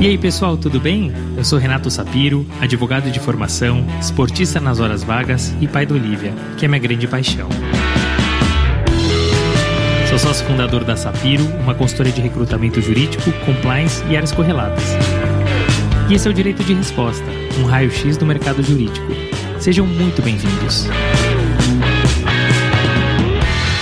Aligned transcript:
E 0.00 0.06
aí 0.06 0.16
pessoal, 0.16 0.56
tudo 0.56 0.78
bem? 0.78 1.12
Eu 1.36 1.42
sou 1.42 1.58
Renato 1.58 1.90
Sapiro, 1.90 2.46
advogado 2.60 3.10
de 3.10 3.18
formação, 3.18 3.84
esportista 4.00 4.60
nas 4.60 4.78
horas 4.78 5.02
vagas 5.02 5.52
e 5.60 5.66
pai 5.66 5.84
do 5.84 5.94
Olivia, 5.94 6.32
que 6.56 6.64
é 6.64 6.68
minha 6.68 6.78
grande 6.78 7.08
paixão. 7.08 7.48
Sou 10.08 10.16
sócio 10.16 10.46
fundador 10.46 10.84
da 10.84 10.96
Sapiro, 10.96 11.44
uma 11.64 11.74
consultoria 11.74 12.12
de 12.12 12.20
recrutamento 12.20 12.80
jurídico, 12.80 13.32
compliance 13.44 14.04
e 14.08 14.14
áreas 14.14 14.30
correlatas. 14.30 14.84
E 16.08 16.14
esse 16.14 16.28
é 16.28 16.30
o 16.30 16.34
Direito 16.34 16.62
de 16.62 16.74
Resposta, 16.74 17.26
um 17.58 17.64
raio-x 17.64 18.16
do 18.16 18.24
mercado 18.24 18.62
jurídico. 18.62 19.08
Sejam 19.58 19.84
muito 19.84 20.22
bem-vindos. 20.22 20.86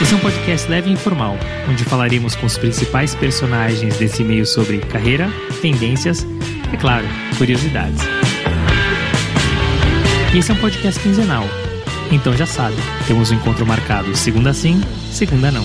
Esse 0.06 0.14
é 0.14 0.18
um 0.18 0.20
podcast 0.20 0.70
leve 0.70 0.88
e 0.88 0.92
informal, 0.92 1.36
onde 1.68 1.82
falaremos 1.82 2.36
com 2.36 2.46
os 2.46 2.56
principais 2.56 3.12
personagens 3.16 3.98
desse 3.98 4.22
meio 4.22 4.46
sobre 4.46 4.78
carreira, 4.78 5.28
tendências 5.60 6.22
e, 6.22 6.76
é 6.76 6.76
claro, 6.78 7.04
curiosidades. 7.36 8.02
E 10.32 10.38
esse 10.38 10.52
é 10.52 10.54
um 10.54 10.58
podcast 10.58 11.02
quinzenal, 11.02 11.42
então 12.12 12.36
já 12.36 12.46
sabe, 12.46 12.76
temos 13.08 13.32
um 13.32 13.34
encontro 13.34 13.66
marcado 13.66 14.14
segunda 14.14 14.54
sim, 14.54 14.80
segunda 15.10 15.50
não. 15.50 15.64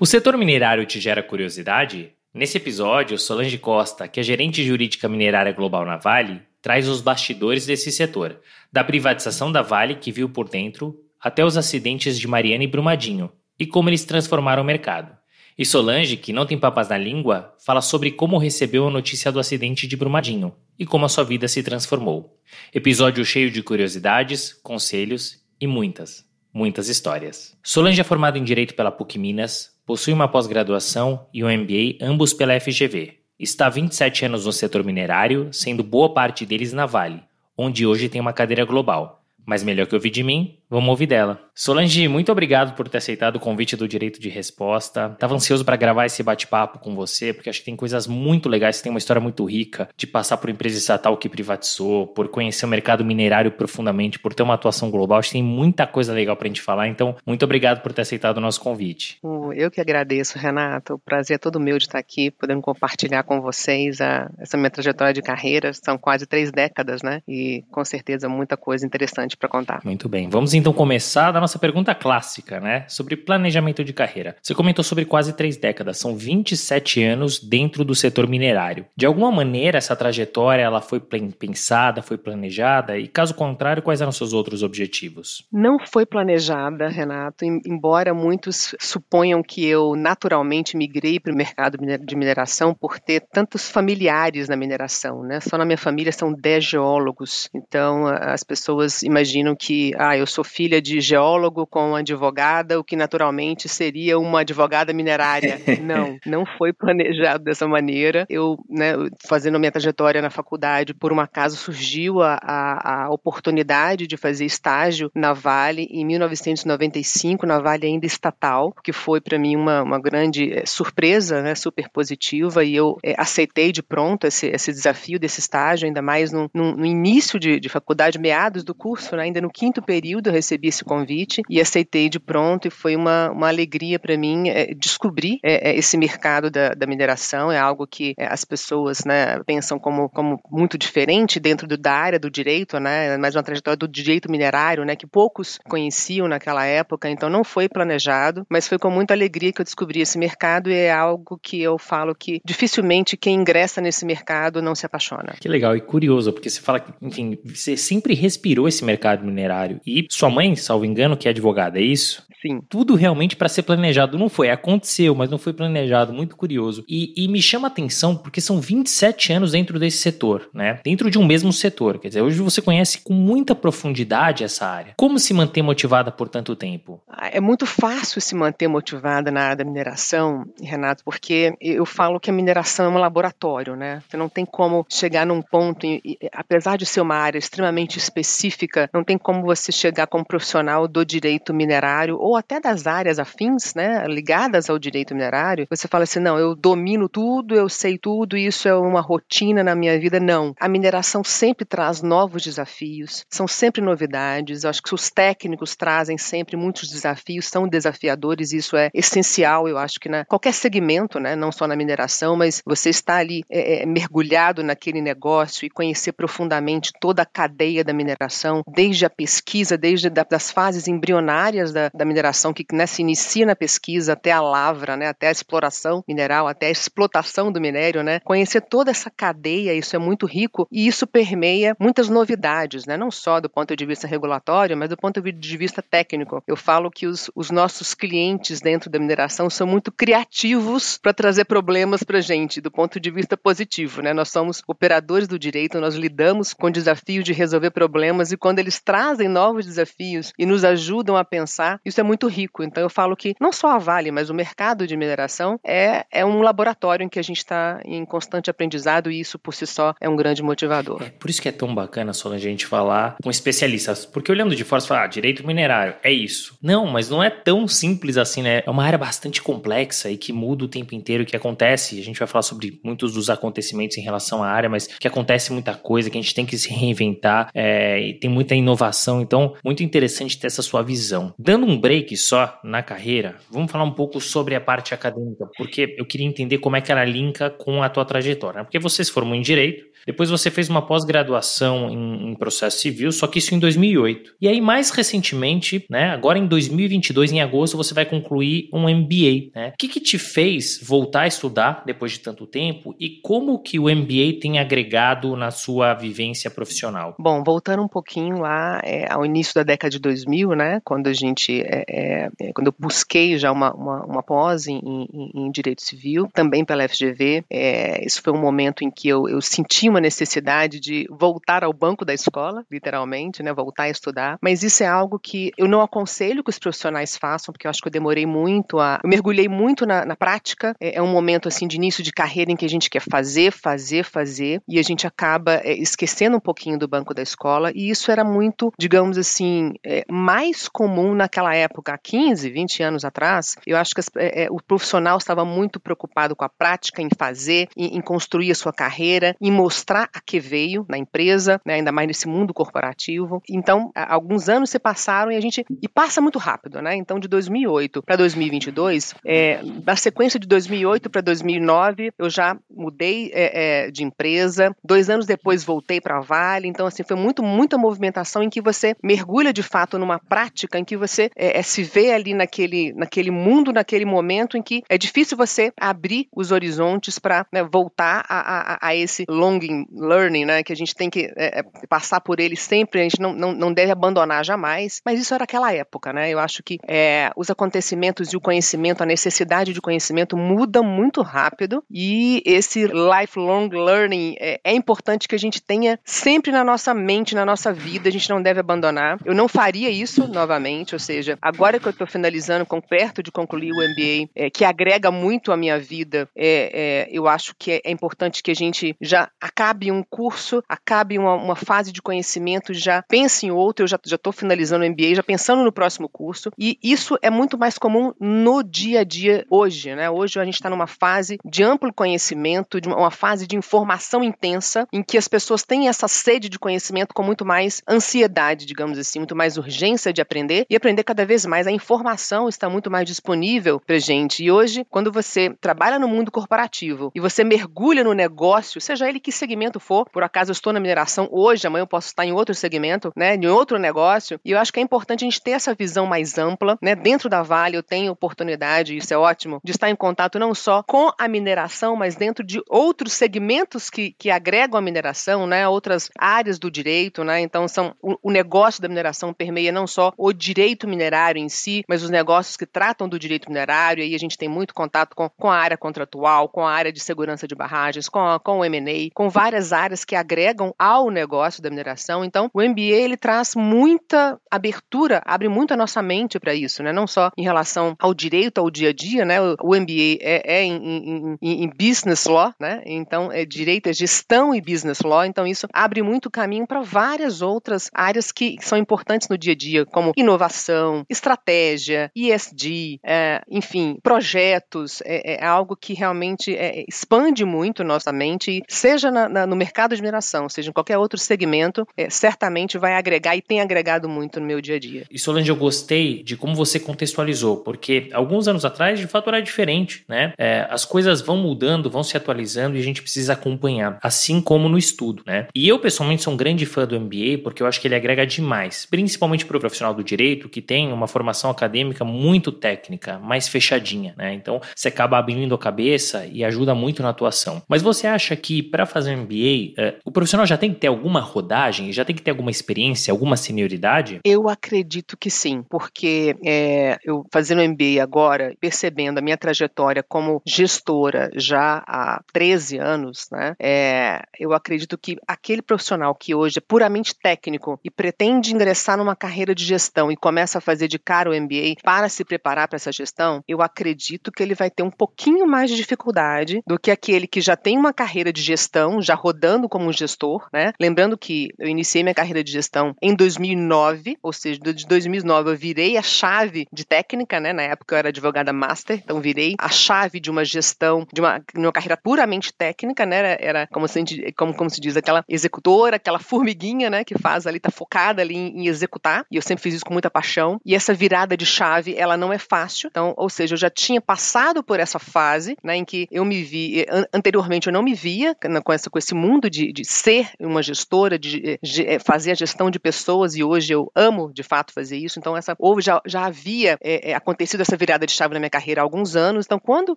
O 0.00 0.04
setor 0.04 0.36
minerário 0.36 0.84
te 0.86 0.98
gera 0.98 1.22
curiosidade? 1.22 2.10
Nesse 2.32 2.58
episódio, 2.58 3.18
Solange 3.18 3.58
Costa, 3.58 4.06
que 4.06 4.20
é 4.20 4.22
gerente 4.22 4.64
jurídica 4.64 5.08
minerária 5.08 5.52
global 5.52 5.84
na 5.84 5.96
Vale, 5.96 6.40
traz 6.62 6.88
os 6.88 7.00
bastidores 7.00 7.66
desse 7.66 7.90
setor, 7.90 8.38
da 8.72 8.84
privatização 8.84 9.50
da 9.50 9.62
Vale 9.62 9.96
que 9.96 10.12
viu 10.12 10.28
por 10.28 10.48
dentro, 10.48 10.94
até 11.20 11.44
os 11.44 11.56
acidentes 11.56 12.16
de 12.16 12.28
Mariana 12.28 12.62
e 12.62 12.68
Brumadinho, 12.68 13.32
e 13.58 13.66
como 13.66 13.88
eles 13.88 14.04
transformaram 14.04 14.62
o 14.62 14.66
mercado. 14.66 15.12
E 15.58 15.66
Solange, 15.66 16.16
que 16.16 16.32
não 16.32 16.46
tem 16.46 16.56
papas 16.56 16.88
na 16.88 16.96
língua, 16.96 17.52
fala 17.66 17.80
sobre 17.80 18.12
como 18.12 18.38
recebeu 18.38 18.86
a 18.86 18.90
notícia 18.90 19.32
do 19.32 19.40
acidente 19.40 19.88
de 19.88 19.96
Brumadinho 19.96 20.54
e 20.78 20.86
como 20.86 21.06
a 21.06 21.08
sua 21.08 21.24
vida 21.24 21.48
se 21.48 21.64
transformou. 21.64 22.38
Episódio 22.72 23.24
cheio 23.24 23.50
de 23.50 23.60
curiosidades, 23.60 24.52
conselhos 24.62 25.40
e 25.60 25.66
muitas, 25.66 26.24
muitas 26.54 26.88
histórias. 26.88 27.58
Solange 27.60 28.00
é 28.00 28.04
formada 28.04 28.38
em 28.38 28.44
Direito 28.44 28.74
pela 28.74 28.92
PUC 28.92 29.18
Minas, 29.18 29.72
Possui 29.86 30.12
uma 30.12 30.28
pós-graduação 30.28 31.26
e 31.32 31.42
um 31.42 31.48
MBA, 31.48 31.98
ambos 32.00 32.32
pela 32.32 32.58
FGV. 32.58 33.18
Está 33.38 33.66
há 33.66 33.70
27 33.70 34.26
anos 34.26 34.46
no 34.46 34.52
setor 34.52 34.84
minerário, 34.84 35.48
sendo 35.52 35.82
boa 35.82 36.12
parte 36.12 36.44
deles 36.44 36.72
na 36.72 36.86
Vale, 36.86 37.22
onde 37.56 37.86
hoje 37.86 38.08
tem 38.08 38.20
uma 38.20 38.32
cadeira 38.32 38.64
global. 38.64 39.24
Mas 39.44 39.62
melhor 39.62 39.86
que 39.86 39.94
ouvir 39.94 40.10
de 40.10 40.22
mim, 40.22 40.58
vamos 40.70 40.88
ouvir 40.88 41.06
dela. 41.06 41.40
Solange, 41.54 42.08
muito 42.08 42.32
obrigado 42.32 42.74
por 42.74 42.88
ter 42.88 42.98
aceitado 42.98 43.36
o 43.36 43.40
convite 43.40 43.76
do 43.76 43.86
Direito 43.86 44.20
de 44.20 44.28
Resposta. 44.28 45.14
Tava 45.18 45.34
ansioso 45.34 45.64
para 45.64 45.76
gravar 45.76 46.06
esse 46.06 46.22
bate-papo 46.22 46.78
com 46.78 46.94
você, 46.94 47.32
porque 47.34 47.50
acho 47.50 47.58
que 47.58 47.66
tem 47.66 47.76
coisas 47.76 48.06
muito 48.06 48.48
legais, 48.48 48.76
você 48.76 48.84
tem 48.84 48.90
uma 48.90 48.98
história 48.98 49.20
muito 49.20 49.44
rica 49.44 49.88
de 49.96 50.06
passar 50.06 50.36
por 50.38 50.48
empresa 50.48 50.78
estatal 50.78 51.16
que 51.16 51.28
privatizou, 51.28 52.06
por 52.06 52.28
conhecer 52.28 52.64
o 52.64 52.68
mercado 52.68 53.04
minerário 53.04 53.52
profundamente, 53.52 54.18
por 54.18 54.32
ter 54.32 54.42
uma 54.42 54.54
atuação 54.54 54.90
global. 54.90 55.18
Acho 55.18 55.28
que 55.28 55.34
tem 55.34 55.42
muita 55.42 55.86
coisa 55.86 56.12
legal 56.12 56.36
para 56.36 56.46
a 56.46 56.48
gente 56.48 56.62
falar, 56.62 56.88
então 56.88 57.16
muito 57.26 57.44
obrigado 57.44 57.82
por 57.82 57.92
ter 57.92 58.02
aceitado 58.02 58.38
o 58.38 58.40
nosso 58.40 58.60
convite. 58.60 59.18
Eu 59.54 59.70
que 59.70 59.80
agradeço, 59.80 60.38
Renato. 60.38 60.94
O 60.94 60.98
prazer 60.98 61.34
é 61.34 61.38
todo 61.38 61.60
meu 61.60 61.76
de 61.76 61.84
estar 61.84 61.98
aqui, 61.98 62.30
podendo 62.30 62.60
compartilhar 62.60 63.22
com 63.24 63.40
vocês 63.40 64.00
a, 64.00 64.30
essa 64.38 64.56
minha 64.56 64.70
trajetória 64.70 65.12
de 65.12 65.22
carreira. 65.22 65.72
São 65.72 65.98
quase 65.98 66.26
três 66.26 66.50
décadas, 66.50 67.02
né? 67.02 67.22
E 67.28 67.64
com 67.70 67.84
certeza 67.84 68.28
muita 68.28 68.56
coisa 68.56 68.86
interessante 68.86 69.36
para 69.36 69.48
contar. 69.48 69.80
Muito 69.84 70.08
bem. 70.08 70.28
Vamos 70.28 70.54
então 70.60 70.72
começar 70.74 71.32
da 71.32 71.40
nossa 71.40 71.58
pergunta 71.58 71.94
clássica, 71.94 72.60
né? 72.60 72.84
Sobre 72.86 73.16
planejamento 73.16 73.82
de 73.82 73.92
carreira. 73.92 74.36
Você 74.42 74.54
comentou 74.54 74.84
sobre 74.84 75.06
quase 75.06 75.32
três 75.32 75.56
décadas, 75.56 75.98
são 75.98 76.14
27 76.14 77.02
anos 77.02 77.40
dentro 77.40 77.84
do 77.84 77.94
setor 77.94 78.28
minerário. 78.28 78.84
De 78.94 79.06
alguma 79.06 79.32
maneira, 79.32 79.78
essa 79.78 79.96
trajetória 79.96 80.62
ela 80.62 80.82
foi 80.82 81.00
pensada, 81.00 82.02
foi 82.02 82.18
planejada? 82.18 82.98
E 82.98 83.08
caso 83.08 83.34
contrário, 83.34 83.82
quais 83.82 84.02
eram 84.02 84.12
seus 84.12 84.34
outros 84.34 84.62
objetivos? 84.62 85.46
Não 85.50 85.78
foi 85.78 86.04
planejada, 86.04 86.88
Renato, 86.88 87.44
embora 87.44 88.12
muitos 88.12 88.74
suponham 88.78 89.42
que 89.42 89.66
eu 89.66 89.96
naturalmente 89.96 90.76
migrei 90.76 91.18
para 91.18 91.32
o 91.32 91.36
mercado 91.36 91.78
de 91.78 92.16
mineração 92.16 92.74
por 92.74 92.98
ter 92.98 93.20
tantos 93.32 93.70
familiares 93.70 94.48
na 94.48 94.56
mineração, 94.56 95.22
né? 95.22 95.40
Só 95.40 95.56
na 95.56 95.64
minha 95.64 95.78
família 95.78 96.12
são 96.12 96.32
10 96.32 96.64
geólogos, 96.64 97.48
então 97.54 98.06
as 98.06 98.44
pessoas 98.44 99.02
imaginam 99.02 99.56
que, 99.56 99.92
ah, 99.98 100.16
eu 100.16 100.26
sou 100.26 100.44
filha 100.50 100.82
de 100.82 101.00
geólogo 101.00 101.66
com 101.66 101.94
advogada, 101.94 102.78
o 102.78 102.84
que 102.84 102.96
naturalmente 102.96 103.68
seria 103.68 104.18
uma 104.18 104.40
advogada 104.40 104.92
minerária. 104.92 105.60
não, 105.80 106.18
não 106.26 106.44
foi 106.44 106.72
planejado 106.72 107.44
dessa 107.44 107.66
maneira. 107.66 108.26
Eu, 108.28 108.58
né, 108.68 108.94
fazendo 109.26 109.56
a 109.56 109.58
minha 109.58 109.72
trajetória 109.72 110.20
na 110.20 110.30
faculdade, 110.30 110.92
por 110.92 111.12
um 111.12 111.20
acaso 111.20 111.56
surgiu 111.56 112.20
a, 112.20 112.38
a, 112.42 113.04
a 113.04 113.10
oportunidade 113.10 114.06
de 114.06 114.16
fazer 114.16 114.44
estágio 114.44 115.10
na 115.14 115.32
Vale 115.32 115.88
em 115.90 116.04
1995, 116.04 117.46
na 117.46 117.60
Vale 117.60 117.86
ainda 117.86 118.06
estatal, 118.06 118.74
que 118.82 118.92
foi 118.92 119.20
para 119.20 119.38
mim 119.38 119.56
uma, 119.56 119.82
uma 119.82 120.00
grande 120.00 120.52
é, 120.52 120.66
surpresa, 120.66 121.40
né, 121.40 121.54
super 121.54 121.88
positiva, 121.88 122.64
e 122.64 122.74
eu 122.74 122.98
é, 123.04 123.14
aceitei 123.16 123.72
de 123.72 123.82
pronto 123.82 124.26
esse, 124.26 124.48
esse 124.48 124.72
desafio 124.72 125.18
desse 125.18 125.40
estágio, 125.40 125.86
ainda 125.86 126.02
mais 126.02 126.32
no, 126.32 126.50
no, 126.52 126.76
no 126.76 126.84
início 126.84 127.38
de, 127.38 127.60
de 127.60 127.68
faculdade, 127.68 128.18
meados 128.18 128.64
do 128.64 128.74
curso, 128.74 129.14
né? 129.16 129.22
ainda 129.22 129.40
no 129.40 129.50
quinto 129.50 129.80
período 129.82 130.30
recebi 130.40 130.68
esse 130.68 130.84
convite 130.84 131.42
e 131.48 131.60
aceitei 131.60 132.08
de 132.08 132.18
pronto 132.18 132.66
e 132.66 132.70
foi 132.70 132.96
uma, 132.96 133.30
uma 133.30 133.48
alegria 133.48 133.98
para 133.98 134.16
mim 134.16 134.48
é, 134.48 134.74
descobrir 134.74 135.38
é, 135.42 135.70
é, 135.70 135.78
esse 135.78 135.96
mercado 135.96 136.50
da, 136.50 136.70
da, 136.70 136.86
mineração, 136.86 137.52
é 137.52 137.58
algo 137.58 137.86
que 137.86 138.14
é, 138.18 138.26
as 138.26 138.44
pessoas 138.44 139.04
né, 139.04 139.40
pensam 139.46 139.78
como, 139.78 140.08
como 140.08 140.40
muito 140.50 140.76
diferente 140.76 141.38
dentro 141.38 141.66
do, 141.66 141.76
da 141.76 141.92
área 141.92 142.18
do 142.18 142.30
direito, 142.30 142.80
né, 142.80 143.16
mais 143.16 143.36
uma 143.36 143.42
trajetória 143.42 143.76
do 143.76 143.86
direito 143.86 144.30
minerário, 144.30 144.84
né, 144.84 144.96
que 144.96 145.06
poucos 145.06 145.58
conheciam 145.68 146.26
naquela 146.26 146.64
época, 146.64 147.08
então 147.08 147.28
não 147.28 147.44
foi 147.44 147.68
planejado, 147.68 148.44
mas 148.48 148.66
foi 148.66 148.78
com 148.78 148.90
muita 148.90 149.14
alegria 149.14 149.52
que 149.52 149.60
eu 149.60 149.64
descobri 149.64 150.00
esse 150.00 150.18
mercado 150.18 150.70
e 150.70 150.74
é 150.74 150.92
algo 150.92 151.38
que 151.42 151.60
eu 151.60 151.78
falo 151.78 152.14
que 152.14 152.40
dificilmente 152.44 153.16
quem 153.16 153.36
ingressa 153.36 153.80
nesse 153.80 154.04
mercado 154.04 154.62
não 154.62 154.74
se 154.74 154.86
apaixona. 154.86 155.34
Que 155.40 155.48
legal 155.48 155.76
e 155.76 155.80
curioso, 155.80 156.32
porque 156.32 156.50
você 156.50 156.60
fala 156.60 156.80
que, 156.80 156.92
enfim, 157.00 157.38
você 157.44 157.76
sempre 157.76 158.14
respirou 158.14 158.66
esse 158.66 158.84
mercado 158.84 159.20
mercado 159.20 159.24
minerário. 159.24 159.80
E 159.86 160.06
sua 160.10 160.29
mãe, 160.30 160.56
salvo 160.56 160.84
engano, 160.84 161.16
que 161.16 161.28
é 161.28 161.30
advogada, 161.30 161.78
é 161.78 161.82
isso? 161.82 162.24
Sim. 162.40 162.60
Tudo 162.68 162.94
realmente 162.94 163.36
para 163.36 163.48
ser 163.48 163.62
planejado. 163.62 164.18
Não 164.18 164.28
foi, 164.28 164.50
aconteceu, 164.50 165.14
mas 165.14 165.30
não 165.30 165.38
foi 165.38 165.52
planejado. 165.52 166.12
Muito 166.12 166.36
curioso. 166.36 166.84
E, 166.88 167.12
e, 167.16 167.28
me 167.28 167.42
chama 167.42 167.68
atenção 167.68 168.16
porque 168.16 168.40
são 168.40 168.60
27 168.60 169.32
anos 169.32 169.52
dentro 169.52 169.78
desse 169.78 169.98
setor, 169.98 170.48
né? 170.54 170.80
Dentro 170.82 171.10
de 171.10 171.18
um 171.18 171.26
mesmo 171.26 171.52
setor. 171.52 171.98
Quer 171.98 172.08
dizer, 172.08 172.22
hoje 172.22 172.40
você 172.40 172.62
conhece 172.62 173.02
com 173.02 173.12
muita 173.12 173.54
profundidade 173.54 174.42
essa 174.42 174.66
área. 174.66 174.94
Como 174.96 175.18
se 175.18 175.34
manter 175.34 175.62
motivada 175.62 176.10
por 176.10 176.28
tanto 176.28 176.56
tempo? 176.56 177.02
Ah, 177.08 177.28
é 177.30 177.40
muito 177.40 177.66
fácil 177.66 178.20
se 178.20 178.34
manter 178.34 178.68
motivada 178.68 179.30
na 179.30 179.42
área 179.42 179.56
da 179.56 179.64
mineração, 179.64 180.44
Renato, 180.62 181.04
porque 181.04 181.52
eu 181.60 181.84
falo 181.84 182.18
que 182.18 182.30
a 182.30 182.32
mineração 182.32 182.86
é 182.86 182.88
um 182.88 182.98
laboratório, 182.98 183.76
né? 183.76 184.02
Você 184.08 184.16
não 184.16 184.28
tem 184.28 184.46
como 184.46 184.86
chegar 184.88 185.26
num 185.26 185.42
ponto, 185.42 185.86
apesar 186.32 186.78
de 186.78 186.86
ser 186.86 187.00
uma 187.00 187.16
área 187.16 187.38
extremamente 187.38 187.98
específica, 187.98 188.88
não 188.94 189.04
tem 189.04 189.18
como 189.18 189.42
você 189.42 189.70
chegar 189.70 190.06
como 190.06 190.19
profissional 190.24 190.86
do 190.86 191.04
direito 191.04 191.52
minerário 191.52 192.16
ou 192.18 192.36
até 192.36 192.60
das 192.60 192.86
áreas 192.86 193.18
afins, 193.18 193.74
né, 193.74 194.06
ligadas 194.06 194.68
ao 194.70 194.78
direito 194.78 195.14
minerário, 195.14 195.66
você 195.68 195.88
fala 195.88 196.04
assim, 196.04 196.20
não, 196.20 196.38
eu 196.38 196.54
domino 196.54 197.08
tudo, 197.08 197.54
eu 197.54 197.68
sei 197.68 197.98
tudo, 197.98 198.36
isso 198.36 198.68
é 198.68 198.74
uma 198.74 199.00
rotina 199.00 199.62
na 199.62 199.74
minha 199.74 199.98
vida. 199.98 200.20
Não. 200.20 200.54
A 200.58 200.68
mineração 200.68 201.22
sempre 201.24 201.64
traz 201.64 202.02
novos 202.02 202.42
desafios, 202.42 203.24
são 203.30 203.46
sempre 203.46 203.80
novidades. 203.80 204.64
Eu 204.64 204.70
acho 204.70 204.82
que 204.82 204.94
os 204.94 205.10
técnicos 205.10 205.76
trazem 205.76 206.18
sempre 206.18 206.56
muitos 206.56 206.88
desafios, 206.88 207.46
são 207.46 207.68
desafiadores, 207.68 208.52
isso 208.52 208.76
é 208.76 208.90
essencial, 208.94 209.68
eu 209.68 209.78
acho 209.78 209.98
que 209.98 210.08
na 210.08 210.24
qualquer 210.24 210.52
segmento, 210.52 211.18
né, 211.18 211.34
não 211.34 211.52
só 211.52 211.66
na 211.66 211.76
mineração, 211.76 212.36
mas 212.36 212.62
você 212.64 212.90
está 212.90 213.16
ali 213.16 213.44
é, 213.50 213.82
é, 213.82 213.86
mergulhado 213.86 214.62
naquele 214.62 215.00
negócio 215.00 215.64
e 215.64 215.70
conhecer 215.70 216.12
profundamente 216.12 216.92
toda 217.00 217.22
a 217.22 217.26
cadeia 217.26 217.82
da 217.84 217.92
mineração, 217.92 218.62
desde 218.66 219.04
a 219.04 219.10
pesquisa, 219.10 219.76
desde 219.76 219.99
da, 220.08 220.24
das 220.24 220.50
fases 220.50 220.88
embrionárias 220.88 221.72
da, 221.72 221.90
da 221.92 222.04
mineração 222.04 222.52
que 222.52 222.64
né, 222.72 222.86
se 222.86 223.02
inicia 223.02 223.44
na 223.44 223.56
pesquisa 223.56 224.12
até 224.12 224.30
a 224.30 224.40
lavra, 224.40 224.96
né, 224.96 225.08
até 225.08 225.28
a 225.28 225.32
exploração 225.32 226.04
mineral, 226.06 226.46
até 226.48 226.66
a 226.66 226.70
explotação 226.70 227.50
do 227.52 227.60
minério, 227.60 228.02
né, 228.02 228.20
conhecer 228.20 228.60
toda 228.60 228.90
essa 228.90 229.10
cadeia, 229.10 229.74
isso 229.74 229.96
é 229.96 229.98
muito 229.98 230.26
rico 230.26 230.66
e 230.70 230.86
isso 230.86 231.06
permeia 231.06 231.76
muitas 231.78 232.08
novidades, 232.08 232.86
né, 232.86 232.96
não 232.96 233.10
só 233.10 233.40
do 233.40 233.50
ponto 233.50 233.76
de 233.76 233.84
vista 233.84 234.06
regulatório, 234.06 234.76
mas 234.76 234.88
do 234.88 234.96
ponto 234.96 235.20
de 235.20 235.56
vista 235.56 235.82
técnico. 235.82 236.42
Eu 236.46 236.56
falo 236.56 236.90
que 236.90 237.06
os, 237.06 237.30
os 237.34 237.50
nossos 237.50 237.94
clientes 237.94 238.60
dentro 238.60 238.88
da 238.88 238.98
mineração 238.98 239.50
são 239.50 239.66
muito 239.66 239.90
criativos 239.90 240.98
para 240.98 241.12
trazer 241.12 241.44
problemas 241.44 242.02
para 242.02 242.18
a 242.18 242.20
gente, 242.20 242.60
do 242.60 242.70
ponto 242.70 243.00
de 243.00 243.10
vista 243.10 243.36
positivo. 243.36 244.02
Né? 244.02 244.12
Nós 244.12 244.30
somos 244.30 244.62
operadores 244.66 245.26
do 245.26 245.38
direito, 245.38 245.80
nós 245.80 245.94
lidamos 245.94 246.54
com 246.54 246.68
o 246.68 246.72
desafio 246.72 247.22
de 247.22 247.32
resolver 247.32 247.70
problemas 247.70 248.32
e 248.32 248.36
quando 248.36 248.58
eles 248.58 248.80
trazem 248.80 249.28
novos 249.28 249.66
desafios 249.66 249.89
desafios 249.90 250.32
e 250.38 250.46
nos 250.46 250.64
ajudam 250.64 251.16
a 251.16 251.24
pensar, 251.24 251.80
isso 251.84 252.00
é 252.00 252.02
muito 252.02 252.26
rico. 252.28 252.62
Então 252.62 252.82
eu 252.82 252.90
falo 252.90 253.16
que 253.16 253.34
não 253.40 253.52
só 253.52 253.68
a 253.68 253.78
Vale, 253.78 254.10
mas 254.10 254.30
o 254.30 254.34
mercado 254.34 254.86
de 254.86 254.96
mineração 254.96 255.58
é, 255.64 256.04
é 256.10 256.24
um 256.24 256.42
laboratório 256.42 257.04
em 257.04 257.08
que 257.08 257.18
a 257.18 257.22
gente 257.22 257.38
está 257.38 257.80
em 257.84 258.04
constante 258.04 258.50
aprendizado 258.50 259.10
e 259.10 259.20
isso 259.20 259.38
por 259.38 259.54
si 259.54 259.66
só 259.66 259.94
é 260.00 260.08
um 260.08 260.16
grande 260.16 260.42
motivador. 260.42 261.02
É 261.02 261.10
por 261.10 261.30
isso 261.30 261.42
que 261.42 261.48
é 261.48 261.52
tão 261.52 261.74
bacana, 261.74 262.12
só 262.12 262.32
a 262.32 262.38
gente 262.38 262.66
falar 262.66 263.16
com 263.22 263.30
especialistas, 263.30 264.06
porque 264.06 264.30
olhando 264.30 264.54
de 264.54 264.64
fora, 264.64 264.80
você 264.80 264.88
fala, 264.88 265.04
ah, 265.04 265.06
direito 265.06 265.46
minerário, 265.46 265.94
é 266.02 266.12
isso. 266.12 266.56
Não, 266.62 266.86
mas 266.86 267.08
não 267.08 267.22
é 267.22 267.30
tão 267.30 267.66
simples 267.66 268.16
assim, 268.16 268.42
né? 268.42 268.62
É 268.66 268.70
uma 268.70 268.84
área 268.84 268.98
bastante 268.98 269.42
complexa 269.42 270.10
e 270.10 270.16
que 270.16 270.32
muda 270.32 270.64
o 270.64 270.68
tempo 270.68 270.94
inteiro 270.94 271.24
que 271.24 271.36
acontece. 271.36 271.98
A 271.98 272.04
gente 272.04 272.18
vai 272.18 272.28
falar 272.28 272.42
sobre 272.42 272.80
muitos 272.84 273.14
dos 273.14 273.30
acontecimentos 273.30 273.96
em 273.96 274.02
relação 274.02 274.42
à 274.42 274.48
área, 274.48 274.68
mas 274.68 274.86
que 274.86 275.08
acontece 275.08 275.52
muita 275.52 275.74
coisa, 275.74 276.10
que 276.10 276.18
a 276.18 276.20
gente 276.20 276.34
tem 276.34 276.46
que 276.46 276.56
se 276.56 276.70
reinventar, 276.70 277.50
é, 277.54 278.00
e 278.00 278.14
tem 278.14 278.30
muita 278.30 278.54
inovação. 278.54 279.20
Então, 279.20 279.54
muito 279.64 279.79
interessante 279.84 280.38
ter 280.38 280.46
essa 280.46 280.62
sua 280.62 280.82
visão. 280.82 281.34
Dando 281.38 281.66
um 281.66 281.78
break 281.78 282.16
só 282.16 282.58
na 282.64 282.82
carreira, 282.82 283.36
vamos 283.50 283.70
falar 283.70 283.84
um 283.84 283.92
pouco 283.92 284.20
sobre 284.20 284.54
a 284.54 284.60
parte 284.60 284.94
acadêmica, 284.94 285.48
porque 285.56 285.94
eu 285.98 286.04
queria 286.04 286.26
entender 286.26 286.58
como 286.58 286.76
é 286.76 286.80
que 286.80 286.90
ela 286.92 287.04
linka 287.04 287.50
com 287.50 287.82
a 287.82 287.88
tua 287.88 288.04
trajetória. 288.04 288.58
Né? 288.58 288.64
Porque 288.64 288.78
você 288.78 289.04
se 289.04 289.10
formou 289.10 289.34
em 289.34 289.42
Direito, 289.42 289.84
depois 290.06 290.30
você 290.30 290.50
fez 290.50 290.68
uma 290.68 290.82
pós-graduação 290.82 291.90
em, 291.90 292.30
em, 292.30 292.34
processo 292.34 292.78
civil, 292.78 293.12
só 293.12 293.26
que 293.26 293.38
isso 293.38 293.54
em 293.54 293.58
2008. 293.58 294.34
E 294.40 294.48
aí, 294.48 294.60
mais 294.60 294.90
recentemente, 294.90 295.84
né, 295.88 296.10
agora 296.10 296.38
em 296.38 296.46
2022, 296.46 297.32
em 297.32 297.40
agosto, 297.40 297.76
você 297.76 297.92
vai 297.94 298.04
concluir 298.04 298.68
um 298.72 298.88
MBA. 298.88 299.50
Né? 299.54 299.72
O 299.74 299.78
que, 299.78 299.88
que 299.88 300.00
te 300.00 300.18
fez 300.18 300.80
voltar 300.82 301.22
a 301.22 301.26
estudar 301.26 301.82
depois 301.84 302.12
de 302.12 302.20
tanto 302.20 302.46
tempo 302.46 302.94
e 302.98 303.20
como 303.22 303.58
que 303.58 303.78
o 303.78 303.84
MBA 303.84 304.40
tem 304.40 304.58
agregado 304.58 305.36
na 305.36 305.50
sua 305.50 305.94
vivência 305.94 306.50
profissional? 306.50 307.14
Bom, 307.18 307.42
voltando 307.44 307.82
um 307.82 307.88
pouquinho 307.88 308.40
lá 308.40 308.80
é, 308.84 309.10
ao 309.12 309.24
início 309.24 309.54
da 309.54 309.62
década 309.62 309.90
de 309.90 309.98
2000, 309.98 310.50
né, 310.54 310.80
quando 310.84 311.08
a 311.08 311.12
gente, 311.12 311.60
é, 311.60 311.84
é, 311.88 312.30
é, 312.40 312.52
quando 312.52 312.68
eu 312.68 312.74
busquei 312.78 313.38
já 313.38 313.52
uma, 313.52 313.72
uma, 313.74 314.04
uma 314.04 314.22
pós 314.22 314.66
em, 314.66 314.78
em, 314.78 315.30
em, 315.34 315.50
Direito 315.50 315.82
Civil, 315.82 316.28
também 316.32 316.64
pela 316.64 316.88
FGV, 316.88 317.44
é, 317.50 318.04
isso 318.04 318.22
foi 318.22 318.32
um 318.32 318.40
momento 318.40 318.82
em 318.84 318.90
que 318.90 319.08
eu, 319.08 319.28
eu 319.28 319.40
senti 319.40 319.89
uma 319.90 320.00
necessidade 320.00 320.80
de 320.80 321.06
voltar 321.10 321.64
ao 321.64 321.72
banco 321.72 322.04
da 322.04 322.14
escola, 322.14 322.64
literalmente, 322.70 323.42
né, 323.42 323.52
voltar 323.52 323.84
a 323.84 323.90
estudar, 323.90 324.38
mas 324.40 324.62
isso 324.62 324.82
é 324.82 324.86
algo 324.86 325.18
que 325.18 325.52
eu 325.56 325.68
não 325.68 325.80
aconselho 325.80 326.42
que 326.42 326.50
os 326.50 326.58
profissionais 326.58 327.16
façam, 327.16 327.52
porque 327.52 327.66
eu 327.66 327.70
acho 327.70 327.80
que 327.80 327.88
eu 327.88 327.92
demorei 327.92 328.26
muito 328.26 328.78
a, 328.78 329.00
eu 329.02 329.08
mergulhei 329.08 329.48
muito 329.48 329.84
na, 329.84 330.04
na 330.04 330.16
prática, 330.16 330.74
é, 330.80 330.96
é, 330.96 331.02
um 331.02 331.10
momento 331.10 331.48
assim 331.48 331.66
de 331.66 331.76
início 331.76 332.02
de 332.02 332.12
carreira 332.12 332.50
em 332.50 332.56
que 332.56 332.64
a 332.64 332.68
gente 332.68 332.88
quer 332.88 333.02
fazer, 333.02 333.52
fazer, 333.52 334.04
fazer, 334.04 334.62
e 334.68 334.78
a 334.78 334.82
gente 334.82 335.06
acaba 335.06 335.60
é, 335.64 335.72
esquecendo 335.72 336.36
um 336.36 336.40
pouquinho 336.40 336.78
do 336.78 336.88
banco 336.88 337.12
da 337.12 337.22
escola, 337.22 337.72
e 337.74 337.90
isso 337.90 338.10
era 338.10 338.24
muito, 338.24 338.72
digamos 338.78 339.18
assim, 339.18 339.74
é, 339.84 340.04
mais 340.10 340.68
comum 340.68 341.14
naquela 341.14 341.54
época, 341.54 341.92
há 341.92 341.98
15, 341.98 342.48
20 342.50 342.82
anos 342.82 343.04
atrás, 343.04 343.56
eu 343.66 343.76
acho 343.76 343.94
que 343.94 344.00
as, 344.00 344.10
é, 344.16 344.44
é, 344.44 344.50
o 344.50 344.56
profissional 344.56 345.18
estava 345.18 345.44
muito 345.44 345.80
preocupado 345.80 346.36
com 346.36 346.44
a 346.44 346.48
prática, 346.48 347.02
em 347.02 347.08
fazer, 347.18 347.68
em, 347.76 347.96
em 347.96 348.00
construir 348.00 348.50
a 348.50 348.54
sua 348.54 348.72
carreira, 348.72 349.34
em 349.40 349.50
mostrar 349.50 349.79
mostrar 349.80 350.08
a 350.12 350.20
que 350.20 350.38
veio 350.38 350.84
na 350.88 350.98
empresa, 350.98 351.60
né, 351.64 351.74
ainda 351.74 351.90
mais 351.90 352.06
nesse 352.06 352.28
mundo 352.28 352.52
corporativo. 352.52 353.42
Então, 353.48 353.90
alguns 353.94 354.48
anos 354.48 354.70
se 354.70 354.78
passaram 354.78 355.32
e 355.32 355.36
a 355.36 355.40
gente 355.40 355.64
e 355.82 355.88
passa 355.88 356.20
muito 356.20 356.38
rápido, 356.38 356.82
né? 356.82 356.94
Então, 356.94 357.18
de 357.18 357.26
2008 357.26 358.02
para 358.02 358.16
2022, 358.16 359.14
é, 359.24 359.60
da 359.82 359.96
sequência 359.96 360.38
de 360.38 360.46
2008 360.46 361.08
para 361.08 361.22
2009, 361.22 362.12
eu 362.18 362.28
já 362.28 362.56
mudei 362.70 363.30
é, 363.32 363.86
é, 363.86 363.90
de 363.90 364.04
empresa. 364.04 364.74
Dois 364.84 365.08
anos 365.08 365.26
depois 365.26 365.64
voltei 365.64 366.00
para 366.00 366.18
a 366.18 366.20
Vale. 366.20 366.68
Então, 366.68 366.86
assim, 366.86 367.02
foi 367.02 367.16
muito 367.16 367.42
muita 367.42 367.78
movimentação 367.78 368.42
em 368.42 368.50
que 368.50 368.60
você 368.60 368.94
mergulha 369.02 369.52
de 369.52 369.62
fato 369.62 369.98
numa 369.98 370.18
prática 370.18 370.78
em 370.78 370.84
que 370.84 370.96
você 370.96 371.30
é, 371.36 371.58
é, 371.58 371.62
se 371.62 371.82
vê 371.82 372.12
ali 372.12 372.34
naquele 372.34 372.92
naquele 372.92 373.30
mundo, 373.30 373.72
naquele 373.72 374.04
momento 374.04 374.56
em 374.56 374.62
que 374.62 374.82
é 374.88 374.98
difícil 374.98 375.36
você 375.36 375.72
abrir 375.80 376.28
os 376.34 376.52
horizontes 376.52 377.18
para 377.18 377.46
né, 377.52 377.62
voltar 377.62 378.24
a, 378.28 378.74
a, 378.74 378.88
a 378.88 378.94
esse 378.94 379.24
long 379.28 379.60
learning, 379.92 380.44
né, 380.44 380.62
que 380.62 380.72
a 380.72 380.76
gente 380.76 380.94
tem 380.94 381.10
que 381.10 381.32
é, 381.36 381.60
é, 381.60 381.62
passar 381.88 382.20
por 382.20 382.40
ele 382.40 382.56
sempre, 382.56 383.00
a 383.00 383.02
gente 383.02 383.20
não, 383.20 383.32
não, 383.32 383.52
não 383.52 383.72
deve 383.72 383.92
abandonar 383.92 384.44
jamais, 384.44 385.00
mas 385.04 385.20
isso 385.20 385.34
era 385.34 385.44
aquela 385.44 385.72
época, 385.72 386.12
né, 386.12 386.30
eu 386.30 386.38
acho 386.38 386.62
que 386.62 386.78
é, 386.86 387.30
os 387.36 387.50
acontecimentos 387.50 388.32
e 388.32 388.36
o 388.36 388.40
conhecimento, 388.40 389.02
a 389.02 389.06
necessidade 389.06 389.72
de 389.72 389.80
conhecimento 389.80 390.36
muda 390.36 390.82
muito 390.82 391.22
rápido. 391.22 391.82
E 391.90 392.42
esse 392.44 392.86
lifelong 392.86 393.68
learning 393.68 394.36
é, 394.38 394.60
é 394.64 394.72
importante 394.72 395.28
que 395.28 395.34
a 395.34 395.38
gente 395.38 395.62
tenha 395.62 395.98
sempre 396.04 396.50
na 396.52 396.64
nossa 396.64 396.92
mente, 396.94 397.34
na 397.34 397.44
nossa 397.44 397.72
vida, 397.72 398.08
a 398.08 398.12
gente 398.12 398.28
não 398.28 398.42
deve 398.42 398.60
abandonar. 398.60 399.18
Eu 399.24 399.34
não 399.34 399.48
faria 399.48 399.90
isso 399.90 400.26
novamente, 400.28 400.94
ou 400.94 400.98
seja, 400.98 401.38
agora 401.40 401.78
que 401.78 401.86
eu 401.86 401.90
estou 401.90 402.06
finalizando, 402.06 402.66
com 402.66 402.80
perto 402.80 403.22
de 403.22 403.30
concluir 403.30 403.72
o 403.72 403.76
MBA, 403.76 404.30
é, 404.34 404.50
que 404.50 404.64
agrega 404.64 405.10
muito 405.10 405.52
a 405.52 405.56
minha 405.56 405.78
vida, 405.78 406.28
é, 406.36 407.06
é, 407.06 407.08
eu 407.10 407.28
acho 407.28 407.54
que 407.58 407.80
é 407.84 407.90
importante 407.90 408.42
que 408.42 408.50
a 408.50 408.54
gente 408.54 408.96
já 409.00 409.30
acabe 409.60 409.92
um 409.92 410.02
curso, 410.02 410.64
acabe 410.66 411.18
uma, 411.18 411.34
uma 411.34 411.54
fase 411.54 411.92
de 411.92 412.00
conhecimento, 412.00 412.72
já 412.72 413.02
pense 413.02 413.44
em 413.44 413.50
outro, 413.50 413.84
eu 413.84 413.88
já 413.88 413.96
estou 413.96 414.32
finalizando 414.32 414.86
o 414.86 414.88
MBA, 414.88 415.16
já 415.16 415.22
pensando 415.22 415.62
no 415.62 415.70
próximo 415.70 416.08
curso, 416.08 416.50
e 416.58 416.78
isso 416.82 417.18
é 417.20 417.28
muito 417.28 417.58
mais 417.58 417.76
comum 417.76 418.14
no 418.18 418.62
dia 418.62 419.00
a 419.00 419.04
dia 419.04 419.44
hoje, 419.50 419.94
né? 419.94 420.08
Hoje 420.08 420.40
a 420.40 420.44
gente 420.46 420.54
está 420.54 420.70
numa 420.70 420.86
fase 420.86 421.38
de 421.44 421.62
amplo 421.62 421.92
conhecimento, 421.92 422.80
de 422.80 422.88
uma, 422.88 423.10
fase 423.10 423.46
de 423.46 423.54
informação 423.54 424.24
intensa, 424.24 424.88
em 424.90 425.02
que 425.02 425.18
as 425.18 425.28
pessoas 425.28 425.62
têm 425.62 425.88
essa 425.88 426.08
sede 426.08 426.48
de 426.48 426.58
conhecimento 426.58 427.12
com 427.12 427.22
muito 427.22 427.44
mais 427.44 427.82
ansiedade, 427.86 428.64
digamos 428.64 428.98
assim, 428.98 429.18
muito 429.18 429.36
mais 429.36 429.58
urgência 429.58 430.10
de 430.10 430.22
aprender 430.22 430.64
e 430.70 430.76
aprender 430.76 431.04
cada 431.04 431.26
vez 431.26 431.44
mais. 431.44 431.66
A 431.66 431.72
informação 431.72 432.48
está 432.48 432.70
muito 432.70 432.90
mais 432.90 433.04
disponível 433.06 433.78
para 433.78 433.98
gente. 433.98 434.42
E 434.42 434.50
hoje, 434.50 434.86
quando 434.88 435.12
você 435.12 435.54
trabalha 435.60 435.98
no 435.98 436.08
mundo 436.08 436.30
corporativo 436.30 437.12
e 437.14 437.20
você 437.20 437.44
mergulha 437.44 438.02
no 438.02 438.14
negócio, 438.14 438.80
seja 438.80 439.06
ele 439.06 439.20
que 439.20 439.30
segmento 439.30 439.49
for, 439.80 440.08
por 440.10 440.22
acaso 440.22 440.50
eu 440.50 440.52
estou 440.52 440.72
na 440.72 440.80
mineração 440.80 441.28
hoje, 441.30 441.66
amanhã 441.66 441.82
eu 441.82 441.86
posso 441.86 442.08
estar 442.08 442.24
em 442.24 442.32
outro 442.32 442.54
segmento, 442.54 443.12
né, 443.16 443.34
em 443.34 443.46
outro 443.46 443.78
negócio, 443.78 444.40
e 444.44 444.52
eu 444.52 444.58
acho 444.58 444.72
que 444.72 444.80
é 444.80 444.82
importante 444.82 445.24
a 445.24 445.28
gente 445.28 445.42
ter 445.42 445.52
essa 445.52 445.74
visão 445.74 446.06
mais 446.06 446.38
ampla, 446.38 446.78
né, 446.82 446.94
dentro 446.94 447.28
da 447.28 447.42
Vale 447.42 447.76
eu 447.76 447.82
tenho 447.82 448.12
oportunidade, 448.12 448.96
isso 448.96 449.12
é 449.12 449.16
ótimo, 449.16 449.60
de 449.64 449.72
estar 449.72 449.90
em 449.90 449.96
contato 449.96 450.38
não 450.38 450.54
só 450.54 450.82
com 450.82 451.10
a 451.18 451.28
mineração, 451.28 451.96
mas 451.96 452.16
dentro 452.16 452.44
de 452.44 452.62
outros 452.68 453.12
segmentos 453.12 453.90
que, 453.90 454.14
que 454.18 454.30
agregam 454.30 454.78
a 454.78 454.82
mineração, 454.82 455.46
né, 455.46 455.68
outras 455.68 456.10
áreas 456.18 456.58
do 456.58 456.70
direito, 456.70 457.24
né, 457.24 457.40
então 457.40 457.66
são 457.68 457.94
o, 458.02 458.16
o 458.22 458.30
negócio 458.30 458.82
da 458.82 458.88
mineração 458.88 459.32
permeia 459.32 459.72
não 459.72 459.86
só 459.86 460.12
o 460.16 460.32
direito 460.32 460.88
minerário 460.88 461.40
em 461.40 461.48
si, 461.48 461.84
mas 461.88 462.02
os 462.02 462.10
negócios 462.10 462.56
que 462.56 462.66
tratam 462.66 463.08
do 463.08 463.18
direito 463.18 463.48
minerário, 463.48 464.02
e 464.02 464.08
aí 464.08 464.14
a 464.14 464.18
gente 464.18 464.38
tem 464.38 464.48
muito 464.48 464.74
contato 464.74 465.14
com, 465.14 465.28
com 465.28 465.50
a 465.50 465.56
área 465.56 465.76
contratual, 465.76 466.48
com 466.48 466.66
a 466.66 466.72
área 466.72 466.92
de 466.92 467.00
segurança 467.00 467.46
de 467.46 467.54
barragens, 467.54 468.08
com, 468.08 468.20
a, 468.20 468.38
com 468.38 468.58
o 468.58 468.64
M&A, 468.64 469.10
com 469.14 469.28
várias 469.40 469.72
áreas 469.72 470.04
que 470.04 470.14
agregam 470.14 470.74
ao 470.78 471.08
negócio 471.08 471.62
da 471.62 471.70
mineração. 471.70 472.22
Então, 472.22 472.50
o 472.52 472.60
MBA 472.60 472.82
ele 472.82 473.16
traz 473.16 473.54
muita 473.54 474.38
abertura, 474.50 475.22
abre 475.24 475.48
muito 475.48 475.72
a 475.72 475.76
nossa 475.78 476.02
mente 476.02 476.38
para 476.38 476.54
isso, 476.54 476.82
né? 476.82 476.92
Não 476.92 477.06
só 477.06 477.30
em 477.38 477.42
relação 477.42 477.96
ao 477.98 478.12
direito 478.12 478.60
ao 478.60 478.70
dia 478.70 478.90
a 478.90 478.92
dia, 478.92 479.24
né? 479.24 479.40
O 479.62 479.74
MBA 479.74 480.18
é, 480.20 480.58
é 480.58 480.62
em, 480.62 481.38
em, 481.40 481.64
em, 481.64 481.70
business 481.70 482.26
law, 482.26 482.52
né? 482.60 482.82
Então, 482.84 483.32
é 483.32 483.46
direito, 483.46 483.88
é 483.88 483.94
gestão 483.94 484.54
e 484.54 484.60
business 484.60 485.00
law. 485.00 485.24
Então, 485.24 485.46
isso 485.46 485.66
abre 485.72 486.02
muito 486.02 486.30
caminho 486.30 486.66
para 486.66 486.82
várias 486.82 487.40
outras 487.40 487.88
áreas 487.94 488.30
que 488.30 488.58
são 488.60 488.76
importantes 488.76 489.26
no 489.30 489.38
dia 489.38 489.54
a 489.54 489.56
dia, 489.56 489.86
como 489.86 490.12
inovação, 490.18 491.06
estratégia, 491.08 492.10
ESG, 492.14 493.00
é, 493.02 493.40
enfim, 493.50 493.98
projetos. 494.02 495.00
É, 495.02 495.42
é, 495.42 495.46
algo 495.46 495.74
que 495.74 495.94
realmente 495.94 496.54
é, 496.54 496.84
expande 496.86 497.42
muito 497.42 497.82
nossa 497.82 498.12
mente, 498.12 498.62
seja 498.68 499.10
na 499.10 499.29
na, 499.30 499.46
no 499.46 499.56
mercado 499.56 499.94
de 499.94 500.02
mineração, 500.02 500.48
seja 500.48 500.70
em 500.70 500.72
qualquer 500.72 500.98
outro 500.98 501.18
segmento, 501.18 501.86
é, 501.96 502.10
certamente 502.10 502.76
vai 502.76 502.94
agregar 502.94 503.36
e 503.36 503.42
tem 503.42 503.60
agregado 503.60 504.08
muito 504.08 504.40
no 504.40 504.46
meu 504.46 504.60
dia 504.60 504.76
a 504.76 504.78
dia. 504.78 505.04
E 505.10 505.18
Solange, 505.18 505.50
eu 505.50 505.56
gostei 505.56 506.22
de 506.22 506.36
como 506.36 506.54
você 506.54 506.78
contextualizou, 506.78 507.58
porque 507.58 508.08
alguns 508.12 508.48
anos 508.48 508.64
atrás, 508.64 508.98
de 508.98 509.06
fato, 509.06 509.28
era 509.28 509.40
diferente, 509.40 510.04
né? 510.08 510.32
É, 510.36 510.66
as 510.70 510.84
coisas 510.84 511.20
vão 511.20 511.36
mudando, 511.36 511.90
vão 511.90 512.02
se 512.02 512.16
atualizando 512.16 512.76
e 512.76 512.80
a 512.80 512.82
gente 512.82 513.02
precisa 513.02 513.32
acompanhar, 513.32 513.98
assim 514.02 514.40
como 514.40 514.68
no 514.68 514.76
estudo, 514.76 515.22
né? 515.26 515.46
E 515.54 515.68
eu, 515.68 515.78
pessoalmente, 515.78 516.22
sou 516.22 516.34
um 516.34 516.36
grande 516.36 516.66
fã 516.66 516.86
do 516.86 516.98
MBA 516.98 517.38
porque 517.42 517.62
eu 517.62 517.66
acho 517.66 517.80
que 517.80 517.88
ele 517.88 517.94
agrega 517.94 518.26
demais, 518.26 518.86
principalmente 518.90 519.46
para 519.46 519.56
o 519.56 519.60
profissional 519.60 519.94
do 519.94 520.02
direito 520.02 520.48
que 520.48 520.60
tem 520.60 520.92
uma 520.92 521.06
formação 521.06 521.50
acadêmica 521.50 522.04
muito 522.04 522.52
técnica, 522.52 523.18
mais 523.18 523.48
fechadinha, 523.48 524.14
né? 524.16 524.34
Então, 524.34 524.60
você 524.74 524.88
acaba 524.88 525.18
abrindo 525.18 525.54
a 525.54 525.58
cabeça 525.58 526.26
e 526.26 526.44
ajuda 526.44 526.74
muito 526.74 527.02
na 527.02 527.10
atuação. 527.10 527.62
Mas 527.68 527.82
você 527.82 528.06
acha 528.06 528.34
que 528.36 528.62
para 528.62 528.86
fazer 528.86 529.16
um 529.16 529.19
MBA, 529.20 529.74
é, 529.78 529.96
o 530.04 530.10
profissional 530.10 530.46
já 530.46 530.56
tem 530.56 530.72
que 530.72 530.80
ter 530.80 530.88
alguma 530.88 531.20
rodagem, 531.20 531.92
já 531.92 532.04
tem 532.04 532.16
que 532.16 532.22
ter 532.22 532.30
alguma 532.30 532.50
experiência, 532.50 533.12
alguma 533.12 533.36
senioridade? 533.36 534.20
Eu 534.24 534.48
acredito 534.48 535.16
que 535.16 535.30
sim, 535.30 535.62
porque 535.68 536.36
é, 536.44 536.98
eu 537.04 537.24
fazendo 537.32 537.62
MBA 537.62 538.02
agora, 538.02 538.54
percebendo 538.60 539.18
a 539.18 539.22
minha 539.22 539.36
trajetória 539.36 540.02
como 540.02 540.42
gestora 540.46 541.30
já 541.34 541.82
há 541.86 542.22
13 542.32 542.78
anos, 542.78 543.28
né, 543.30 543.54
é, 543.60 544.22
eu 544.38 544.52
acredito 544.52 544.98
que 544.98 545.16
aquele 545.26 545.62
profissional 545.62 546.14
que 546.14 546.34
hoje 546.34 546.58
é 546.58 546.62
puramente 546.66 547.14
técnico 547.14 547.78
e 547.84 547.90
pretende 547.90 548.54
ingressar 548.54 548.70
ingressar 548.70 548.96
numa 548.96 549.16
carreira 549.16 549.54
de 549.54 549.64
gestão 549.64 550.10
e 550.10 550.16
começa 550.16 550.58
a 550.58 550.60
fazer 550.60 550.88
de 550.88 550.98
cara 550.98 551.30
o 551.30 551.34
MBA 551.34 551.74
para 551.82 552.08
se 552.08 552.24
preparar 552.24 552.68
para 552.68 552.76
essa 552.76 552.92
gestão, 552.92 553.42
eu 553.46 553.60
acredito 553.60 554.32
que 554.32 554.42
ele 554.42 554.54
vai 554.54 554.70
ter 554.70 554.82
um 554.82 554.90
pouquinho 554.90 555.46
mais 555.46 555.70
de 555.70 555.76
dificuldade 555.76 556.62
do 556.66 556.78
que 556.78 556.90
aquele 556.90 557.26
que 557.26 557.40
já 557.40 557.56
tem 557.56 557.76
uma 557.76 557.92
carreira 557.92 558.32
de 558.32 558.40
gestão, 558.40 558.99
já 559.02 559.14
rodando 559.14 559.68
como 559.68 559.92
gestor, 559.92 560.48
né? 560.52 560.72
Lembrando 560.80 561.16
que 561.16 561.50
eu 561.58 561.68
iniciei 561.68 562.02
minha 562.02 562.14
carreira 562.14 562.42
de 562.42 562.52
gestão 562.52 562.94
em 563.00 563.14
2009, 563.14 564.18
ou 564.22 564.32
seja, 564.32 564.60
de 564.60 564.86
2009 564.86 565.50
eu 565.50 565.56
virei 565.56 565.96
a 565.96 566.02
chave 566.02 566.66
de 566.72 566.84
técnica, 566.84 567.40
né? 567.40 567.52
Na 567.52 567.62
época 567.62 567.94
eu 567.94 567.98
era 567.98 568.08
advogada 568.08 568.52
master, 568.52 569.00
então 569.02 569.20
virei 569.20 569.54
a 569.58 569.68
chave 569.68 570.20
de 570.20 570.30
uma 570.30 570.44
gestão, 570.44 571.06
de 571.12 571.20
uma, 571.20 571.38
de 571.38 571.58
uma 571.58 571.72
carreira 571.72 571.96
puramente 571.96 572.52
técnica, 572.52 573.06
né? 573.06 573.16
Era, 573.16 573.38
era 573.40 573.66
como, 573.66 573.86
se, 573.88 574.32
como, 574.36 574.54
como 574.54 574.70
se 574.70 574.80
diz, 574.80 574.96
aquela 574.96 575.24
executora, 575.28 575.96
aquela 575.96 576.18
formiguinha, 576.18 576.90
né? 576.90 577.04
Que 577.04 577.18
faz 577.18 577.46
ali, 577.46 577.60
tá 577.60 577.70
focada 577.70 578.22
ali 578.22 578.34
em, 578.34 578.62
em 578.62 578.66
executar. 578.66 579.24
E 579.30 579.36
eu 579.36 579.42
sempre 579.42 579.62
fiz 579.62 579.74
isso 579.74 579.84
com 579.84 579.92
muita 579.92 580.10
paixão. 580.10 580.60
E 580.64 580.74
essa 580.74 580.92
virada 580.92 581.36
de 581.36 581.46
chave, 581.46 581.94
ela 581.96 582.16
não 582.16 582.32
é 582.32 582.38
fácil. 582.38 582.88
Então, 582.90 583.14
ou 583.16 583.28
seja, 583.28 583.54
eu 583.54 583.58
já 583.58 583.70
tinha 583.70 584.00
passado 584.00 584.62
por 584.62 584.80
essa 584.80 584.98
fase, 584.98 585.56
né? 585.62 585.76
Em 585.76 585.84
que 585.84 586.08
eu 586.10 586.24
me 586.24 586.42
vi, 586.42 586.86
anteriormente 587.12 587.66
eu 587.66 587.72
não 587.72 587.82
me 587.82 587.94
via 587.94 588.36
né, 588.48 588.60
com, 588.60 588.72
essa, 588.72 588.89
com 588.90 588.98
esse 588.98 589.14
mundo 589.14 589.48
de, 589.48 589.72
de 589.72 589.84
ser 589.84 590.30
uma 590.38 590.62
gestora, 590.62 591.18
de, 591.18 591.58
de, 591.62 591.86
eh, 591.86 591.98
fazer 591.98 592.32
a 592.32 592.34
gestão 592.34 592.70
de 592.70 592.78
pessoas 592.78 593.34
e 593.34 593.42
hoje 593.42 593.72
eu 593.72 593.90
amo 593.94 594.32
de 594.32 594.42
fato 594.42 594.72
fazer 594.72 594.96
isso. 594.96 595.18
Então, 595.18 595.36
essa, 595.36 595.54
houve, 595.58 595.82
já, 595.82 596.00
já 596.06 596.26
havia 596.26 596.76
é, 596.82 597.14
acontecido 597.14 597.60
essa 597.60 597.76
virada 597.76 598.06
de 598.06 598.12
chave 598.12 598.34
na 598.34 598.40
minha 598.40 598.50
carreira 598.50 598.80
há 598.80 598.84
alguns 598.84 599.16
anos. 599.16 599.46
Então, 599.46 599.58
quando 599.58 599.96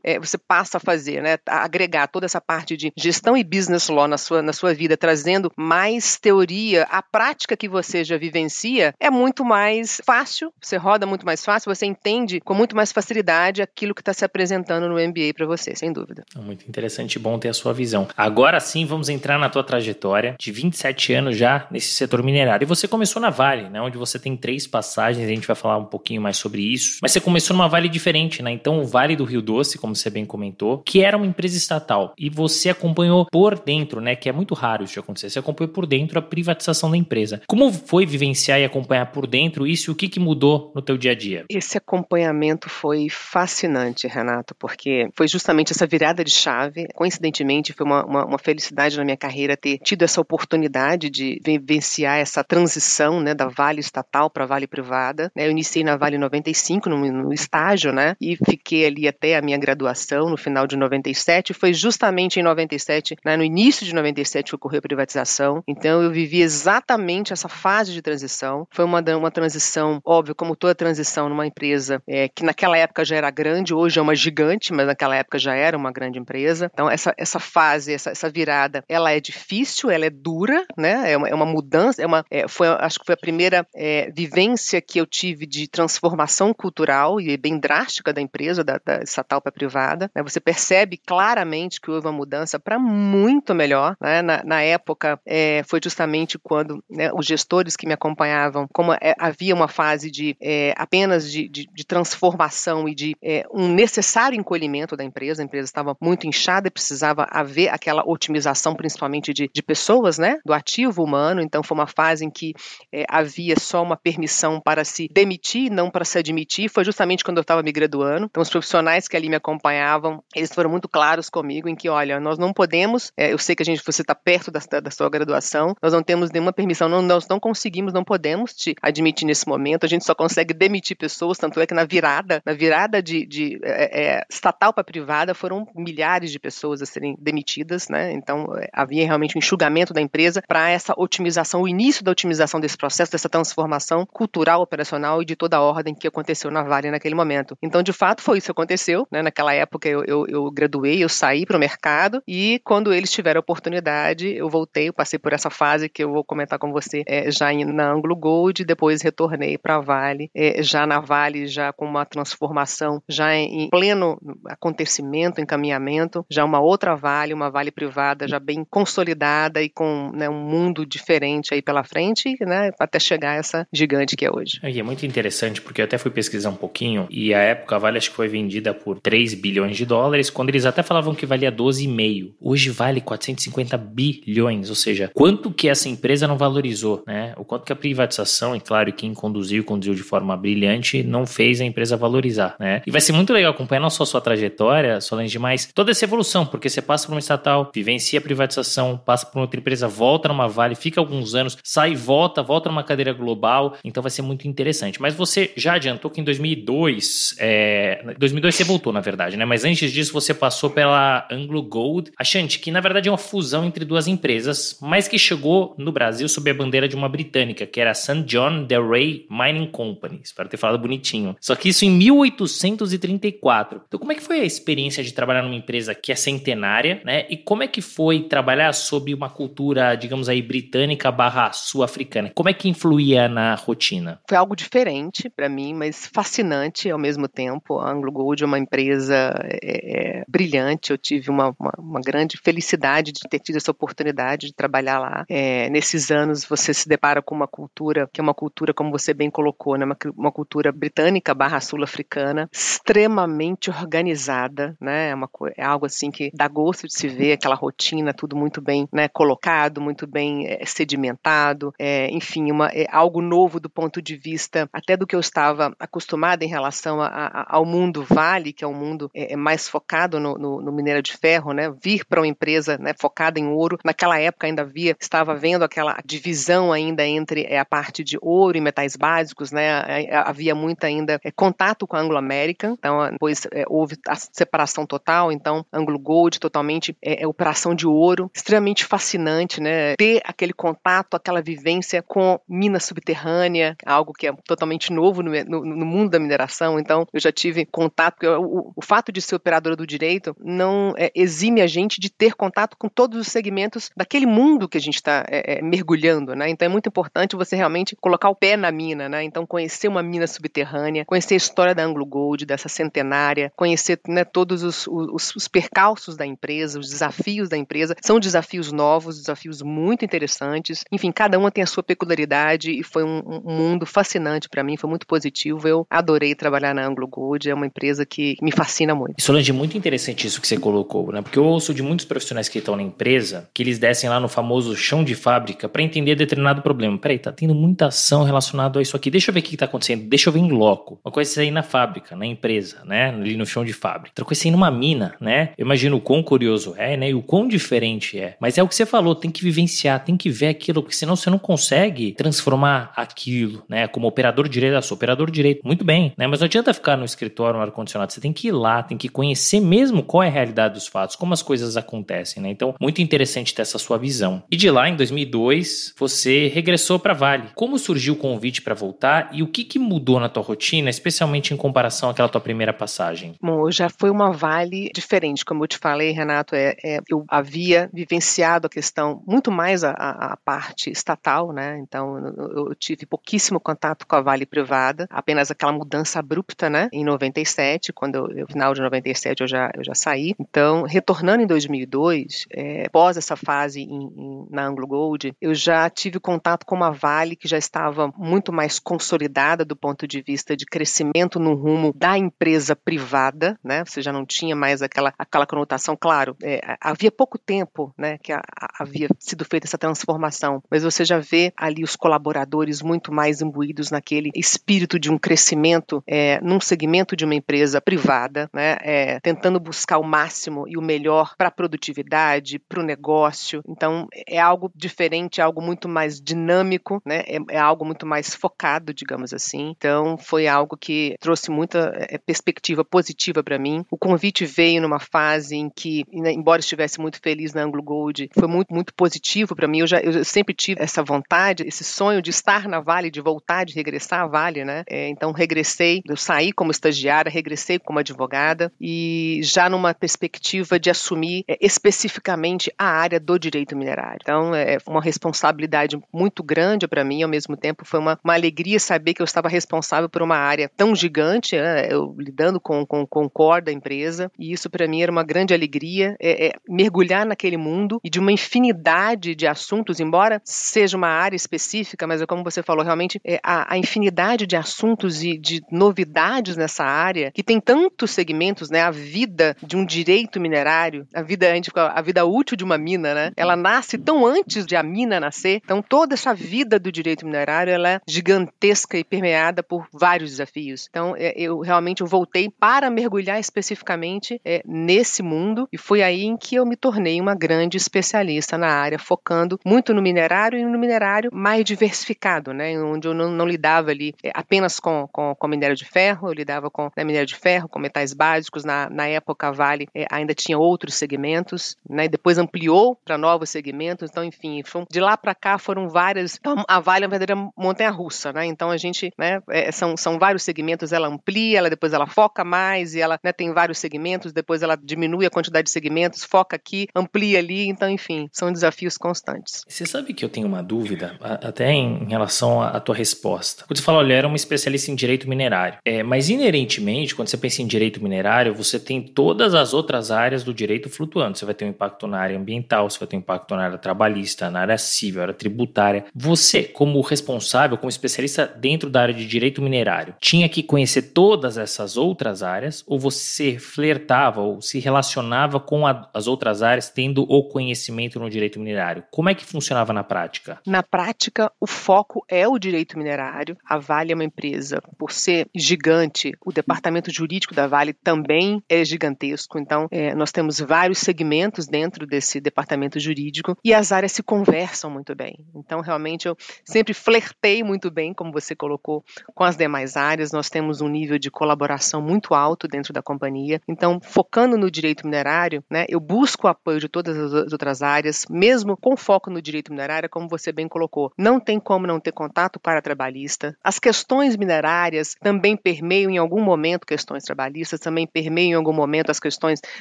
é, 0.03 0.19
você 0.19 0.38
passa 0.38 0.77
a 0.77 0.79
fazer, 0.79 1.21
né, 1.21 1.38
a 1.47 1.63
agregar 1.63 2.07
toda 2.07 2.25
essa 2.25 2.39
parte 2.39 2.77
de 2.77 2.91
gestão 2.95 3.35
e 3.35 3.43
business 3.43 3.89
law 3.89 4.07
na 4.07 4.17
sua, 4.17 4.41
na 4.41 4.53
sua 4.53 4.73
vida, 4.73 4.95
trazendo 4.95 5.51
mais 5.57 6.17
teoria, 6.17 6.83
a 6.83 7.01
prática 7.01 7.57
que 7.57 7.67
você 7.67 8.03
já 8.03 8.17
vivencia, 8.17 8.93
é 9.00 9.09
muito 9.09 9.43
mais 9.43 10.01
fácil, 10.05 10.53
você 10.62 10.77
roda 10.77 11.05
muito 11.05 11.25
mais 11.25 11.43
fácil, 11.43 11.73
você 11.73 11.85
entende 11.85 12.39
com 12.39 12.53
muito 12.53 12.75
mais 12.75 12.91
facilidade 12.91 13.62
aquilo 13.62 13.93
que 13.93 14.01
está 14.01 14.13
se 14.13 14.25
apresentando 14.25 14.88
no 14.88 14.95
MBA 14.95 15.33
para 15.35 15.45
você, 15.45 15.75
sem 15.75 15.91
dúvida. 15.91 16.23
Muito 16.35 16.67
interessante 16.67 17.15
e 17.15 17.19
bom 17.19 17.39
ter 17.39 17.50
a 17.50 17.53
sua 17.53 17.73
visão. 17.73 18.07
Agora 18.15 18.59
sim, 18.59 18.82
vamos 18.85 19.09
entrar 19.09 19.37
na 19.37 19.49
tua 19.49 19.63
trajetória 19.63 20.35
de 20.39 20.51
27 20.51 21.13
anos 21.13 21.37
já 21.37 21.67
nesse 21.71 21.93
setor 21.93 22.23
minerário. 22.23 22.65
E 22.65 22.67
você 22.67 22.87
começou 22.87 23.21
na 23.21 23.29
Vale, 23.29 23.69
né, 23.69 23.81
onde 23.81 23.97
você 23.97 24.17
tem 24.17 24.35
três 24.35 24.65
passagens, 24.67 25.25
a 25.25 25.29
gente 25.29 25.47
vai 25.47 25.55
falar 25.55 25.77
um 25.77 25.85
pouquinho 25.85 26.21
mais 26.21 26.37
sobre 26.37 26.61
isso. 26.61 26.99
Mas 27.01 27.11
você 27.11 27.19
começou 27.19 27.55
numa 27.55 27.67
Vale 27.67 27.89
diferente, 27.89 28.41
né? 28.41 28.51
Então, 28.51 28.79
o 28.79 28.85
Vale 28.85 29.15
do 29.15 29.23
Rio 29.23 29.41
Doce, 29.41 29.77
como 29.77 29.95
você 29.95 30.09
bem 30.09 30.25
comentou, 30.25 30.79
que 30.79 31.03
era 31.03 31.17
uma 31.17 31.25
empresa 31.25 31.57
estatal. 31.57 32.13
E 32.17 32.29
você 32.29 32.69
acompanhou 32.69 33.25
por 33.31 33.59
dentro, 33.59 34.01
né, 34.01 34.15
que 34.15 34.29
é 34.29 34.31
muito 34.31 34.53
raro 34.53 34.83
isso 34.83 34.99
acontecer. 34.99 35.29
Você 35.29 35.39
acompanhou 35.39 35.71
por 35.71 35.85
dentro 35.85 36.17
a 36.17 36.21
privatização 36.21 36.89
da 36.89 36.97
empresa. 36.97 37.41
Como 37.47 37.71
foi 37.71 38.05
vivenciar 38.05 38.59
e 38.59 38.65
acompanhar 38.65 39.11
por 39.11 39.27
dentro 39.27 39.67
isso 39.67 39.89
e 39.89 39.93
o 39.93 39.95
que, 39.95 40.07
que 40.07 40.19
mudou 40.19 40.71
no 40.75 40.81
teu 40.81 40.97
dia 40.97 41.11
a 41.11 41.15
dia? 41.15 41.45
Esse 41.49 41.77
acompanhamento 41.77 42.69
foi 42.69 43.07
fascinante, 43.09 44.07
Renato, 44.07 44.55
porque 44.55 45.09
foi 45.15 45.27
justamente 45.27 45.71
essa 45.71 45.85
virada 45.85 46.23
de 46.23 46.31
chave. 46.31 46.87
Coincidentemente, 46.93 47.73
foi 47.73 47.85
uma, 47.85 48.05
uma, 48.05 48.25
uma 48.25 48.39
felicidade 48.39 48.73
na 48.98 49.06
minha 49.06 49.18
carreira 49.18 49.58
ter 49.58 49.77
tido 49.80 50.03
essa 50.03 50.22
oportunidade 50.22 51.10
de 51.10 51.39
vivenciar 51.44 52.18
essa 52.18 52.44
transição 52.44 53.22
né, 53.22 53.34
da 53.34 53.48
Vale 53.48 53.80
estatal 53.80 54.30
para 54.30 54.46
Vale 54.46 54.68
privada. 54.68 55.32
Né. 55.36 55.48
Eu 55.48 55.51
iniciei 55.51 55.84
na 55.84 55.96
Vale 55.96 56.18
95, 56.18 56.89
no, 56.89 56.98
no 57.12 57.34
estágio, 57.34 57.92
né, 57.92 58.15
e 58.20 58.36
fiquei 58.36 58.86
ali 58.86 59.08
até 59.08 59.38
a 59.38 59.42
minha 59.42 59.58
graduação, 59.58 60.30
no 60.30 60.38
final 60.38 60.68
de 60.68 60.75
97. 60.75 61.53
Foi 61.53 61.74
justamente 61.74 62.39
em 62.39 62.44
97, 62.44 63.15
né, 63.24 63.38
no 63.38 63.44
início 63.44 63.86
de 63.86 63.94
97, 63.94 64.50
que 64.50 64.56
ocorreu 64.56 64.80
a 64.80 64.82
privatização. 64.82 65.63
Então, 65.68 66.01
eu 66.01 66.12
vivi 66.12 66.42
exatamente 66.42 67.34
essa 67.34 67.48
fase 67.48 67.94
de 67.94 68.01
transição. 68.01 68.68
Foi 68.72 68.86
uma, 68.86 69.01
uma 69.15 69.32
transição, 69.32 70.00
óbvio, 70.06 70.36
como 70.36 70.56
toda 70.56 70.75
transição 70.75 71.30
numa 71.30 71.46
empresa 71.46 72.01
é, 72.08 72.27
que 72.27 72.44
naquela 72.44 72.77
época 72.77 73.06
já 73.06 73.15
era 73.15 73.30
grande, 73.30 73.74
hoje 73.74 74.00
é 74.00 74.01
uma 74.01 74.15
gigante, 74.15 74.74
mas 74.74 74.88
naquela 74.88 75.15
época 75.15 75.38
já 75.38 75.53
era 75.56 75.77
uma 75.77 75.92
grande 75.92 76.20
empresa. 76.20 76.70
Então, 76.74 76.89
essa, 76.89 77.13
essa 77.18 77.39
fase, 77.39 77.94
essa, 77.94 78.12
essa 78.12 78.30
virada, 78.30 78.62
ela 78.88 79.12
é 79.12 79.20
difícil, 79.20 79.89
ela 79.89 80.05
é 80.05 80.10
dura, 80.10 80.65
né? 80.77 81.12
É 81.12 81.17
uma, 81.17 81.27
é 81.27 81.34
uma 81.34 81.46
mudança, 81.46 82.01
é 82.01 82.05
uma, 82.05 82.25
é, 82.29 82.48
foi, 82.48 82.67
acho 82.67 83.00
que 83.00 83.05
foi 83.05 83.13
a 83.13 83.17
primeira 83.17 83.67
é, 83.75 84.12
vivência 84.12 84.82
que 84.82 85.00
eu 85.00 85.05
tive 85.05 85.46
de 85.46 85.67
transformação 85.67 86.53
cultural 86.53 87.20
e 87.20 87.36
bem 87.38 87.58
drástica 87.58 88.13
da 88.13 88.22
empresa, 88.22 88.63
da, 88.63 88.79
da 88.84 89.01
estatal 89.01 89.41
para 89.41 89.51
privada. 89.51 90.10
Né? 90.15 90.24
Você 90.24 90.39
percebe 90.39 90.98
claramente 90.98 91.79
que 91.79 91.91
houve 91.91 92.08
uma 92.08 92.13
mudança 92.13 92.60
para 92.60 92.79
muito 92.79 93.53
melhor. 93.53 93.96
Né? 94.00 94.22
Na, 94.22 94.43
na, 94.43 94.62
época, 94.62 95.20
é, 95.25 95.63
foi 95.65 95.79
justamente 95.84 96.38
quando 96.39 96.84
né, 96.89 97.12
os 97.13 97.25
gestores 97.25 97.75
que 97.75 97.88
me 97.88 97.93
acompanhavam, 97.93 98.67
como 98.74 98.93
é, 98.93 99.15
havia 99.17 99.53
uma 99.53 99.67
fase 99.67 100.10
de 100.10 100.36
apenas 100.75 101.32
de, 101.32 101.48
de, 101.48 101.70
de, 101.72 101.86
transformação 101.86 102.88
e 102.88 102.96
de 102.96 103.15
um 103.51 103.67
necessário 103.67 104.38
encolhimento 104.38 104.96
da 104.96 105.03
empresa, 105.03 105.41
a 105.41 105.46
empresa 105.46 105.65
estava 105.65 105.96
muito 106.01 106.27
inchada 106.27 106.67
e 106.67 106.72
precisava 106.72 107.27
haver 107.29 107.70
aquela 107.70 108.03
otimização, 108.05 108.52
principalmente 108.75 109.33
de, 109.33 109.50
de 109.53 109.63
pessoas, 109.63 110.17
né, 110.17 110.39
do 110.45 110.53
ativo 110.53 111.03
humano. 111.03 111.41
Então, 111.41 111.63
foi 111.63 111.75
uma 111.75 111.88
fase 111.88 112.25
em 112.25 112.29
que 112.29 112.53
é, 112.91 113.05
havia 113.10 113.55
só 113.60 113.81
uma 113.81 113.98
permissão 113.98 114.60
para 114.60 114.83
se 114.83 115.07
demitir, 115.12 115.72
não 115.72 115.89
para 115.89 116.05
se 116.05 116.17
admitir. 116.17 116.69
Foi 116.69 116.83
justamente 116.83 117.24
quando 117.24 117.38
eu 117.38 117.41
estava 117.41 117.63
me 117.63 117.72
graduando. 117.72 118.27
Então, 118.29 118.41
os 118.41 118.50
profissionais 118.50 119.07
que 119.07 119.17
ali 119.17 119.29
me 119.29 119.36
acompanhavam, 119.36 120.24
eles 120.36 120.53
foram 120.53 120.69
muito 120.69 120.88
claros 120.88 121.29
comigo 121.29 121.67
em 121.67 121.75
que, 121.75 121.89
olha, 121.89 122.19
nós 122.19 122.38
não 122.38 122.53
podemos, 122.53 123.12
é, 123.17 123.33
eu 123.33 123.38
sei 123.38 123.55
que 123.55 123.63
a 123.63 123.65
gente, 123.65 123.83
você 123.86 124.01
está 124.01 124.15
perto 124.15 124.51
da, 124.51 124.60
da, 124.79 124.91
sua 124.91 125.10
graduação, 125.10 125.75
nós 125.81 125.93
não 125.93 126.03
temos 126.03 126.31
nenhuma 126.31 126.53
permissão, 126.53 126.88
não, 126.88 127.01
nós 127.01 127.27
não 127.27 127.39
conseguimos, 127.39 127.93
não 127.93 128.03
podemos 128.03 128.53
te 128.53 128.75
admitir 128.81 129.25
nesse 129.25 129.48
momento, 129.48 129.86
a 129.86 129.89
gente 129.89 130.05
só 130.05 130.13
consegue 130.15 130.53
demitir 130.53 130.98
pessoas, 130.98 131.38
tanto 131.38 131.60
é 131.60 131.67
que 131.67 131.74
na 131.74 131.86
virada, 131.86 132.41
na 132.45 132.53
virada 132.53 133.01
de, 133.01 133.25
de 133.25 133.60
é, 133.63 134.17
é, 134.17 134.22
estatal 134.29 134.74
para 134.74 134.83
privada, 134.83 135.33
foram 135.33 135.67
milhares 135.75 136.31
de 136.31 136.39
pessoas 136.39 136.81
a 136.81 136.86
serem 136.86 137.15
demitidas, 137.19 137.89
né? 137.89 138.12
Então, 138.12 138.42
é, 138.57 138.69
havia 138.73 139.05
realmente 139.05 139.38
um 139.38 139.39
enxugamento 139.39 139.93
da 139.93 140.01
empresa 140.01 140.41
para 140.47 140.69
essa 140.69 140.93
otimização, 140.97 141.62
o 141.62 141.67
início 141.67 142.03
da 142.03 142.12
otimização 142.12 142.59
desse 142.59 142.77
processo, 142.77 143.12
dessa 143.12 143.29
transformação 143.29 144.05
cultural, 144.05 144.62
operacional 144.62 145.21
e 145.21 145.25
de 145.25 145.35
toda 145.35 145.57
a 145.57 145.62
ordem 145.62 145.93
que 145.93 146.07
aconteceu 146.07 146.51
na 146.51 146.63
Vale 146.63 146.91
naquele 146.91 147.15
momento. 147.15 147.57
Então, 147.62 147.81
de 147.83 147.93
fato, 147.93 148.21
foi 148.21 148.38
isso 148.38 148.45
que 148.45 148.51
aconteceu. 148.51 149.07
Né? 149.12 149.21
Naquela 149.21 149.53
época, 149.53 149.88
eu, 149.88 150.03
eu, 150.05 150.25
eu 150.27 150.51
graduei, 150.51 151.03
eu 151.03 151.09
saí 151.09 151.45
para 151.45 151.57
o 151.57 151.59
mercado 151.59 152.21
e 152.27 152.62
quando 152.63 152.93
eles 152.93 153.12
tiveram 153.12 153.39
a 153.39 153.41
oportunidade, 153.41 154.33
eu 154.35 154.50
voltei, 154.50 154.89
eu 154.89 154.93
passei 154.93 155.19
por 155.19 155.33
essa 155.33 155.50
fase 155.50 155.89
que 155.89 156.03
eu 156.03 156.12
vou 156.12 156.23
comentar 156.23 156.57
com 156.59 156.71
você 156.71 157.03
é, 157.07 157.29
já 157.31 157.53
na 157.53 157.91
Anglo 157.91 158.15
Gold, 158.15 158.63
depois 158.65 159.01
retornei 159.01 159.57
para 159.57 159.75
a 159.75 159.79
Vale, 159.79 160.29
é, 160.35 160.62
já 160.63 160.85
na 160.88 161.00
Vale, 161.00 161.47
já 161.47 161.71
com 161.73 161.85
uma 161.85 162.05
transformação, 162.05 163.01
já 163.07 163.35
em 163.35 163.69
pleno 163.69 164.19
acontecimento, 164.47 165.41
encaminhamento, 165.41 166.25
já 166.29 166.43
uma 166.43 166.59
outra 166.59 166.95
Vale, 166.95 167.33
uma 167.33 167.50
Vale 167.50 167.71
privada 167.71 168.27
já 168.33 168.39
bem 168.39 168.65
consolidada 168.69 169.61
e 169.61 169.69
com 169.69 170.11
né, 170.13 170.29
um 170.29 170.41
mundo 170.41 170.85
diferente 170.85 171.53
aí 171.53 171.61
pela 171.61 171.83
frente, 171.83 172.35
né, 172.41 172.71
até 172.79 172.99
chegar 172.99 173.31
a 173.31 173.35
essa 173.35 173.67
gigante 173.71 174.15
que 174.15 174.25
é 174.25 174.31
hoje. 174.31 174.59
E 174.63 174.79
é 174.79 174.83
muito 174.83 175.05
interessante 175.05 175.61
porque 175.61 175.81
eu 175.81 175.85
até 175.85 175.97
fui 175.97 176.11
pesquisar 176.11 176.49
um 176.49 176.55
pouquinho 176.55 177.07
e 177.09 177.33
a 177.33 177.39
época 177.39 177.75
a 177.75 177.79
Vale 177.79 177.97
acho 177.97 178.09
que 178.09 178.15
foi 178.15 178.27
vendida 178.27 178.73
por 178.73 178.99
3 178.99 179.33
bilhões 179.35 179.77
de 179.77 179.85
dólares, 179.85 180.29
quando 180.29 180.49
eles 180.49 180.65
até 180.65 180.81
falavam 180.81 181.13
que 181.13 181.25
valia 181.25 181.51
12,5. 181.51 182.33
Hoje 182.41 182.69
vale 182.69 183.01
450 183.01 183.77
bilhões, 183.77 184.69
ou 184.69 184.75
seja, 184.75 185.11
quanto 185.13 185.51
que 185.51 185.69
essa 185.69 185.89
empresa 185.89 186.27
não 186.27 186.37
valorizou, 186.37 187.03
né? 187.05 187.33
O 187.37 187.45
quanto 187.45 187.65
que 187.65 187.73
a 187.73 187.75
privatização, 187.75 188.55
e 188.55 188.59
claro, 188.59 188.91
quem 188.93 189.13
conduziu, 189.13 189.63
conduziu 189.63 189.93
de 189.93 190.03
forma 190.03 190.35
brilhante, 190.35 191.03
não 191.03 191.25
fez 191.25 191.61
a 191.61 191.65
empresa 191.65 191.95
valorizar, 191.95 192.55
né? 192.59 192.81
E 192.85 192.91
vai 192.91 193.01
ser 193.01 193.13
muito 193.13 193.33
legal 193.33 193.51
acompanhar 193.51 193.81
não 193.81 193.89
só 193.89 194.03
a 194.03 194.05
sua 194.05 194.21
trajetória, 194.21 194.99
Solange, 195.01 195.37
mas 195.37 195.69
toda 195.73 195.91
essa 195.91 196.05
evolução, 196.05 196.45
porque 196.45 196.69
você 196.69 196.81
passa 196.81 197.05
por 197.05 197.13
uma 197.13 197.19
estatal, 197.19 197.71
vivencia 197.73 198.21
privatização, 198.24 198.98
passa 198.98 199.25
por 199.25 199.39
outra 199.39 199.60
empresa, 199.60 199.88
volta 199.88 200.27
numa 200.27 200.48
Vale, 200.48 200.75
fica 200.75 201.00
alguns 201.00 201.36
anos, 201.36 201.58
sai 201.63 201.96
volta, 201.96 202.42
volta 202.42 202.70
numa 202.70 202.84
cadeira 202.84 203.13
global, 203.13 203.77
então 203.84 204.01
vai 204.01 204.10
ser 204.10 204.22
muito 204.22 204.48
interessante. 204.48 205.01
Mas 205.01 205.13
você 205.13 205.51
já 205.56 205.74
adiantou 205.74 206.10
que 206.10 206.22
em 206.22 206.24
2002, 206.24 207.36
é, 207.39 208.15
2002 208.18 208.56
você 208.56 208.63
voltou, 208.63 208.94
na 208.94 209.01
verdade, 209.01 209.38
né? 209.38 209.46
Mas 209.46 209.65
antes 209.65 209.92
disso 209.92 210.13
você 210.13 210.34
passou 210.34 210.70
pela 210.70 211.27
Anglo 211.32 211.62
Gold, 211.62 212.12
achante 212.18 212.60
que 212.60 212.72
na 212.72 212.80
verdade 212.80 213.10
é 213.10 213.12
uma 213.12 213.18
fusão 213.18 213.65
entre 213.65 213.86
duas 213.86 214.08
empresas, 214.08 214.77
mas 214.82 215.08
que 215.08 215.18
chegou 215.18 215.75
no 215.77 215.92
Brasil 215.92 216.27
sob 216.30 216.50
a 216.50 216.53
bandeira 216.53 216.88
de 216.88 216.96
uma 216.96 217.10
britânica, 217.10 217.65
que 217.65 217.80
era 217.80 217.92
a 217.92 217.94
St. 217.94 218.24
John 218.24 218.63
Delray 218.63 219.25
Mining 219.30 219.68
Company. 219.68 220.22
Espero 220.24 220.50
ter 220.50 220.58
falado 220.58 220.80
bonitinho. 220.80 221.36
Só 221.39 221.56
que 221.56 221.70
isso 221.70 221.86
em 221.86 221.89
1834. 221.92 223.82
Então 223.88 224.00
como 224.00 224.12
é 224.12 224.15
que 224.15 224.22
foi 224.22 224.42
a 224.42 224.46
experiência 224.46 225.03
de 225.03 225.13
trabalhar 225.13 225.44
numa 225.44 225.56
empresa 225.56 225.96
que 225.96 226.12
é 226.12 226.15
centenária, 226.15 227.01
né? 227.03 227.25
E 227.30 227.38
como 227.38 227.63
é 227.63 227.68
que 227.68 227.82
foi 227.82 228.02
trabalhar 228.27 228.74
sob 228.74 229.13
uma 229.13 229.29
cultura, 229.29 229.95
digamos 229.95 230.29
aí, 230.29 230.41
britânica 230.41 231.12
barra 231.12 231.51
sul-africana? 231.51 232.31
Como 232.36 232.50
é 232.50 232.53
que 232.53 232.69
influía 232.69 233.27
na 233.27 233.55
rotina? 233.55 234.19
Foi 234.27 234.38
algo 234.38 234.55
diferente 234.55 235.29
para 235.29 235.50
mim, 235.50 235.74
mas 235.74 236.10
fascinante 236.13 236.89
ao 236.89 237.00
mesmo 237.00 237.27
tempo. 237.27 237.79
A 237.79 237.91
Anglo 237.91 238.12
Gold 238.12 238.43
é 238.43 238.45
uma 238.45 238.60
empresa 238.60 239.33
é, 239.43 240.19
é, 240.19 240.24
brilhante. 240.27 240.91
Eu 240.91 240.98
tive 240.98 241.29
uma, 241.29 241.55
uma, 241.60 241.72
uma, 241.77 242.01
grande 242.01 242.38
felicidade 242.38 243.12
de 243.12 243.22
ter 243.29 243.39
tido 243.39 243.57
essa 243.57 243.72
oportunidade 243.72 244.48
de 244.48 244.53
trabalhar 244.53 245.00
lá. 245.00 245.25
É, 245.29 245.69
nesses 245.69 246.12
anos, 246.12 246.45
você 246.45 246.74
se 246.74 246.88
depara 246.88 247.22
com 247.22 247.36
uma, 247.36 247.48
cultura 247.48 248.10
que 248.12 248.19
é 248.19 248.24
uma 248.24 248.33
cultura, 248.33 248.74
como 248.74 248.91
você 248.91 249.13
bem 249.13 249.29
colocou, 249.29 249.77
né, 249.77 249.86
uma, 249.86 249.98
uma 250.17 250.31
cultura 250.31 250.72
britânica 250.72 251.33
barra 251.33 251.60
sul-africana, 251.60 252.50
extremamente 252.51 253.69
organizada, 253.69 254.75
né, 254.81 255.10
é, 255.10 255.15
uma, 255.15 255.29
é 255.55 255.63
algo 255.63 255.86
assim 255.86 256.12
que 256.12 256.31
dá 256.33 256.48
gosto 256.48 256.88
de 256.88 256.93
se 256.93 257.07
ver, 257.07 257.33
aquela 257.33 257.55
rotina, 257.55 257.92
tudo 258.13 258.35
muito 258.35 258.62
bem 258.62 258.88
né, 258.91 259.07
colocado, 259.07 259.81
muito 259.81 260.07
bem 260.07 260.47
é, 260.47 260.65
sedimentado, 260.65 261.73
é, 261.77 262.09
enfim, 262.09 262.51
uma, 262.51 262.67
é 262.67 262.88
algo 262.91 263.21
novo 263.21 263.59
do 263.59 263.69
ponto 263.69 264.01
de 264.01 264.15
vista 264.15 264.69
até 264.71 264.95
do 264.95 265.05
que 265.05 265.15
eu 265.15 265.19
estava 265.19 265.75
acostumada 265.79 266.43
em 266.43 266.47
relação 266.47 267.01
a, 267.01 267.07
a, 267.07 267.55
ao 267.55 267.65
mundo 267.65 268.03
Vale, 268.03 268.53
que 268.53 268.63
é 268.63 268.67
um 268.67 268.73
mundo 268.73 269.12
mais 269.38 269.67
focado 269.67 270.19
no, 270.19 270.35
no, 270.38 270.62
no 270.62 270.71
minério 270.71 271.01
de 271.01 271.15
ferro, 271.15 271.53
né, 271.53 271.73
vir 271.81 272.05
para 272.05 272.21
uma 272.21 272.27
empresa 272.27 272.77
né, 272.77 272.93
focada 273.00 273.39
em 273.39 273.47
ouro, 273.47 273.77
naquela 273.83 274.19
época 274.19 274.47
ainda 274.47 274.62
havia, 274.62 274.95
estava 275.00 275.35
vendo 275.35 275.63
aquela 275.63 275.97
divisão 276.05 276.71
ainda 276.71 277.05
entre 277.05 277.55
a 277.55 277.65
parte 277.65 278.03
de 278.03 278.17
ouro 278.21 278.57
e 278.57 278.62
metais 278.62 278.95
básicos, 278.95 279.51
né, 279.51 280.09
havia 280.25 280.55
muito 280.55 280.83
ainda 280.85 281.19
contato 281.35 281.85
com 281.85 281.95
a 281.95 282.00
Anglo-American, 282.00 282.75
então 282.77 283.12
depois 283.12 283.47
houve 283.67 283.97
a 284.07 284.15
separação 284.15 284.85
total, 284.85 285.31
então 285.31 285.65
Anglo 285.71 286.00
Gold 286.00 286.39
totalmente 286.39 286.95
é 287.01 287.25
operação 287.27 287.75
de 287.75 287.82
ouro, 287.91 288.29
extremamente 288.33 288.85
fascinante, 288.85 289.61
né, 289.61 289.95
ter 289.95 290.21
aquele 290.25 290.53
contato, 290.53 291.15
aquela 291.15 291.41
vivência 291.41 292.01
com 292.01 292.39
mina 292.47 292.79
subterrânea, 292.79 293.75
algo 293.85 294.13
que 294.13 294.27
é 294.27 294.33
totalmente 294.45 294.91
novo 294.91 295.21
no, 295.21 295.31
no, 295.45 295.61
no 295.65 295.85
mundo 295.85 296.11
da 296.11 296.19
mineração, 296.19 296.79
então 296.79 297.05
eu 297.13 297.19
já 297.19 297.31
tive 297.31 297.65
contato, 297.65 298.23
o, 298.23 298.73
o 298.75 298.81
fato 298.81 299.11
de 299.11 299.21
ser 299.21 299.35
operadora 299.35 299.75
do 299.75 299.87
direito 299.87 300.35
não 300.39 300.93
é, 300.97 301.11
exime 301.15 301.61
a 301.61 301.67
gente 301.67 301.99
de 301.99 302.09
ter 302.09 302.33
contato 302.33 302.77
com 302.77 302.87
todos 302.87 303.19
os 303.19 303.27
segmentos 303.27 303.89
daquele 303.95 304.25
mundo 304.25 304.67
que 304.67 304.77
a 304.77 304.81
gente 304.81 304.95
está 304.95 305.25
é, 305.29 305.59
é, 305.59 305.61
mergulhando, 305.61 306.35
né, 306.35 306.49
então 306.49 306.65
é 306.65 306.69
muito 306.69 306.89
importante 306.89 307.35
você 307.35 307.55
realmente 307.55 307.95
colocar 307.95 308.29
o 308.29 308.35
pé 308.35 308.55
na 308.57 308.71
mina, 308.71 309.07
né, 309.09 309.23
então 309.23 309.45
conhecer 309.45 309.87
uma 309.87 310.03
mina 310.03 310.27
subterrânea, 310.27 311.05
conhecer 311.05 311.33
a 311.33 311.37
história 311.37 311.75
da 311.75 311.83
Anglo 311.83 312.05
Gold, 312.05 312.45
dessa 312.45 312.69
centenária, 312.69 313.51
conhecer 313.55 313.99
né, 314.07 314.23
todos 314.23 314.63
os, 314.63 314.87
os, 314.87 315.35
os 315.35 315.47
percalços 315.47 316.15
da 316.15 316.25
empresa, 316.25 316.79
os 316.79 316.89
desafios 316.89 317.49
da 317.49 317.57
empresa, 317.57 317.73
são 318.01 318.20
desafios 318.20 318.72
novos, 318.72 319.20
desafios 319.20 319.62
muito 319.62 320.06
interessantes, 320.06 320.84
enfim, 320.92 321.12
cada 321.12 321.38
uma 321.38 321.51
tem 321.51 321.63
a 321.63 321.68
sua 321.68 321.84
peculiaridade 321.84 322.72
e 322.72 322.84
foi 322.84 323.03
um, 323.03 323.22
um 323.46 323.53
mundo 323.53 323.86
fascinante 323.86 324.50
para 324.50 324.63
mim, 324.63 324.77
foi 324.77 324.89
muito 324.89 325.08
positivo, 325.08 325.68
eu 325.68 325.86
adorei 325.89 326.36
trabalhar 326.36 326.74
na 326.74 326.86
Anglo 326.86 327.08
Gold, 327.08 327.50
é 327.50 327.53
uma 327.53 327.65
empresa 327.65 328.06
que 328.06 328.36
me 328.42 328.51
fascina 328.51 328.96
muito. 328.96 329.22
Solange, 329.22 329.51
muito 329.51 329.77
interessante 329.77 330.27
isso 330.27 330.42
que 330.42 330.48
você 330.48 330.58
colocou, 330.58 331.12
né, 331.12 331.22
porque 331.22 331.38
eu 331.38 331.46
ouço 331.46 331.74
de 331.74 331.82
muitos 331.82 332.06
profissionais 332.06 332.50
que 332.50 332.60
estão 332.60 332.75
na 332.75 332.84
empresa 332.84 333.50
que 333.53 333.63
eles 333.63 333.80
descem 333.80 334.10
lá 334.10 334.20
no 334.20 334.27
famoso 334.27 334.75
chão 334.75 335.03
de 335.03 335.15
fábrica 335.15 335.68
para 335.70 335.82
entender 335.82 336.15
determinado 336.15 336.62
problema. 336.62 336.98
Peraí, 336.98 337.20
tá 337.20 337.32
tendo 337.32 337.53
muita 337.53 337.88
ação 337.88 338.24
relacionada 338.24 338.80
a 338.80 338.82
isso 338.82 338.96
aqui, 338.96 339.10
deixa 339.10 339.30
eu 339.30 339.34
ver 339.34 339.39
o 339.42 339.44
que 339.44 339.56
está 339.56 339.65
acontecendo, 339.65 340.03
deixa 340.08 340.30
eu 340.30 340.34
ver 340.34 340.39
em 340.39 340.51
loco. 340.51 341.00
Uma 341.03 341.12
coisa 341.12 341.32
é 341.32 341.34
sair 341.34 341.51
na 341.51 341.63
fábrica, 341.63 342.15
na 342.15 342.25
empresa, 342.25 342.84
né, 342.86 343.10
ali 343.10 343.38
no 343.38 343.46
chão 343.46 343.63
de 343.63 343.74
fábrica. 343.74 344.12
Outra 344.12 344.25
coisa 344.25 344.48
é 344.48 344.51
numa 344.51 344.72
mina, 344.72 345.15
né, 345.20 345.51
eu 345.58 345.65
imagino 345.65 345.98
o 345.98 346.01
quão 346.01 346.24
curioso 346.24 346.74
é, 346.77 346.98
né, 346.98 347.10
e 347.10 347.13
o 347.13 347.22
quão 347.22 347.48
diferente 347.63 348.20
é. 348.20 348.36
Mas 348.39 348.58
é 348.58 348.63
o 348.63 348.67
que 348.67 348.75
você 348.75 348.86
falou, 348.86 349.15
tem 349.15 349.32
que 349.32 349.43
vivenciar, 349.43 350.03
tem 350.03 350.17
que 350.17 350.29
ver 350.29 350.48
aquilo, 350.48 350.82
porque 350.82 350.96
senão 350.96 351.15
você 351.15 351.29
não 351.29 351.39
consegue 351.39 352.13
transformar 352.13 352.91
aquilo, 352.96 353.63
né? 353.67 353.88
Como 353.88 354.08
operador 354.08 354.48
direito, 354.48 354.75
eu 354.75 354.82
sou 354.82 354.96
operador 354.96 355.32
direito, 355.32 355.62
muito 355.63 355.84
bem, 355.84 356.13
né? 356.17 356.27
Mas 356.27 356.39
não 356.39 356.46
adianta 356.46 356.74
ficar 356.74 356.98
no 356.98 357.05
escritório, 357.05 357.58
no 357.58 357.63
ar-condicionado, 357.63 358.12
você 358.12 358.22
tem 358.22 358.34
que 358.34 358.50
ir 358.50 358.51
lá, 358.51 358.84
tem 358.84 358.98
que 358.98 359.10
conhecer 359.10 359.60
mesmo 359.60 360.03
qual 360.03 360.24
é 360.24 360.27
a 360.27 360.32
realidade 360.32 360.75
dos 360.75 360.88
fatos, 360.88 361.15
como 361.15 361.34
as 361.34 361.41
coisas 361.41 361.77
acontecem, 361.77 362.43
né? 362.43 362.50
Então, 362.50 362.75
muito 362.79 363.01
interessante 363.01 363.53
ter 363.53 363.62
essa 363.62 363.79
sua 363.79 363.98
visão. 363.98 364.43
E 364.51 364.55
de 364.55 364.70
lá, 364.70 364.89
em 364.89 364.96
2002, 364.96 365.93
você 365.98 366.48
regressou 366.48 367.00
para 367.00 367.13
Vale. 367.13 367.50
Como 367.55 367.77
surgiu 367.77 368.13
o 368.13 368.17
convite 368.17 368.62
para 368.62 368.74
voltar 368.74 369.29
e 369.32 369.41
o 369.41 369.48
que, 369.48 369.63
que 369.63 369.79
mudou 369.79 370.20
na 370.20 370.29
tua 370.29 370.43
rotina, 370.43 370.89
especialmente 370.89 371.53
em 371.53 371.58
comparação 371.58 372.10
àquela 372.10 372.29
tua 372.29 372.41
primeira 372.41 372.74
passagem? 372.74 373.36
Bom, 373.41 373.72
já 373.72 373.89
foi 373.89 374.10
uma 374.10 374.32
Vale 374.32 374.91
diferente, 374.93 375.46
como 375.46 375.64
eu 375.64 375.68
te 375.68 375.77
falei, 375.77 376.11
Renato, 376.11 376.55
é, 376.55 376.75
é 376.83 377.00
eu 377.09 377.24
havia 377.27 377.52
vivenciado 377.94 378.68
a 378.68 378.70
questão 378.70 379.22
muito 379.25 379.51
mais 379.51 379.83
a, 379.83 379.92
a, 379.92 380.37
parte 380.37 380.92
estatal, 380.92 381.51
né? 381.51 381.77
Então 381.79 382.18
eu, 382.18 382.68
eu, 382.70 382.75
tive 382.75 383.05
pouquíssimo 383.05 383.59
contato 383.59 384.05
com 384.07 384.16
a 384.16 384.22
Vale 384.22 384.46
privada, 384.46 385.07
apenas 385.09 385.51
aquela 385.51 385.72
mudança 385.72 386.20
abrupta, 386.20 386.70
né? 386.70 386.89
Em 386.92 387.03
97, 387.03 387.94
quando 387.94 388.31
eu, 388.31 388.48
final 388.48 388.74
de 388.74 388.81
97 388.81 389.42
eu 389.42 389.48
já 389.48 389.72
eu 389.75 389.83
já 389.83 389.94
saí. 389.94 390.35
Então 390.39 390.83
retornando 390.83 391.44
em 391.44 391.48
2002, 391.48 392.46
é, 392.51 392.89
pós 392.89 393.18
essa 393.18 393.35
fase 393.35 393.81
em, 393.81 394.03
em, 394.16 394.48
na 394.50 394.66
Anglo 394.66 394.87
Gold, 394.87 395.35
eu 395.42 395.53
já 395.53 395.89
tive 395.89 396.20
contato 396.20 396.66
com 396.66 396.75
uma 396.75 396.92
Vale 396.92 397.35
que 397.35 397.48
já 397.48 397.57
estava 397.57 398.11
muito 398.18 398.51
mais 398.51 398.79
consolidada 398.79 399.66
do 399.66 399.75
ponto 399.75 400.07
de 400.07 400.22
vista 400.22 400.55
de 400.55 400.66
crescimento 400.66 401.39
no 401.39 401.53
rumo 401.53 401.94
da 401.96 402.18
empresa 402.18 402.75
privada, 402.75 403.57
né? 403.63 403.83
Você 403.85 404.01
já 404.01 404.11
não 404.11 404.25
tinha 404.25 404.55
mais 404.55 404.81
aquela 404.81 405.13
aquela 405.18 405.46
conotação, 405.46 405.96
claro, 406.00 406.35
é, 406.42 406.61
havia 406.79 407.11
pouco 407.11 407.37
tempo, 407.46 407.94
né? 407.98 408.18
Que 408.18 408.32
a, 408.32 408.40
a, 408.40 408.84
havia 408.84 409.08
sido 409.20 409.46
feita 409.46 409.68
essa 409.68 409.77
transformação, 409.77 410.62
mas 410.70 410.84
você 410.84 411.06
já 411.06 411.20
vê 411.20 411.53
ali 411.58 411.84
os 411.84 411.96
colaboradores 411.96 412.82
muito 412.82 413.14
mais 413.14 413.42
imbuídos 413.42 413.92
naquele 413.92 414.32
espírito 414.36 415.00
de 415.00 415.12
um 415.12 415.18
crescimento 415.18 416.03
é, 416.08 416.40
num 416.42 416.60
segmento 416.60 417.16
de 417.16 417.25
uma 417.25 417.36
empresa 417.36 417.82
privada, 417.82 418.50
né, 418.53 418.77
é, 418.82 419.20
tentando 419.20 419.60
buscar 419.60 419.98
o 419.98 420.03
máximo 420.03 420.68
e 420.68 420.77
o 420.77 420.82
melhor 420.82 421.36
para 421.38 421.48
a 421.48 421.51
produtividade, 421.51 422.60
para 422.60 422.79
o 422.79 422.84
negócio. 422.84 423.62
Então, 423.68 424.08
é 424.27 424.40
algo 424.40 424.72
diferente, 424.75 425.42
é 425.42 425.44
algo 425.44 425.62
muito 425.62 425.88
mais 425.88 426.22
dinâmico, 426.22 427.01
né, 427.06 427.24
é, 427.27 427.38
é 427.50 427.60
algo 427.60 427.86
muito 427.86 428.06
mais 428.06 428.34
focado, 428.36 428.94
digamos 428.94 429.34
assim. 429.34 429.74
Então, 429.75 430.18
foi 430.18 430.48
algo 430.48 430.77
que 430.77 431.16
trouxe 431.20 431.51
muita 431.51 431.94
é, 432.10 432.18
perspectiva 432.18 432.84
positiva 432.84 433.44
para 433.44 433.60
mim. 433.60 433.86
O 433.90 433.98
convite 433.98 434.46
veio 434.46 434.82
numa 434.82 435.00
fase 435.00 435.56
em 435.56 435.70
que, 435.70 436.06
né, 436.12 436.32
embora 436.32 436.60
estivesse 436.60 437.00
muito 437.00 437.20
feliz 437.22 437.32
na 437.53 437.63
Anglo 437.63 437.81
Gold, 437.81 438.29
foi 438.33 438.48
muito, 438.48 438.74
muito 438.74 438.93
positivo 438.93 439.55
para 439.55 439.67
mim. 439.67 439.79
Eu, 439.79 439.87
já, 439.87 440.00
eu 440.00 440.24
sempre 440.24 440.53
tive 440.53 440.81
essa 440.81 441.03
vontade, 441.03 441.63
esse 441.65 441.83
sonho 441.83 442.22
de 442.22 442.29
estar 442.29 442.67
na 442.67 442.79
Vale, 442.79 443.09
de 443.09 443.22
voltar, 443.22 443.65
de 443.65 443.74
regressar 443.74 444.22
à 444.22 444.27
Vale, 444.27 444.63
né? 444.63 444.83
É, 444.89 445.07
então, 445.09 445.31
regressei, 445.31 446.01
eu 446.07 446.17
saí 446.17 446.51
como 446.51 446.72
estagiária, 446.72 447.31
regressei 447.31 447.79
como 447.79 448.00
advogada 448.00 448.72
e 448.79 449.39
já 449.43 449.69
numa 449.69 449.93
perspectiva 449.93 450.79
de 450.79 450.89
assumir 450.89 451.43
é, 451.48 451.57
especificamente 451.61 452.72
a 452.77 452.85
área 452.85 453.19
do 453.19 453.37
direito 453.37 453.75
minerário. 453.75 454.19
Então, 454.22 454.53
é 454.53 454.77
uma 454.87 455.01
responsabilidade 455.01 455.98
muito 456.11 456.43
grande 456.43 456.87
para 456.87 457.03
mim, 457.03 457.24
ao 457.24 457.29
mesmo 457.29 457.55
tempo 457.57 457.85
foi 457.85 458.00
uma, 458.00 458.19
uma 458.24 458.33
alegria 458.33 458.79
saber 458.79 459.13
que 459.13 459.22
eu 459.22 459.25
estava 459.25 459.48
responsável 459.48 460.09
por 460.09 460.22
uma 460.22 460.37
área 460.37 460.69
tão 460.75 460.96
gigante, 460.96 461.55
né? 461.55 461.87
eu 461.89 462.15
lidando 462.17 462.59
com, 462.59 462.85
com, 462.85 463.05
com 463.05 463.25
o 463.25 463.29
core 463.29 463.65
da 463.65 463.72
empresa, 463.72 464.31
e 464.37 464.51
isso 464.51 464.69
para 464.69 464.87
mim 464.87 465.01
era 465.01 465.11
uma 465.11 465.24
grande 465.24 465.53
alegria, 465.53 466.15
é, 466.19 466.48
é, 466.48 466.53
mergulhar 466.67 467.12
naquele 467.25 467.57
mundo 467.57 467.99
e 468.03 468.09
de 468.09 468.19
uma 468.19 468.31
infinidade 468.31 469.35
de 469.35 469.47
assuntos, 469.47 469.99
embora 469.99 470.41
seja 470.43 470.97
uma 470.97 471.07
área 471.07 471.35
específica, 471.35 472.07
mas 472.07 472.21
é 472.21 472.25
como 472.25 472.43
você 472.43 472.63
falou, 472.63 472.83
realmente 472.83 473.19
é, 473.23 473.39
a, 473.43 473.73
a, 473.73 473.77
infinidade 473.77 474.47
de 474.47 474.55
assuntos 474.55 475.23
e 475.23 475.37
de 475.37 475.61
novidades 475.71 476.57
nessa 476.57 476.83
área, 476.83 477.31
que 477.31 477.43
tem 477.43 477.59
tantos 477.59 478.11
segmentos, 478.11 478.69
né? 478.69 478.81
A 478.81 478.91
vida 478.91 479.55
de 479.61 479.75
um 479.75 479.85
direito 479.85 480.39
minerário, 480.39 481.07
a 481.13 481.21
vida, 481.21 481.51
a, 481.51 481.55
gente, 481.55 481.71
a 481.75 482.01
vida 482.01 482.25
útil 482.25 482.57
de 482.57 482.63
uma 482.63 482.77
mina, 482.77 483.13
né? 483.13 483.31
Ela 483.35 483.55
nasce 483.55 483.97
tão 483.97 484.25
antes 484.25 484.65
de 484.65 484.75
a 484.75 484.83
mina 484.83 485.19
nascer, 485.19 485.61
então 485.63 485.81
toda 485.81 486.13
essa 486.13 486.33
vida 486.33 486.79
do 486.79 486.91
direito 486.91 487.25
minerário, 487.25 487.73
ela 487.73 487.89
é 487.89 487.99
gigantesca 488.07 488.97
e 488.97 489.03
permeada 489.03 489.61
por 489.61 489.87
vários 489.91 490.31
desafios. 490.31 490.87
Então, 490.89 491.15
é, 491.17 491.33
eu 491.35 491.59
realmente 491.59 492.03
voltei 492.03 492.49
para 492.49 492.89
mergulhar 492.89 493.39
especificamente 493.39 494.39
é, 494.45 494.61
nesse 494.65 495.21
mundo 495.21 495.67
e 495.71 495.77
foi 495.77 496.01
aí 496.01 496.23
em 496.23 496.37
que 496.37 496.55
eu 496.55 496.65
me 496.65 496.75
tornei 496.75 497.02
uma 497.22 497.35
grande 497.35 497.77
especialista 497.77 498.57
na 498.57 498.68
área, 498.68 499.00
focando 499.00 499.59
muito 499.66 499.94
no 499.94 500.01
minerário 500.01 500.59
e 500.59 500.66
no 500.66 500.77
minerário 500.77 501.29
mais 501.33 501.63
diversificado, 501.63 502.53
né, 502.53 502.79
onde 502.81 503.07
eu 503.07 503.13
não, 503.13 503.31
não 503.31 503.46
lidava 503.46 503.92
ali 503.92 504.13
é, 504.24 504.31
apenas 504.33 504.79
com, 504.79 505.07
com, 505.11 505.35
com, 505.35 505.48
minério 505.48 505.75
de 505.75 505.85
ferro, 505.85 506.29
eu 506.29 506.33
lidava 506.33 506.70
com 506.70 506.92
né, 506.96 507.03
minério 507.03 507.27
de 507.27 507.35
ferro, 507.35 507.68
com 507.68 507.79
metais 507.79 508.13
básicos. 508.13 508.63
Na, 508.63 508.89
na 508.89 509.07
época, 509.07 509.48
a 509.48 509.51
Vale 509.51 509.87
é, 509.96 510.05
ainda 510.11 510.33
tinha 510.33 510.57
outros 510.57 510.96
segmentos, 510.96 511.77
né, 511.89 512.07
depois 512.07 512.37
ampliou 512.37 512.96
para 513.03 513.18
novos 513.18 513.50
segmentos. 513.50 514.09
Então, 514.09 514.24
enfim, 514.24 514.61
de 514.89 515.00
lá 515.00 515.18
para 515.18 515.35
cá 515.35 515.57
foram 515.57 515.89
várias. 515.89 516.37
Então, 516.39 516.63
a 516.68 516.79
Vale 516.79 517.05
é 517.05 517.07
uma 517.07 517.18
verdadeira 517.18 517.50
montanha-russa, 517.57 518.31
né? 518.31 518.46
Então 518.46 518.70
a 518.70 518.77
gente, 518.77 519.11
né, 519.18 519.42
é, 519.50 519.72
são, 519.72 519.96
são 519.98 520.20
vários 520.20 520.44
segmentos, 520.44 520.92
ela 520.92 521.07
amplia, 521.07 521.57
ela 521.59 521.70
depois 521.70 521.94
ela 521.94 522.07
foca 522.07 522.44
mais 522.44 522.94
e 522.96 523.01
ela 523.01 523.20
né, 523.24 523.31
tem 523.31 523.53
vários 523.53 523.77
segmentos, 523.77 524.31
depois 524.31 524.61
ela 524.61 524.75
diminui 524.75 525.25
a 525.25 525.29
quantidade 525.29 525.66
de 525.66 525.72
segmentos, 525.72 526.24
foca 526.24 526.55
aqui, 526.55 526.87
amplia 526.96 527.40
ali. 527.40 527.68
Então, 527.68 527.90
enfim, 527.90 528.29
são 528.32 528.51
desafios 528.51 528.98
constantes. 528.98 529.64
Você 529.68 529.86
sabe 529.86 530.14
que 530.14 530.24
eu 530.24 530.29
tenho 530.29 530.48
uma 530.48 530.62
dúvida, 530.62 531.18
até 531.22 531.72
em 531.72 532.06
relação 532.10 532.62
à 532.62 532.79
tua 532.79 532.96
resposta. 532.96 533.66
Quando 533.66 533.77
você 533.77 533.84
fala, 533.84 534.00
olha, 534.00 534.14
era 534.14 534.27
uma 534.27 534.36
especialista 534.36 534.92
em 534.92 534.96
direito 534.96 535.27
minerário. 535.27 535.77
É, 535.86 536.03
mas 536.03 536.29
inerentemente, 536.29 537.16
quando 537.16 537.27
você 537.27 537.38
pensa 537.38 537.62
em 537.62 537.68
direito 537.68 538.01
minerário, 538.01 538.53
você 538.53 538.79
tem 538.79 539.01
todas 539.01 539.53
as 539.53 539.74
outras 539.74 540.12
áreas 540.12 540.44
do 540.44 540.53
direito 540.53 540.90
flutuando. 540.90 541.38
Você 541.38 541.46
vai 541.46 541.53
ter 541.53 541.66
um 541.66 541.70
impacto 541.70 542.08
na 542.08 542.20
área 542.20 542.38
ambiental, 542.38 542.90
você 542.90 543.00
vai 543.00 543.08
ter 543.08 543.16
um 543.16 543.20
impacto 543.20 543.56
na 543.56 543.66
área 543.66 543.77
trabalhista, 543.77 544.50
na 544.50 544.62
área 544.62 544.77
civil, 544.77 545.18
na 545.18 545.24
área 545.24 545.34
tributária. 545.34 546.06
Você 546.16 546.64
como 546.64 547.01
responsável, 547.01 547.77
como 547.77 547.90
especialista 547.90 548.46
dentro 548.46 548.90
da 548.90 549.01
área 549.01 549.14
de 549.14 549.25
direito 549.25 549.62
minerário, 549.62 550.16
tinha 550.20 550.48
que 550.50 550.64
conhecer 550.64 551.14
todas 551.14 551.58
essas 551.58 551.98
outras 551.98 552.44
áreas 552.44 552.84
ou 552.88 553.00
você 553.00 553.58
flertava 553.58 554.42
ou 554.42 554.62
se 554.62 554.79
relacionava 554.79 555.60
com 555.60 555.86
a, 555.86 556.10
as 556.14 556.27
outras 556.27 556.62
áreas 556.62 556.82
tendo 556.89 557.24
o 557.24 557.43
conhecimento 557.48 558.19
no 558.19 558.29
direito 558.29 558.59
minerário? 558.59 559.03
Como 559.11 559.29
é 559.29 559.35
que 559.35 559.46
funcionava 559.46 559.93
na 559.93 560.03
prática? 560.03 560.59
Na 560.65 560.83
prática, 560.83 561.51
o 561.59 561.67
foco 561.67 562.25
é 562.29 562.48
o 562.48 562.57
direito 562.57 562.98
minerário. 562.98 563.57
A 563.65 563.77
Vale 563.77 564.11
é 564.11 564.15
uma 564.15 564.24
empresa, 564.24 564.81
por 564.98 565.11
ser 565.11 565.48
gigante, 565.55 566.31
o 566.46 566.51
departamento 566.51 567.11
jurídico 567.11 567.53
da 567.53 567.67
Vale 567.67 567.93
também 567.93 568.63
é 568.69 568.83
gigantesco. 568.83 569.59
Então, 569.59 569.87
é, 569.91 570.13
nós 570.15 570.31
temos 570.31 570.59
vários 570.59 571.00
segmentos 571.00 571.67
dentro 571.67 572.05
desse 572.05 572.39
departamento 572.39 573.00
jurídico 573.00 573.57
e 573.63 573.74
as 573.74 573.91
áreas 573.91 574.11
se 574.11 574.24
conversam 574.24 574.89
muito 574.89 575.15
bem. 575.15 575.37
Então, 575.55 575.81
realmente, 575.81 576.27
eu 576.27 576.37
sempre 576.65 576.93
flertei 576.93 577.63
muito 577.63 577.89
bem, 577.91 578.13
como 578.13 578.31
você 578.31 578.55
colocou, 578.55 579.03
com 579.33 579.43
as 579.43 579.55
demais 579.57 579.96
áreas. 579.98 580.31
Nós 580.31 580.50
temos 580.50 580.81
um 580.81 580.87
nível 580.87 581.17
de 581.17 581.29
colaboração 581.29 582.01
muito 582.01 582.33
alto 582.33 582.67
dentro 582.67 582.93
da 582.93 583.01
companhia. 583.01 583.61
Então, 583.67 584.00
focando 584.01 584.57
no 584.57 584.69
direito 584.69 585.05
minerário, 585.05 585.63
né, 585.69 585.85
eu 585.89 586.00
busco 586.00 586.48
o 586.48 586.50
apoio 586.74 586.79
de 586.79 586.90
todas 586.90 587.18
as 587.18 587.51
outras 587.51 587.81
áreas, 587.81 588.25
mesmo 588.29 588.75
com 588.75 588.98
foco 588.98 589.29
no 589.29 589.42
direito 589.42 589.72
minerário, 589.72 590.09
como 590.09 590.27
você 590.27 590.51
bem 590.51 590.68
colocou. 590.68 591.12
Não 591.18 591.40
tem 591.40 591.59
como 591.59 591.88
não 591.88 592.00
ter 592.00 592.12
contato 592.12 592.59
para 592.59 592.81
trabalhista. 592.81 593.55
As 593.64 593.79
questões 593.79 594.36
minerárias 594.36 595.16
também 595.22 595.55
permeiam 595.55 596.09
em 596.09 596.18
algum 596.18 596.42
momento 596.42 596.86
questões 596.86 597.24
trabalhistas, 597.24 597.79
também 597.79 598.07
permeiam 598.07 598.51
em 598.51 598.55
algum 598.55 598.74
momento 598.74 599.09
as 599.09 599.20
questões 599.20 599.62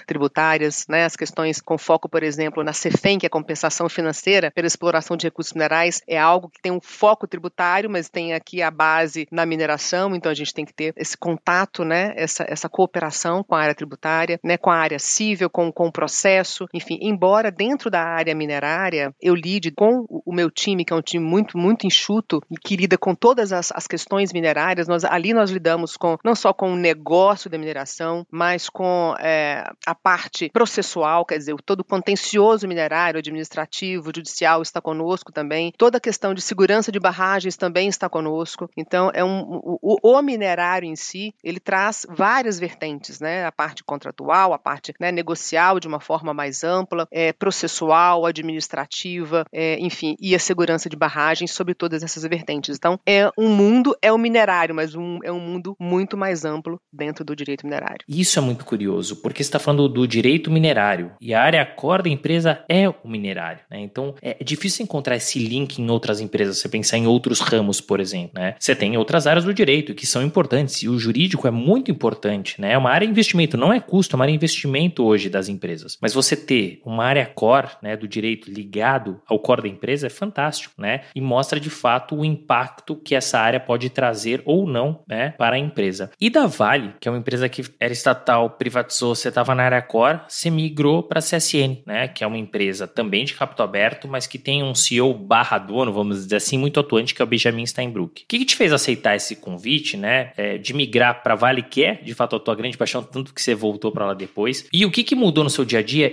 tributárias, 0.06 0.86
né, 0.88 1.04
as 1.04 1.16
questões 1.16 1.60
com 1.60 1.78
foco, 1.78 2.08
por 2.08 2.22
exemplo, 2.22 2.62
na 2.62 2.72
CEFEM, 2.72 3.18
que 3.18 3.26
é 3.26 3.28
a 3.28 3.30
compensação 3.30 3.88
financeira 3.88 4.50
pela 4.50 4.66
exploração 4.66 5.16
de 5.16 5.26
recursos 5.26 5.52
minerais, 5.52 6.02
é 6.06 6.18
algo 6.18 6.48
que 6.48 6.60
tem 6.60 6.72
um 6.72 6.80
foco 6.80 7.26
tributário, 7.26 7.90
mas 7.90 8.08
tem 8.08 8.34
aqui 8.34 8.62
a 8.62 8.70
base 8.70 9.26
na 9.30 9.46
mineração, 9.46 10.14
então 10.14 10.30
a 10.30 10.34
gente 10.34 10.54
tem 10.54 10.64
que 10.64 10.74
ter 10.74 10.92
esse 10.96 11.16
contato, 11.16 11.84
né, 11.84 12.12
essa, 12.16 12.44
essa 12.48 12.68
cooperação 12.68 13.42
com 13.42 13.54
a 13.54 13.60
área 13.60 13.74
tributária, 13.74 14.38
né, 14.42 14.56
com 14.56 14.70
a 14.70 14.76
área 14.76 14.98
civil, 14.98 15.48
com, 15.48 15.72
com 15.72 15.86
o 15.86 15.92
processo, 15.92 16.66
enfim, 16.82 16.98
embora 17.00 17.50
dentro 17.50 17.90
da 17.90 18.02
área 18.02 18.34
minerária 18.34 19.14
eu 19.20 19.34
lide 19.34 19.70
com 19.70 20.04
o 20.08 20.32
meu 20.32 20.50
time, 20.50 20.84
que 20.84 20.92
é 20.92 20.96
um 20.96 21.02
time 21.02 21.24
muito, 21.24 21.56
muito 21.56 21.86
enxuto 21.86 22.40
e 22.50 22.56
que 22.56 22.76
lida 22.76 22.98
com 22.98 23.14
todas 23.14 23.52
as, 23.52 23.72
as 23.72 23.86
questões 23.86 24.32
minerárias, 24.32 24.88
nós, 24.88 25.04
ali 25.04 25.32
nós 25.32 25.50
lidamos 25.50 25.96
com 25.96 26.16
não 26.24 26.34
só 26.34 26.52
com 26.52 26.72
o 26.72 26.76
negócio 26.76 27.48
da 27.48 27.58
mineração, 27.58 28.26
mas 28.30 28.68
com 28.68 29.14
é, 29.18 29.64
a 29.86 29.94
parte 29.94 30.50
processual, 30.52 31.24
quer 31.24 31.38
dizer, 31.38 31.54
todo 31.64 31.80
o 31.80 31.84
contencioso 31.84 32.66
minerário, 32.66 33.18
administrativo, 33.18 34.12
judicial 34.14 34.62
está 34.62 34.80
conosco 34.80 35.32
também, 35.32 35.72
toda 35.76 35.98
a 35.98 36.00
questão 36.00 36.34
de 36.34 36.42
segurança 36.42 36.90
de 36.90 36.98
barragens 36.98 37.56
também 37.56 37.88
está 37.88 38.08
conosco. 38.08 38.68
Então, 38.76 39.10
é 39.14 39.24
um, 39.24 39.60
o, 39.62 39.98
o 40.02 40.22
minerário 40.22 40.88
em 40.88 40.96
si, 40.96 41.34
ele 41.42 41.60
traz 41.60 42.06
várias 42.08 42.58
vertentes, 42.58 43.20
né? 43.20 43.46
A 43.46 43.52
parte 43.52 43.84
contratual, 43.84 44.52
a 44.52 44.58
parte 44.58 44.94
né, 44.98 45.12
negocial 45.12 45.78
de 45.78 45.88
uma 45.88 46.00
forma 46.00 46.32
mais 46.32 46.64
ampla, 46.64 46.71
é, 47.10 47.32
processual, 47.32 48.26
administrativa, 48.26 49.44
é, 49.52 49.78
enfim, 49.80 50.16
e 50.20 50.34
a 50.34 50.38
segurança 50.38 50.88
de 50.88 50.96
barragens 50.96 51.52
sobre 51.52 51.74
todas 51.74 52.02
essas 52.02 52.22
vertentes. 52.24 52.76
Então, 52.76 52.98
é 53.06 53.30
um 53.38 53.48
mundo, 53.48 53.96
é 54.00 54.12
o 54.12 54.18
minerário, 54.18 54.74
mas 54.74 54.94
um, 54.94 55.18
é 55.24 55.32
um 55.32 55.40
mundo 55.40 55.76
muito 55.80 56.16
mais 56.16 56.44
amplo 56.44 56.80
dentro 56.92 57.24
do 57.24 57.34
direito 57.34 57.66
minerário. 57.66 58.04
Isso 58.08 58.38
é 58.38 58.42
muito 58.42 58.64
curioso, 58.64 59.16
porque 59.16 59.42
está 59.42 59.58
falando 59.58 59.88
do 59.88 60.06
direito 60.06 60.50
minerário 60.50 61.12
e 61.20 61.34
a 61.34 61.42
área 61.42 61.64
core 61.64 62.04
da 62.04 62.08
empresa 62.10 62.64
é 62.68 62.88
o 62.88 62.94
minerário. 63.04 63.60
Né? 63.70 63.80
Então, 63.80 64.14
é 64.20 64.42
difícil 64.42 64.84
encontrar 64.84 65.16
esse 65.16 65.38
link 65.38 65.78
em 65.78 65.90
outras 65.90 66.20
empresas. 66.20 66.58
Você 66.58 66.68
pensar 66.68 66.98
em 66.98 67.06
outros 67.06 67.40
ramos, 67.40 67.80
por 67.80 68.00
exemplo. 68.00 68.32
Né? 68.34 68.54
Você 68.58 68.74
tem 68.74 68.96
outras 68.96 69.26
áreas 69.26 69.44
do 69.44 69.54
direito 69.54 69.94
que 69.94 70.06
são 70.06 70.22
importantes 70.22 70.82
e 70.82 70.88
o 70.88 70.98
jurídico 70.98 71.46
é 71.46 71.50
muito 71.50 71.90
importante. 71.90 72.60
Né? 72.60 72.72
É 72.72 72.78
uma 72.78 72.90
área 72.90 73.06
de 73.06 73.10
investimento, 73.10 73.56
não 73.56 73.72
é 73.72 73.80
custo, 73.80 74.14
é 74.14 74.16
uma 74.16 74.24
área 74.24 74.32
de 74.32 74.36
investimento 74.36 75.04
hoje 75.04 75.28
das 75.28 75.48
empresas. 75.48 75.98
Mas 76.00 76.14
você 76.14 76.36
ter 76.36 76.61
uma 76.84 77.04
área 77.04 77.26
core 77.26 77.68
né, 77.82 77.96
do 77.96 78.08
direito 78.08 78.50
ligado 78.50 79.20
ao 79.26 79.38
core 79.38 79.62
da 79.62 79.68
empresa 79.68 80.06
é 80.06 80.10
fantástico, 80.10 80.74
né? 80.78 81.02
E 81.14 81.20
mostra 81.20 81.58
de 81.58 81.70
fato 81.70 82.16
o 82.16 82.24
impacto 82.24 82.96
que 82.96 83.14
essa 83.14 83.38
área 83.38 83.60
pode 83.60 83.90
trazer 83.90 84.42
ou 84.44 84.66
não 84.66 85.02
né, 85.08 85.34
para 85.38 85.56
a 85.56 85.58
empresa. 85.58 86.10
E 86.20 86.30
da 86.30 86.46
Vale, 86.46 86.94
que 87.00 87.08
é 87.08 87.10
uma 87.10 87.18
empresa 87.18 87.48
que 87.48 87.64
era 87.78 87.92
estatal, 87.92 88.50
privatizou, 88.50 89.14
você 89.14 89.28
estava 89.28 89.54
na 89.54 89.64
área 89.64 89.82
core, 89.82 90.20
você 90.28 90.50
migrou 90.50 91.02
para 91.02 91.18
a 91.18 91.22
CSN, 91.22 91.82
né? 91.86 92.08
Que 92.08 92.24
é 92.24 92.26
uma 92.26 92.38
empresa 92.38 92.86
também 92.86 93.24
de 93.24 93.34
capital 93.34 93.66
aberto, 93.66 94.08
mas 94.08 94.26
que 94.26 94.38
tem 94.38 94.62
um 94.62 94.74
CEO 94.74 95.14
barra 95.14 95.58
dono, 95.58 95.92
vamos 95.92 96.24
dizer 96.24 96.36
assim, 96.36 96.58
muito 96.58 96.78
atuante, 96.78 97.14
que 97.14 97.22
é 97.22 97.24
o 97.24 97.28
Benjamin 97.28 97.66
Steinbrück. 97.66 98.22
O 98.22 98.26
que, 98.26 98.38
que 98.38 98.44
te 98.44 98.56
fez 98.56 98.72
aceitar 98.72 99.16
esse 99.16 99.36
convite, 99.36 99.96
né? 99.96 100.32
É, 100.36 100.58
de 100.58 100.74
migrar 100.74 101.22
para 101.22 101.34
Vale, 101.34 101.62
que 101.62 101.84
é 101.84 101.94
de 101.94 102.14
fato 102.14 102.36
a 102.36 102.40
tua 102.40 102.54
grande 102.54 102.76
paixão, 102.76 103.02
tanto 103.02 103.34
que 103.34 103.40
você 103.40 103.54
voltou 103.54 103.90
para 103.90 104.06
lá 104.06 104.14
depois. 104.14 104.66
E 104.72 104.84
o 104.84 104.90
que, 104.90 105.04
que 105.04 105.14
mudou 105.14 105.44
no 105.44 105.50
seu 105.50 105.64
dia 105.64 105.78
a 105.80 105.82
dia, 105.82 106.12